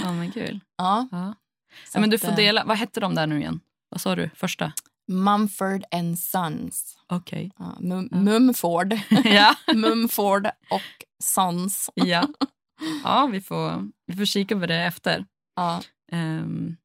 ja, 0.03 0.13
men 0.13 0.33
kul. 0.33 0.61
ja, 0.77 1.09
Ja. 1.11 1.35
Ja, 1.95 2.01
men 2.01 2.11
du 2.11 2.19
får 2.19 2.29
eh, 2.29 2.37
dela. 2.37 2.65
Vad 2.65 2.77
hette 2.77 3.01
de 3.01 3.15
där 3.15 3.27
nu 3.27 3.39
igen? 3.41 3.61
Vad 3.89 4.01
sa 4.01 4.15
du? 4.17 4.31
Första? 4.35 4.73
Mumford 5.09 5.85
and 5.91 6.19
Sons. 6.19 6.99
Okej. 7.07 7.51
Ja, 7.59 7.77
Mum- 7.81 8.09
Ja. 8.11 8.17
Mumford. 8.17 8.99
ja. 9.25 9.55
Mumford 9.75 10.47
och 10.71 11.05
Sons. 11.23 11.91
ja. 11.95 12.29
Ja, 13.05 13.27
vi 13.33 13.41
får, 13.41 13.89
vi 14.07 14.17
får 14.17 14.25
kika 14.25 14.59
på 14.61 14.67
det 14.67 14.77
efter. 14.83 15.25
Ja. 15.57 15.83
Ehm, 16.13 16.77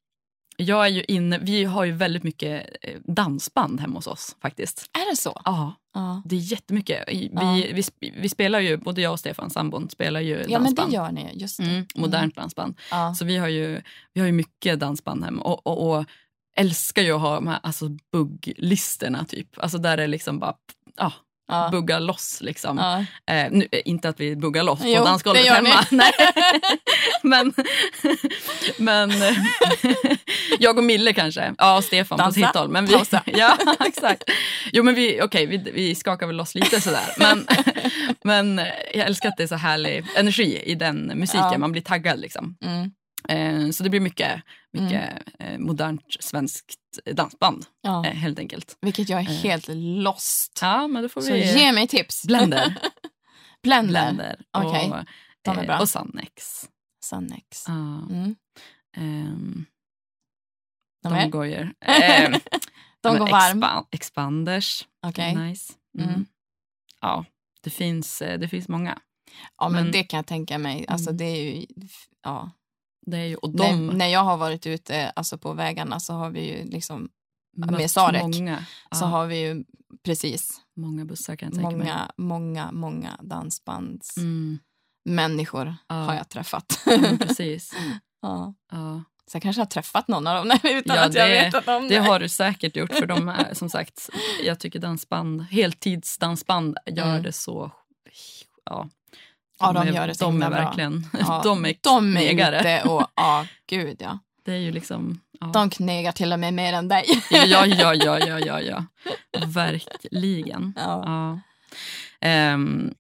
jag 0.58 0.86
är 0.86 0.90
ju 0.90 1.04
inne, 1.08 1.38
vi 1.38 1.64
har 1.64 1.84
ju 1.86 1.92
väldigt 1.92 2.24
mycket 2.24 2.70
eh, 2.82 3.00
dansband 3.04 3.80
hemma 3.80 3.96
hos 3.96 4.08
oss 4.08 4.36
faktiskt. 4.42 4.90
Är 4.94 5.10
det 5.12 5.16
så? 5.18 5.42
Ja, 5.46 5.76
Ja, 5.94 6.22
det 6.26 6.36
är 6.36 6.40
jättemycket. 6.40 7.04
Vi, 7.08 7.32
Ja. 7.34 7.54
vi, 7.54 7.74
vi, 7.74 7.82
sp- 7.82 8.14
vi 8.22 8.30
spelar 8.30 8.60
ju, 8.60 8.78
både 8.78 9.02
jag 9.02 9.12
och 9.12 9.20
Stefan, 9.20 9.50
sambon, 9.50 9.90
spelar 9.90 10.20
ju 10.20 10.34
ja 10.50 10.60
men 10.60 10.76
det 10.76 10.82
dansband. 10.82 10.94
gör 10.94 11.12
ni. 11.12 11.32
Just 11.34 11.58
det. 11.58 11.64
Mm, 11.64 11.86
modernt 11.96 12.36
dansband. 12.36 12.78
Ja. 12.92 13.16
Så 13.16 13.26
vi 13.26 13.38
har 13.38 13.48
ju, 13.48 13.82
vi 14.14 14.20
har 14.22 14.26
ju 14.28 14.34
mycket 14.34 14.80
dansband 14.80 15.24
hemma 15.24 15.42
och, 15.42 15.68
och, 15.68 15.90
och 16.00 16.06
älskar 16.56 17.02
ju 17.02 17.12
att 17.12 17.22
ha 17.22 17.36
de 17.36 17.48
här 17.48 17.60
alltså, 17.64 17.90
bugglistorna 18.12 19.26
typ. 19.26 19.60
Alltså 19.60 19.78
där 19.78 19.98
det 19.98 20.08
liksom 20.08 20.40
bara 20.40 20.56
ja, 20.96 21.14
Ja. 21.50 21.70
bugga 21.72 22.00
loss 22.00 22.38
liksom. 22.42 22.78
Ja. 22.78 23.00
Eh, 23.34 23.52
nu, 23.52 23.68
eh, 23.72 23.82
inte 23.86 24.10
att 24.10 24.20
vi 24.20 24.36
buggar 24.36 24.64
loss 24.64 24.80
Jo, 24.84 24.98
på 24.98 25.06
dansgolvet 25.06 25.48
hemma. 25.48 25.86
Nej. 25.92 26.12
men 27.24 27.54
men 28.78 29.12
eh, 29.12 29.38
jag 30.60 30.78
och 30.78 30.84
Mille 30.84 31.14
kanske. 31.14 31.54
Ja, 31.58 31.78
och 31.78 31.84
Stefan 31.84 32.18
på 32.18 32.24
Dansa, 32.24 32.40
sitt 32.40 32.56
håll. 32.56 32.70
Men 32.70 32.86
vi, 32.86 32.94
pausa. 32.94 33.22
ja, 33.26 33.58
exakt. 33.86 34.24
Jo, 34.74 34.84
men 34.84 34.96
vi, 34.96 35.22
okej, 35.22 35.46
vi, 35.46 35.58
vi 35.58 35.96
skakar 35.96 36.28
väl 36.28 36.36
loss 36.36 36.56
lite 36.56 36.82
sådär. 36.82 37.14
Men, 37.18 37.48
men 38.24 38.60
eh, 38.60 38.66
jag 38.94 39.08
älskar 39.08 39.30
att 39.30 39.38
det 39.38 39.44
är 39.44 39.48
så 39.48 39.56
härlig 39.56 40.06
energi 40.16 40.62
i 40.66 40.76
den 40.76 41.12
musiken. 41.16 41.50
Ja. 41.52 41.58
Man 41.58 41.72
blir 41.72 41.82
taggad 41.82 42.20
liksom. 42.20 42.58
Mm. 42.66 42.92
Eh, 43.30 43.70
så 43.72 43.84
det 43.84 43.90
blir 43.90 44.00
mycket, 44.00 44.42
mycket 44.74 45.24
eh, 45.40 45.58
modernt 45.60 46.04
svenskt 46.20 46.76
dansband 47.12 47.66
Ja. 47.82 48.06
eh, 48.06 48.14
helt 48.14 48.40
enkelt. 48.40 48.78
Vilket 48.82 49.10
jag 49.10 49.20
är 49.20 49.24
helt 49.24 49.66
lost. 49.74 50.60
Ja, 50.62 50.88
men 50.88 51.04
då 51.04 51.10
får 51.10 51.22
Så 51.22 51.34
vi 51.34 51.60
ge 51.60 51.72
mig 51.72 51.88
tips. 51.88 52.24
Blender. 52.26 52.78
Blender. 53.64 53.92
Blender 54.14 54.42
Okej, 54.52 54.92
och, 54.92 55.06
de 55.42 55.58
är 55.58 55.66
bra. 55.66 55.80
och 55.80 55.90
Sannex. 55.90 56.70
Sannex. 57.06 57.64
Ja. 57.68 57.74
Mm. 58.10 58.36
Ehm, 58.98 59.66
De, 61.04 61.32
går 61.32 61.46
ju... 61.46 61.56
de 63.02 63.18
går 63.18 63.30
varm. 63.32 63.64
expa- 63.64 63.86
Expanders. 63.92 64.88
Okej. 65.08 65.36
Nice. 65.36 65.74
Mm. 65.98 66.10
Mm. 66.10 66.26
Ja, 67.02 67.26
det 67.62 67.70
finns, 67.70 68.20
det 68.20 68.48
finns 68.48 68.68
många. 68.68 69.00
Ja, 69.58 69.70
men, 69.70 69.84
men- 69.84 69.92
det 69.92 70.04
kan 70.04 70.18
jag 70.18 70.26
tänka 70.28 70.58
mig. 70.58 70.86
Alltså, 70.88 71.10
Mm. 71.10 71.18
det 71.18 71.26
är 71.26 71.44
ju... 71.56 71.66
Ja. 72.24 72.52
Ju, 73.18 73.36
och 73.36 73.54
När, 73.56 73.72
de 73.72 73.88
när 73.88 74.08
jag 74.08 74.24
har 74.24 74.38
varit 74.38 74.66
ute 74.66 75.10
alltså, 75.10 75.38
på 75.38 75.54
vägarna 75.54 76.00
så 76.00 76.14
har 76.14 76.30
vi 76.30 76.58
ju 76.58 76.66
liksom... 76.70 77.10
mött 77.58 77.72
med 77.72 77.92
Sarek 77.92 78.22
många, 78.22 78.66
Så 78.92 79.04
ja, 79.04 79.08
har 79.08 79.28
vi 79.28 79.40
ju 79.40 79.64
precis 80.04 80.62
många 80.76 81.06
bussar 81.06 81.36
kan 81.36 81.50
jag 81.50 81.56
tänka 81.62 81.78
mig. 81.78 81.88
många, 81.88 82.12
många, 82.18 82.72
många 82.72 83.20
dansbandsmänniskor 83.22 85.62
Mm, 85.62 85.76
Ja. 85.88 85.96
har 85.96 86.14
jag 86.16 86.30
träffat. 86.30 86.80
ja, 86.86 87.18
precis. 87.20 87.74
ja. 88.22 88.54
Ja. 88.72 89.04
Så 89.32 89.36
jag 89.36 89.44
kanske 89.44 89.62
har 89.62 89.66
träffat 89.68 90.08
någon 90.08 90.28
av 90.28 90.36
dem 90.46 90.58
utan 90.64 90.96
Ja, 90.96 91.06
att 91.06 91.14
jag 91.14 91.30
det- 91.30 91.44
vetat 91.46 91.68
om 91.68 91.88
Det 91.88 91.96
det. 91.96 92.02
har 92.02 92.20
du 92.20 92.30
säkert 92.30 92.76
gjort 92.76 92.94
för 92.94 93.06
de 93.06 93.30
är 93.30 93.54
som 93.54 93.70
sagt, 93.70 94.10
jag 94.44 94.60
tycker 94.60 94.80
dansband, 94.80 95.42
heltidsdansband 95.42 96.78
gör 96.86 97.10
Mm. 97.10 97.24
det 97.24 97.32
så, 97.32 97.72
ja. 98.66 98.90
Ja, 99.60 99.72
de 99.74 99.88
är, 99.88 99.92
gör 99.94 100.08
det 100.08 100.16
så 100.16 100.26
De 100.26 100.42
är 100.42 100.50
bra. 100.50 100.64
verkligen, 100.64 101.08
Ja, 101.20 101.42
de 101.44 101.66
är 101.66 101.76
De 101.82 102.18
är 102.18 102.22
knegare. 102.22 102.60
ute 102.60 102.90
och, 102.90 103.08
ja 103.16 103.46
gud 103.70 103.98
ja. 104.00 104.20
Det 104.46 104.52
är 104.54 104.58
ju 104.58 104.72
liksom, 104.72 105.20
ja. 105.40 105.48
De 105.48 105.70
knegar 105.70 106.12
till 106.12 106.34
och 106.34 106.40
med 106.40 106.54
mer 106.54 106.74
än 106.74 106.88
dig. 106.88 107.06
ja, 107.32 107.46
ja, 107.46 107.66
ja, 107.66 108.20
ja, 108.28 108.40
ja, 108.40 108.62
ja. 108.62 108.84
Verkligen. 109.46 110.74
Ja. 110.78 111.04
Ja. 111.06 111.40
Ehm, 112.28 112.94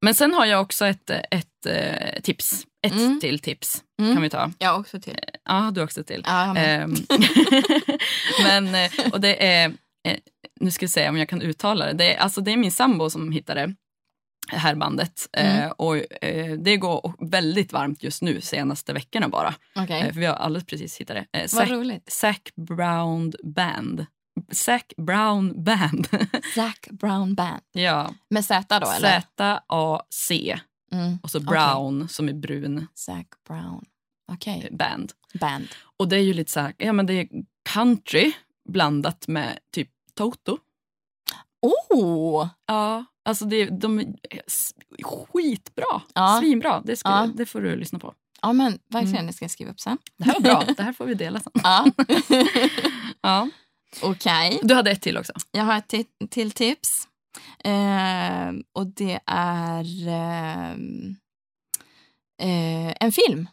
men 0.00 0.14
sen 0.14 0.34
har 0.34 0.46
jag 0.46 0.60
också 0.62 0.86
ett, 0.86 1.10
ett 1.10 1.66
eh, 1.66 2.20
tips. 2.22 2.66
Ett 2.82 2.92
Mm. 2.92 3.20
till 3.20 3.38
tips 3.38 3.82
Mm. 4.00 4.14
kan 4.14 4.22
vi 4.22 4.30
ta. 4.30 4.50
Jag 4.58 4.80
också 4.80 5.00
till. 5.00 5.18
Ja, 5.44 5.70
du 5.74 5.80
har 5.80 5.84
också 5.84 6.00
ett 6.00 6.06
till. 6.06 6.22
Ja, 6.26 6.52
men, 6.54 6.82
Ehm, 6.82 6.94
men, 8.42 8.74
eh, 8.74 8.90
och 9.12 9.20
det 9.20 9.46
är, 9.46 9.66
eh, 10.08 10.16
nu 10.60 10.70
ska 10.70 10.84
vi 10.86 10.90
se 10.90 11.08
om 11.08 11.16
jag 11.18 11.28
kan 11.28 11.42
uttala 11.42 11.86
det. 11.86 11.92
Det 11.92 12.14
är, 12.14 12.18
alltså, 12.18 12.40
det 12.40 12.52
är 12.52 12.56
min 12.56 12.72
sambo 12.72 13.10
som 13.10 13.32
hittade 13.32 13.60
det 13.66 13.74
här 14.48 14.74
bandet. 14.74 15.28
Mm. 15.32 15.62
Eh, 15.62 15.70
och, 15.70 16.24
eh, 16.24 16.52
det 16.58 16.76
går 16.76 17.14
väldigt 17.30 17.72
varmt 17.72 18.02
just 18.02 18.22
nu, 18.22 18.40
senaste 18.40 18.92
veckorna 18.92 19.28
bara. 19.28 19.54
Okej. 19.74 20.00
Eh, 20.00 20.12
för 20.12 20.20
vi 20.20 20.26
har 20.26 20.34
alldeles 20.34 20.66
precis 20.66 20.96
hittat 21.00 21.16
det. 21.16 21.38
Eh, 21.38 21.40
Vad 21.40 21.50
Zac, 21.50 21.70
roligt. 21.70 22.12
Zac 22.12 22.38
Brown 22.56 23.32
Band 23.44 24.06
Zac 24.52 24.82
Brown 24.96 25.64
Band. 25.64 26.08
Zac 26.54 26.74
Brown 26.90 27.34
Band. 27.34 27.60
ja. 27.72 28.10
Med 28.30 28.44
Z 28.44 28.78
då 28.80 28.90
eller? 28.90 29.20
Z-A-C 29.20 30.58
Mm. 30.92 31.18
och 31.22 31.30
så 31.30 31.40
Brown 31.40 32.08
som 32.08 32.28
är 32.28 32.32
brun 32.32 32.86
Zac 32.94 33.26
Brown. 33.48 33.84
Okej. 34.32 34.68
band. 34.72 35.12
Band. 35.40 35.66
Och 35.96 36.08
det 36.08 36.16
är 36.16 36.20
ju 36.20 36.34
lite 36.34 36.52
så 36.52 36.60
här, 36.60 36.74
ja 36.78 36.92
men 36.92 37.06
det 37.06 37.14
är 37.14 37.28
country 37.72 38.32
blandat 38.68 39.28
med 39.28 39.58
typ 39.72 39.88
Toto. 40.14 40.58
Oh! 41.62 42.48
Ja, 42.66 43.04
alltså 43.26 43.44
det, 43.44 43.66
de 43.80 43.98
är 43.98 44.06
skitbra. 45.02 46.02
Ja. 46.14 46.38
Svinbra. 46.40 46.80
Det, 46.84 46.96
ska, 46.96 47.08
Ja. 47.08 47.30
det 47.34 47.46
får 47.46 47.60
du 47.60 47.76
lyssna 47.76 47.98
på. 47.98 48.14
Ja 48.42 48.52
men 48.52 48.78
verkligen, 48.88 49.14
Mm. 49.16 49.26
det 49.26 49.32
ska 49.32 49.44
jag 49.44 49.50
skriva 49.50 49.70
upp 49.70 49.80
sen. 49.80 49.98
Det 50.16 50.24
här 50.24 50.32
var 50.34 50.40
bra. 50.40 50.64
det 50.76 50.82
här 50.82 50.92
får 50.92 51.04
vi 51.06 51.14
dela 51.14 51.40
sen. 51.40 51.52
Ja. 51.54 51.86
Ja. 53.20 53.48
Okej. 54.02 54.60
Du 54.62 54.74
hade 54.74 54.90
ett 54.90 55.02
till 55.02 55.16
också. 55.18 55.32
Jag 55.50 55.64
har 55.64 55.78
ett 55.78 55.92
ti- 55.92 56.28
till 56.30 56.50
tips. 56.50 57.08
Eh, 57.64 58.52
och 58.72 58.86
det 58.86 59.20
är 59.26 60.08
ehm, 60.08 61.16
eh, 62.42 62.94
en 63.00 63.12
film. 63.12 63.48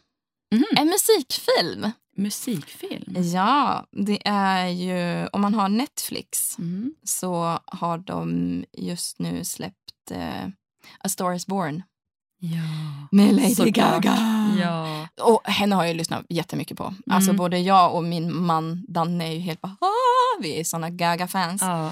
Mhm. 0.54 0.64
En 0.76 0.86
musikfilm. 0.86 1.90
Musikfilm. 2.16 3.16
Ja, 3.34 3.86
det 3.92 4.18
är 4.28 4.66
ju... 4.68 5.26
Om 5.32 5.40
man 5.40 5.54
har 5.54 5.68
Netflix 5.68 6.58
Mm. 6.58 6.94
så 7.04 7.58
har 7.66 7.98
de 7.98 8.64
just 8.72 9.18
nu 9.18 9.44
släppt 9.44 10.10
eh, 10.10 10.44
A 10.98 11.08
Star 11.08 11.32
is 11.34 11.46
Born 11.46 11.82
Ja. 12.38 13.08
med 13.12 13.34
Lady 13.34 13.54
Såklart. 13.54 13.74
Gaga. 14.02 14.16
Ja. 14.60 15.08
Och 15.22 15.46
henne 15.50 15.74
har 15.76 15.84
jag 15.84 15.96
lyssnat 15.96 16.24
jättemycket 16.28 16.76
på. 16.76 16.94
Alltså 17.10 17.30
Mm. 17.30 17.36
både 17.38 17.58
jag 17.58 17.94
och 17.94 18.04
min 18.04 18.36
man 18.46 18.84
Danne 18.88 19.28
är 19.28 19.32
ju 19.32 19.38
helt 19.38 19.60
bara 19.60 19.76
"Ah!" 19.80 20.40
vi 20.42 20.60
är 20.60 20.64
såna 20.64 20.90
Gaga-fans. 20.90 21.62
Ja. 21.62 21.86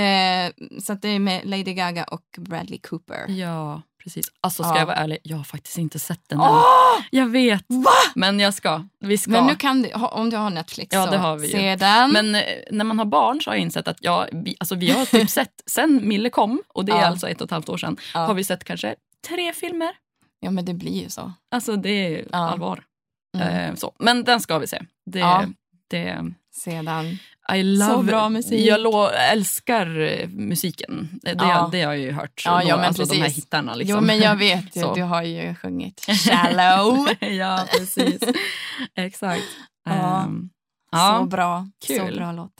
Eh, 0.00 0.52
så 0.82 0.94
det 0.94 1.08
är 1.08 1.18
med 1.18 1.46
Lady 1.46 1.74
Gaga 1.74 2.04
och 2.04 2.24
Bradley 2.38 2.78
Cooper. 2.78 3.28
ja, 3.28 3.82
precis. 4.06 4.26
Alltså 4.40 4.62
ska 4.62 4.72
Ja. 4.72 4.78
jag 4.78 4.86
vara 4.86 4.96
ärlig, 4.96 5.18
jag 5.22 5.36
har 5.36 5.44
faktiskt 5.44 5.78
inte 5.78 5.98
sett 5.98 6.20
den 6.28 6.40
än. 6.40 6.44
Åh! 6.50 6.62
Jag 7.10 7.26
vet, 7.26 7.64
Va? 7.68 7.90
men 8.14 8.40
jag 8.40 8.54
ska. 8.54 8.84
Vi 9.00 9.18
ska. 9.18 9.30
Men 9.30 9.46
nu 9.46 9.54
kan 9.56 9.82
du, 9.82 9.92
om 9.92 10.30
du 10.30 10.36
har 10.36 10.50
Netflix 10.50 10.94
Ja, 10.94 11.04
så 11.04 11.10
det 11.10 11.18
har 11.18 11.36
vi 11.36 11.46
ju. 11.46 11.52
se 11.52 11.76
den. 11.76 12.12
Men 12.12 12.34
eh, 12.34 12.42
när 12.70 12.84
man 12.84 12.98
har 12.98 13.06
barn 13.06 13.40
så 13.42 13.50
har 13.50 13.54
jag 13.54 13.62
insett 13.62 13.88
att 13.88 13.96
jag, 14.00 14.28
vi, 14.32 14.56
alltså 14.60 14.74
vi 14.74 14.90
har 14.90 15.04
typ 15.06 15.30
sett, 15.38 15.62
sen 15.66 16.08
Mille 16.08 16.30
kom, 16.30 16.62
och 16.68 16.84
det 16.84 16.92
är 16.92 16.96
Ja. 16.96 17.06
alltså 17.06 17.28
ett 17.28 17.40
och 17.40 17.44
ett 17.44 17.50
halvt 17.50 17.68
år 17.68 17.76
sedan, 17.76 17.96
har 18.12 18.34
vi 18.34 18.44
sett 18.44 18.64
kanske 18.64 18.94
tre 19.28 19.52
filmer. 19.52 19.90
Ja 20.40 20.50
men 20.50 20.64
det 20.64 20.74
blir 20.74 21.02
ju 21.02 21.08
så. 21.10 21.32
Alltså 21.50 21.76
det 21.76 21.90
är 21.90 22.26
allvar. 22.32 22.84
Mm. 23.36 23.48
Eh, 23.70 23.74
så. 23.74 23.92
Men 23.98 24.24
den 24.24 24.40
ska 24.40 24.58
vi 24.58 24.66
se. 24.66 24.82
Det, 25.10 25.18
Ja. 25.18 25.44
det, 25.90 26.24
Sedan. 26.64 27.18
I 27.54 27.62
love, 27.62 27.90
Så 27.92 28.02
bra 28.02 28.28
musik. 28.28 28.66
Jag 28.66 28.80
lo, 28.80 29.08
älskar 29.08 30.00
eh, 30.00 30.28
musiken. 30.28 31.08
Det, 31.22 31.30
Ja. 31.38 31.68
det 31.72 31.82
har 31.82 31.92
jag 31.94 31.98
ju 32.02 32.12
hört. 32.12 32.42
Ja, 32.44 32.62
ja, 32.62 32.76
men 32.76 32.84
alltså 32.86 33.04
de 33.04 33.16
här 33.16 33.24
precis. 33.24 33.44
hittarna. 33.44 33.74
Liksom. 33.74 33.96
Jo 33.96 34.06
men 34.06 34.18
jag 34.18 34.36
vet 34.36 34.76
ju, 34.76 34.80
Så. 34.82 34.94
du 34.94 35.02
har 35.02 35.22
ju 35.22 35.54
sjungit 35.54 36.00
Shallow. 36.24 37.08
ja, 37.20 37.64
precis. 37.78 38.20
Exakt. 38.96 39.44
Ja. 39.84 40.28
Så 40.90 40.96
ja. 40.98 41.26
bra. 41.30 41.66
Så 41.86 41.92
kul. 41.94 42.16
bra 42.16 42.32
låt. 42.32 42.52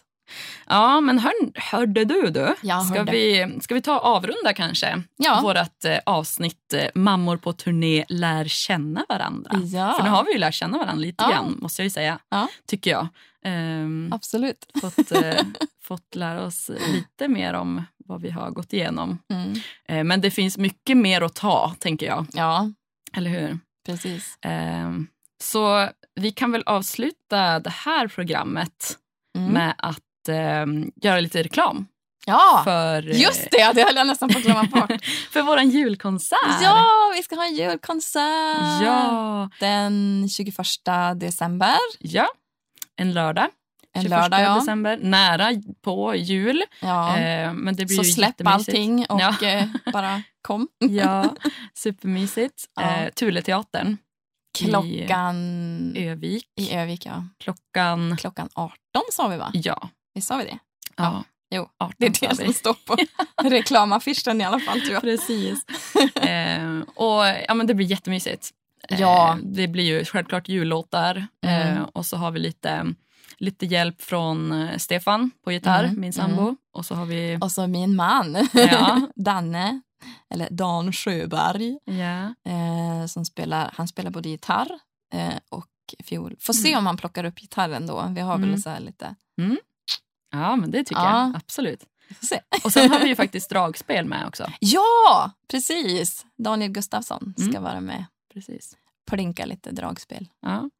ja, 0.66 1.00
men 1.00 1.18
hör, 1.18 1.32
hörde 1.54 2.04
du 2.04 2.30
du? 2.30 2.54
Jag 2.62 2.86
ska, 2.86 2.98
hörde. 2.98 3.12
vi, 3.12 3.58
ska 3.62 3.74
vi 3.74 3.82
ta 3.82 3.98
avrunda 3.98 4.52
kanske? 4.54 5.02
Ja. 5.16 5.40
Vårt 5.42 5.84
eh, 5.84 5.98
avsnitt 6.06 6.74
eh, 6.74 6.84
Mammor 6.94 7.36
på 7.36 7.52
turné 7.52 8.04
lär 8.08 8.44
känna 8.44 9.04
varandra. 9.08 9.50
Ja. 9.64 9.92
För 9.96 10.04
nu 10.04 10.10
har 10.10 10.24
vi 10.24 10.32
ju 10.32 10.38
lärt 10.38 10.54
känna 10.54 10.78
varandra 10.78 11.00
lite 11.02 11.24
Ja. 11.24 11.30
grann, 11.30 11.58
måste 11.62 11.82
jag 11.82 11.84
ju 11.86 11.90
säga. 11.90 12.18
Ja. 12.28 12.48
Tycker 12.68 12.90
jag. 12.90 13.08
Ehm, 13.46 14.10
Absolut. 14.12 14.66
fått, 14.80 15.12
eh, 15.12 15.40
fått 15.82 16.14
lära 16.14 16.44
oss 16.44 16.70
lite 16.92 17.28
mer 17.28 17.54
om 17.54 17.82
vad 17.96 18.20
vi 18.20 18.30
har 18.30 18.50
gått 18.50 18.72
igenom. 18.72 19.18
Mm. 19.32 19.52
Eh, 19.88 20.04
men 20.04 20.20
det 20.20 20.30
finns 20.30 20.58
mycket 20.58 20.96
mer 20.96 21.20
att 21.22 21.34
ta, 21.34 21.74
tänker 21.78 22.06
jag. 22.06 22.26
Ja, 22.32 22.70
Eller 23.16 23.30
hur? 23.30 23.58
precis. 23.86 24.38
Ehm, 24.42 25.06
så 25.42 25.88
vi 26.14 26.30
kan 26.32 26.52
väl 26.52 26.62
avsluta 26.66 27.60
det 27.60 27.70
här 27.70 28.08
programmet 28.08 28.98
Mm. 29.38 29.52
med 29.52 29.74
att 29.78 30.28
ehm, 30.28 30.90
göra 31.02 31.20
lite 31.20 31.42
reklam 31.42 31.86
Ja, 32.26 32.60
för, 32.64 33.10
eh, 33.10 33.20
just 33.20 33.48
det. 33.50 33.72
Det 33.74 33.82
höll 33.82 33.96
jag 33.96 34.06
nästan 34.06 34.28
på 34.28 34.38
att 34.38 34.44
glömma 34.44 34.62
bort. 34.64 35.04
för 35.32 35.42
vår 35.42 35.60
julkonsert. 35.60 36.62
ja, 36.62 36.86
vi 37.16 37.22
ska 37.22 37.36
ha 37.36 37.46
en 37.46 37.54
julkonsert 37.54 38.82
ja! 38.82 39.50
den 39.60 40.28
21 40.28 40.56
december. 41.16 41.76
Ja, 41.98 42.28
en 42.96 43.12
lördag. 43.12 43.48
En 43.92 44.02
21 44.02 44.10
lördag, 44.10 44.40
ja. 44.40 44.54
december, 44.54 44.96
nära 45.02 45.50
på 45.82 46.14
jul. 46.16 46.62
ja. 46.80 47.18
Eh, 47.18 47.52
men 47.52 47.76
det 47.76 47.84
blir 47.86 47.96
Så 47.96 48.02
ju 48.02 48.12
släpp 48.12 48.46
allting 48.46 49.06
och 49.08 49.20
Ja. 49.20 49.46
eh, 49.48 49.64
bara 49.92 50.22
kom. 50.42 50.68
Ja, 50.90 51.34
supermysigt. 51.74 52.64
Ja. 52.76 52.82
Eh, 52.82 53.08
Tuleteatern 53.10 53.96
Klockan 54.58 55.92
i 55.96 56.08
Övik. 56.08 56.44
i 56.60 56.74
Övik, 56.74 57.06
ja. 57.06 57.24
Klockan... 57.38 58.16
Klockan 58.16 58.48
18 58.54 58.76
sa 59.12 59.28
vi 59.28 59.36
va? 59.36 59.50
Ja. 59.54 59.88
Visst 60.14 60.28
sa 60.28 60.36
vi 60.36 60.44
det? 60.44 60.58
ja. 60.96 61.24
Jo, 61.50 61.68
18 61.78 61.94
Det 61.98 62.06
är 62.22 62.28
det 62.28 62.36
som 62.36 62.52
står 62.52 62.74
på 62.74 62.96
reklamaffischen 63.48 64.40
i 64.40 64.44
alla 64.44 64.60
fall 64.60 64.80
tror 64.80 64.92
jag. 64.92 65.02
Precis. 65.02 65.64
eh, 66.16 66.80
och 66.94 67.24
ja, 67.48 67.54
men 67.54 67.66
Det 67.66 67.74
blir 67.74 67.86
jättemysigt. 67.86 68.50
Eh, 68.88 69.00
Ja. 69.00 69.38
det 69.42 69.68
blir 69.68 69.84
ju 69.84 70.04
självklart 70.04 70.48
jullåtar 70.48 71.26
Mm. 71.42 71.76
eh, 71.76 71.82
och 71.82 72.06
så 72.06 72.16
har 72.16 72.30
vi 72.30 72.38
lite, 72.40 72.94
lite 73.38 73.66
hjälp 73.66 74.02
från 74.02 74.52
eh, 74.52 74.76
Stefan 74.78 75.30
på 75.44 75.52
gitarr, 75.52 75.84
Mm, 75.84 76.00
min 76.00 76.12
sambo. 76.12 76.56
Och 76.72 76.86
så 76.86 76.94
har 76.94 77.06
vi... 77.06 77.38
Och 77.40 77.52
så 77.52 77.66
min 77.66 77.96
man, 77.96 78.48
Ja. 78.52 79.00
Danne, 79.16 79.80
eller 80.30 80.48
Dan 80.50 80.92
Sjöberg, 80.92 81.78
eh, 82.46 83.06
som 83.06 83.24
spelar, 83.24 83.70
han 83.76 83.88
spelar 83.88 84.10
både 84.10 84.28
gitarr 84.28 84.68
eh, 85.14 85.34
och 85.50 85.66
fiol. 86.04 86.36
Får 86.40 86.52
se 86.52 86.68
Mm. 86.68 86.78
om 86.78 86.86
han 86.86 86.96
plockar 86.96 87.24
upp 87.24 87.38
gitarren 87.40 87.86
då. 87.86 88.06
Vi 88.14 88.20
har 88.20 88.38
väl 88.38 88.48
Mm. 88.48 88.60
så 88.60 88.70
här 88.70 88.80
lite... 88.80 89.14
ja, 90.32 90.56
men 90.56 90.70
det 90.70 90.84
tycker 90.84 91.00
Ja. 91.02 91.20
jag. 91.26 91.36
Absolut. 91.36 91.84
Se. 92.20 92.40
Och 92.64 92.72
sen 92.72 92.90
har 92.90 92.98
vi 93.00 93.06
ju 93.08 93.16
faktiskt 93.24 93.50
dragspel 93.50 94.04
med 94.04 94.26
också. 94.26 94.46
Ja, 94.60 95.30
precis! 95.50 96.26
Daniel 96.38 96.70
Gustafsson 96.70 97.34
ska 97.36 97.50
Mm. 97.50 97.62
vara 97.62 97.80
med. 97.80 98.04
Precis. 98.36 98.76
Plinka 99.10 99.44
lite 99.46 99.70
dragspel. 99.70 100.28
Ja. 100.42 100.70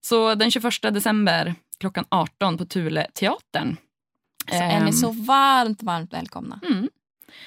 Så 0.00 0.34
den 0.34 0.50
21 0.50 0.82
december 0.82 1.54
klockan 1.78 2.04
18 2.08 2.58
på 2.58 2.64
Thule 2.64 3.06
teatern. 3.14 3.76
Så 4.48 4.54
är 4.56 4.80
ni 4.80 4.86
Ehm, 4.86 4.92
så 4.92 5.10
varmt, 5.10 5.82
varmt 5.82 6.12
välkomna. 6.12 6.60
Mm. 6.62 6.88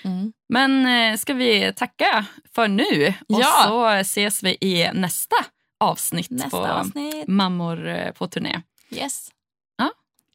Mm. 0.03 0.33
Men 0.49 0.85
eh, 0.85 1.17
ska 1.17 1.33
vi 1.33 1.73
tacka 1.75 2.25
för 2.55 2.67
nu? 2.67 3.07
Och 3.29 3.41
Ja. 3.41 3.63
så 3.67 3.87
ses 3.87 4.43
vi 4.43 4.57
i 4.61 4.89
nästa 4.93 5.35
avsnitt 5.79 6.29
på 6.29 6.35
Nästa 6.35 6.79
avsnitt. 6.79 7.27
Mammor 7.27 7.87
eh, 7.87 8.11
på 8.11 8.27
turné. 8.27 8.61
Yes. 8.89 9.29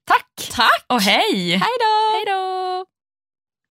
Tack! 0.04 0.50
Tack! 0.52 0.84
Och 0.86 1.00
hej! 1.02 1.50
Hej 1.50 1.61
då! 1.80 2.16
Hej 2.16 2.24
då! 2.26 2.86